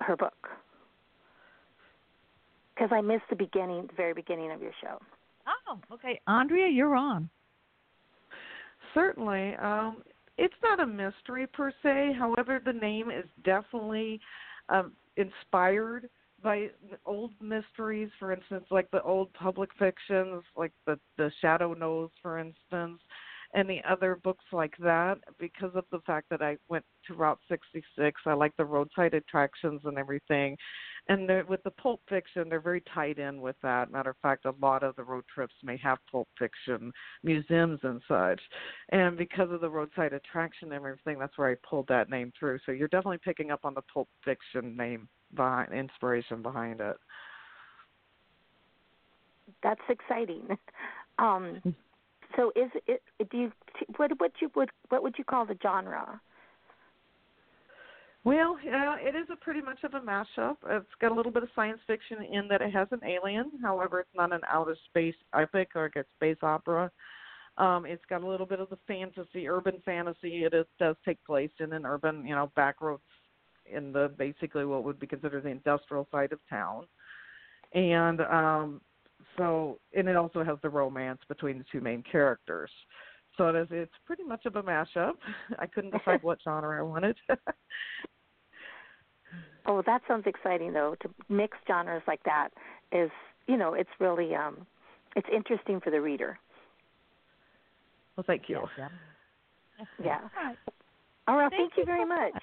her 0.00 0.16
book 0.16 0.48
because 2.80 2.90
I 2.96 3.02
missed 3.02 3.24
the 3.28 3.36
beginning, 3.36 3.86
the 3.88 3.94
very 3.94 4.14
beginning 4.14 4.50
of 4.52 4.62
your 4.62 4.72
show. 4.82 4.98
Oh, 5.68 5.78
okay. 5.92 6.18
Andrea, 6.26 6.68
you're 6.68 6.96
on. 6.96 7.28
Certainly. 8.94 9.54
Um, 9.56 9.98
it's 10.40 10.54
not 10.62 10.80
a 10.80 10.86
mystery 10.86 11.46
per 11.46 11.70
se. 11.82 12.14
However, 12.18 12.60
the 12.64 12.72
name 12.72 13.10
is 13.10 13.26
definitely 13.44 14.18
um, 14.70 14.92
inspired 15.18 16.08
by 16.42 16.70
old 17.04 17.32
mysteries. 17.42 18.08
For 18.18 18.32
instance, 18.32 18.64
like 18.70 18.90
the 18.90 19.02
old 19.02 19.30
pulp 19.34 19.58
fictions, 19.78 20.42
like 20.56 20.72
the 20.86 20.98
the 21.18 21.30
Shadow 21.42 21.74
Knows, 21.74 22.08
for 22.22 22.38
instance, 22.38 23.02
and 23.52 23.68
the 23.68 23.80
other 23.88 24.16
books 24.24 24.46
like 24.50 24.74
that. 24.78 25.18
Because 25.38 25.72
of 25.74 25.84
the 25.92 26.00
fact 26.06 26.30
that 26.30 26.40
I 26.40 26.56
went 26.70 26.86
to 27.08 27.14
Route 27.14 27.40
66, 27.50 28.20
I 28.24 28.32
like 28.32 28.56
the 28.56 28.64
roadside 28.64 29.12
attractions 29.12 29.82
and 29.84 29.98
everything 29.98 30.56
and 31.08 31.28
with 31.48 31.62
the 31.64 31.70
pulp 31.70 32.00
fiction, 32.08 32.48
they're 32.48 32.60
very 32.60 32.82
tied 32.94 33.18
in 33.18 33.40
with 33.40 33.56
that. 33.62 33.90
Matter 33.90 34.10
of 34.10 34.16
fact, 34.22 34.44
a 34.44 34.54
lot 34.60 34.82
of 34.82 34.96
the 34.96 35.02
road 35.02 35.24
trips 35.32 35.54
may 35.62 35.76
have 35.78 35.98
pulp 36.10 36.28
fiction 36.38 36.92
museums 37.22 37.80
and 37.82 38.00
such. 38.06 38.40
And 38.90 39.16
because 39.16 39.50
of 39.50 39.60
the 39.60 39.70
roadside 39.70 40.12
attraction 40.12 40.68
and 40.72 40.76
everything, 40.84 41.18
that's 41.18 41.36
where 41.36 41.50
I 41.50 41.56
pulled 41.68 41.88
that 41.88 42.10
name 42.10 42.32
through. 42.38 42.58
So 42.64 42.72
you're 42.72 42.88
definitely 42.88 43.20
picking 43.24 43.50
up 43.50 43.60
on 43.64 43.74
the 43.74 43.82
pulp 43.92 44.08
fiction 44.24 44.76
name 44.76 45.08
behind 45.34 45.72
inspiration 45.72 46.42
behind 46.42 46.80
it. 46.80 46.96
That's 49.62 49.80
exciting. 49.88 50.56
Um, 51.18 51.60
so 52.36 52.52
is 52.56 52.70
it? 52.86 53.02
Do 53.30 53.36
you 53.36 53.52
what 53.96 54.10
what 54.18 54.32
you 54.40 54.50
would 54.54 54.70
what 54.88 55.02
would 55.02 55.16
you 55.18 55.24
call 55.24 55.44
the 55.44 55.58
genre? 55.62 56.20
Well, 58.22 58.58
yeah, 58.62 58.96
it 59.00 59.14
is 59.14 59.28
a 59.32 59.36
pretty 59.36 59.62
much 59.62 59.78
of 59.82 59.94
a 59.94 60.00
mashup. 60.00 60.56
It's 60.66 60.86
got 61.00 61.10
a 61.10 61.14
little 61.14 61.32
bit 61.32 61.42
of 61.42 61.48
science 61.54 61.80
fiction 61.86 62.18
in 62.30 62.48
that 62.48 62.60
it 62.60 62.72
has 62.72 62.88
an 62.90 63.00
alien. 63.04 63.52
However, 63.62 64.00
it's 64.00 64.14
not 64.14 64.32
an 64.32 64.42
outer 64.48 64.76
space 64.88 65.14
epic 65.34 65.70
or 65.74 65.86
a 65.86 66.04
space 66.16 66.36
opera. 66.42 66.90
Um, 67.56 67.86
it's 67.86 68.04
got 68.10 68.22
a 68.22 68.28
little 68.28 68.46
bit 68.46 68.60
of 68.60 68.68
the 68.68 68.78
fantasy, 68.86 69.48
urban 69.48 69.80
fantasy. 69.84 70.44
It 70.44 70.52
is, 70.52 70.66
does 70.78 70.96
take 71.04 71.22
place 71.24 71.50
in 71.60 71.72
an 71.72 71.86
urban, 71.86 72.26
you 72.26 72.34
know, 72.34 72.52
backroads 72.56 73.00
in 73.70 73.92
the 73.92 74.12
basically 74.18 74.66
what 74.66 74.84
would 74.84 75.00
be 75.00 75.06
considered 75.06 75.44
the 75.44 75.48
industrial 75.48 76.06
side 76.10 76.32
of 76.32 76.40
town. 76.48 76.86
And 77.72 78.20
um, 78.20 78.80
so, 79.36 79.78
and 79.96 80.08
it 80.08 80.16
also 80.16 80.44
has 80.44 80.58
the 80.62 80.68
romance 80.68 81.20
between 81.28 81.58
the 81.58 81.64
two 81.72 81.80
main 81.80 82.02
characters. 82.10 82.70
So 82.74 82.90
it 83.48 83.56
is, 83.56 83.68
it's 83.70 83.92
pretty 84.06 84.24
much 84.24 84.46
of 84.46 84.56
a 84.56 84.62
mashup. 84.62 85.12
I 85.58 85.66
couldn't 85.66 85.92
decide 85.96 86.22
what 86.22 86.38
genre 86.42 86.78
I 86.78 86.82
wanted. 86.82 87.16
oh, 89.66 89.82
that 89.86 90.02
sounds 90.06 90.24
exciting 90.26 90.72
though. 90.72 90.96
To 91.02 91.08
mix 91.28 91.56
genres 91.66 92.02
like 92.06 92.22
that 92.24 92.50
is, 92.92 93.10
you 93.46 93.56
know, 93.56 93.74
it's 93.74 93.90
really 93.98 94.34
um 94.34 94.66
it's 95.16 95.28
interesting 95.34 95.80
for 95.80 95.90
the 95.90 96.00
reader. 96.00 96.38
Well, 98.16 98.24
thank 98.26 98.48
you. 98.48 98.60
Yes, 98.76 98.88
yeah. 99.98 100.04
yeah. 100.04 100.18
All 100.18 100.44
right. 100.44 100.58
All 101.28 101.36
right. 101.36 101.50
Thank, 101.50 101.72
thank 101.72 101.78
you 101.78 101.84
very 101.84 102.04
much. 102.04 102.34
much. 102.34 102.42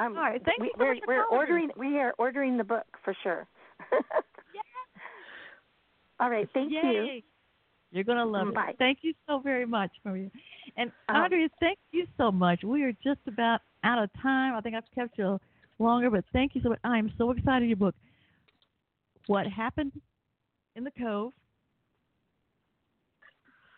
Um, 0.00 0.16
All 0.16 0.22
right. 0.22 0.42
Thank 0.44 0.60
we, 0.60 0.66
you 0.66 0.72
so 0.78 0.84
we're, 0.84 0.96
we're 1.06 1.24
ordering. 1.26 1.70
We 1.76 1.98
are 1.98 2.14
ordering 2.18 2.56
the 2.56 2.64
book 2.64 2.86
for 3.04 3.14
sure. 3.22 3.46
yeah. 3.92 4.60
All 6.18 6.30
right. 6.30 6.48
Thank 6.54 6.72
Yay. 6.72 6.78
you. 6.82 7.22
You're 7.92 8.04
gonna 8.04 8.24
love 8.24 8.54
Bye. 8.54 8.70
it. 8.70 8.76
Thank 8.78 8.98
you 9.02 9.14
so 9.26 9.40
very 9.40 9.66
much, 9.66 9.90
Maria. 10.04 10.30
And 10.76 10.92
um, 11.08 11.16
Andrea, 11.16 11.48
thank 11.58 11.78
you 11.90 12.06
so 12.16 12.30
much. 12.30 12.62
We 12.62 12.84
are 12.84 12.92
just 13.02 13.20
about 13.26 13.60
out 13.84 14.02
of 14.02 14.10
time. 14.22 14.54
I 14.54 14.60
think 14.60 14.76
I've 14.76 14.84
kept 14.94 15.18
you 15.18 15.40
longer, 15.78 16.10
but 16.10 16.24
thank 16.32 16.54
you 16.54 16.62
so 16.62 16.68
much. 16.68 16.78
I 16.84 16.98
am 16.98 17.12
so 17.18 17.30
excited 17.32 17.66
your 17.66 17.76
book. 17.76 17.94
What 19.26 19.46
happened 19.46 19.92
in 20.76 20.84
the 20.84 20.90
Cove? 20.92 21.32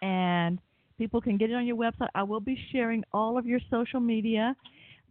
And 0.02 0.58
people 0.98 1.20
can 1.20 1.38
get 1.38 1.50
it 1.50 1.54
on 1.54 1.66
your 1.66 1.76
website. 1.76 2.08
I 2.14 2.22
will 2.22 2.40
be 2.40 2.58
sharing 2.70 3.04
all 3.12 3.38
of 3.38 3.46
your 3.46 3.60
social 3.70 4.00
media, 4.00 4.54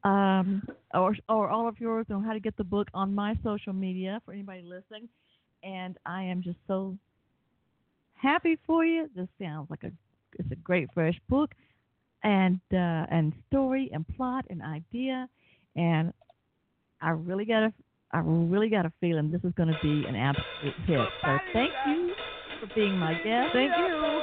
um, 0.04 0.62
or 0.94 1.16
or 1.30 1.50
all 1.50 1.68
of 1.68 1.80
yours 1.80 2.06
on 2.12 2.24
how 2.24 2.34
to 2.34 2.40
get 2.40 2.56
the 2.58 2.64
book 2.64 2.88
on 2.94 3.16
my 3.16 3.36
social 3.44 3.74
media 3.74 4.22
for 4.26 4.34
anybody 4.34 4.62
listening. 4.62 5.08
And 5.64 5.98
I 6.06 6.24
am 6.24 6.42
just 6.44 6.58
so 6.68 6.98
happy 8.22 8.58
for 8.66 8.86
you. 8.86 9.10
This 9.16 9.28
sounds 9.42 9.70
like 9.70 9.84
a 9.84 9.92
it's 10.40 10.52
a 10.52 10.56
great 10.56 10.90
fresh 10.94 11.20
book, 11.30 11.52
and 12.24 12.60
uh, 12.74 13.06
and 13.10 13.34
story 13.48 13.90
and 13.94 14.06
plot 14.16 14.46
and 14.50 14.62
idea, 14.62 15.28
and 15.76 16.14
I 17.02 17.10
really 17.10 17.46
got 17.46 17.64
a 17.64 17.74
I 18.14 18.20
really 18.20 18.70
got 18.70 18.86
a 18.86 18.92
feeling 19.02 19.32
this 19.32 19.44
is 19.44 19.54
going 19.56 19.70
to 19.70 19.80
be 19.82 20.06
an 20.08 20.16
absolute 20.16 20.76
hit. 20.86 21.00
So 21.26 21.40
thank 21.54 21.74
you 21.86 22.14
for 22.60 22.68
being 22.76 22.98
my 22.98 23.14
guest. 23.16 23.52
Thank 23.54 23.78
you. 23.78 24.22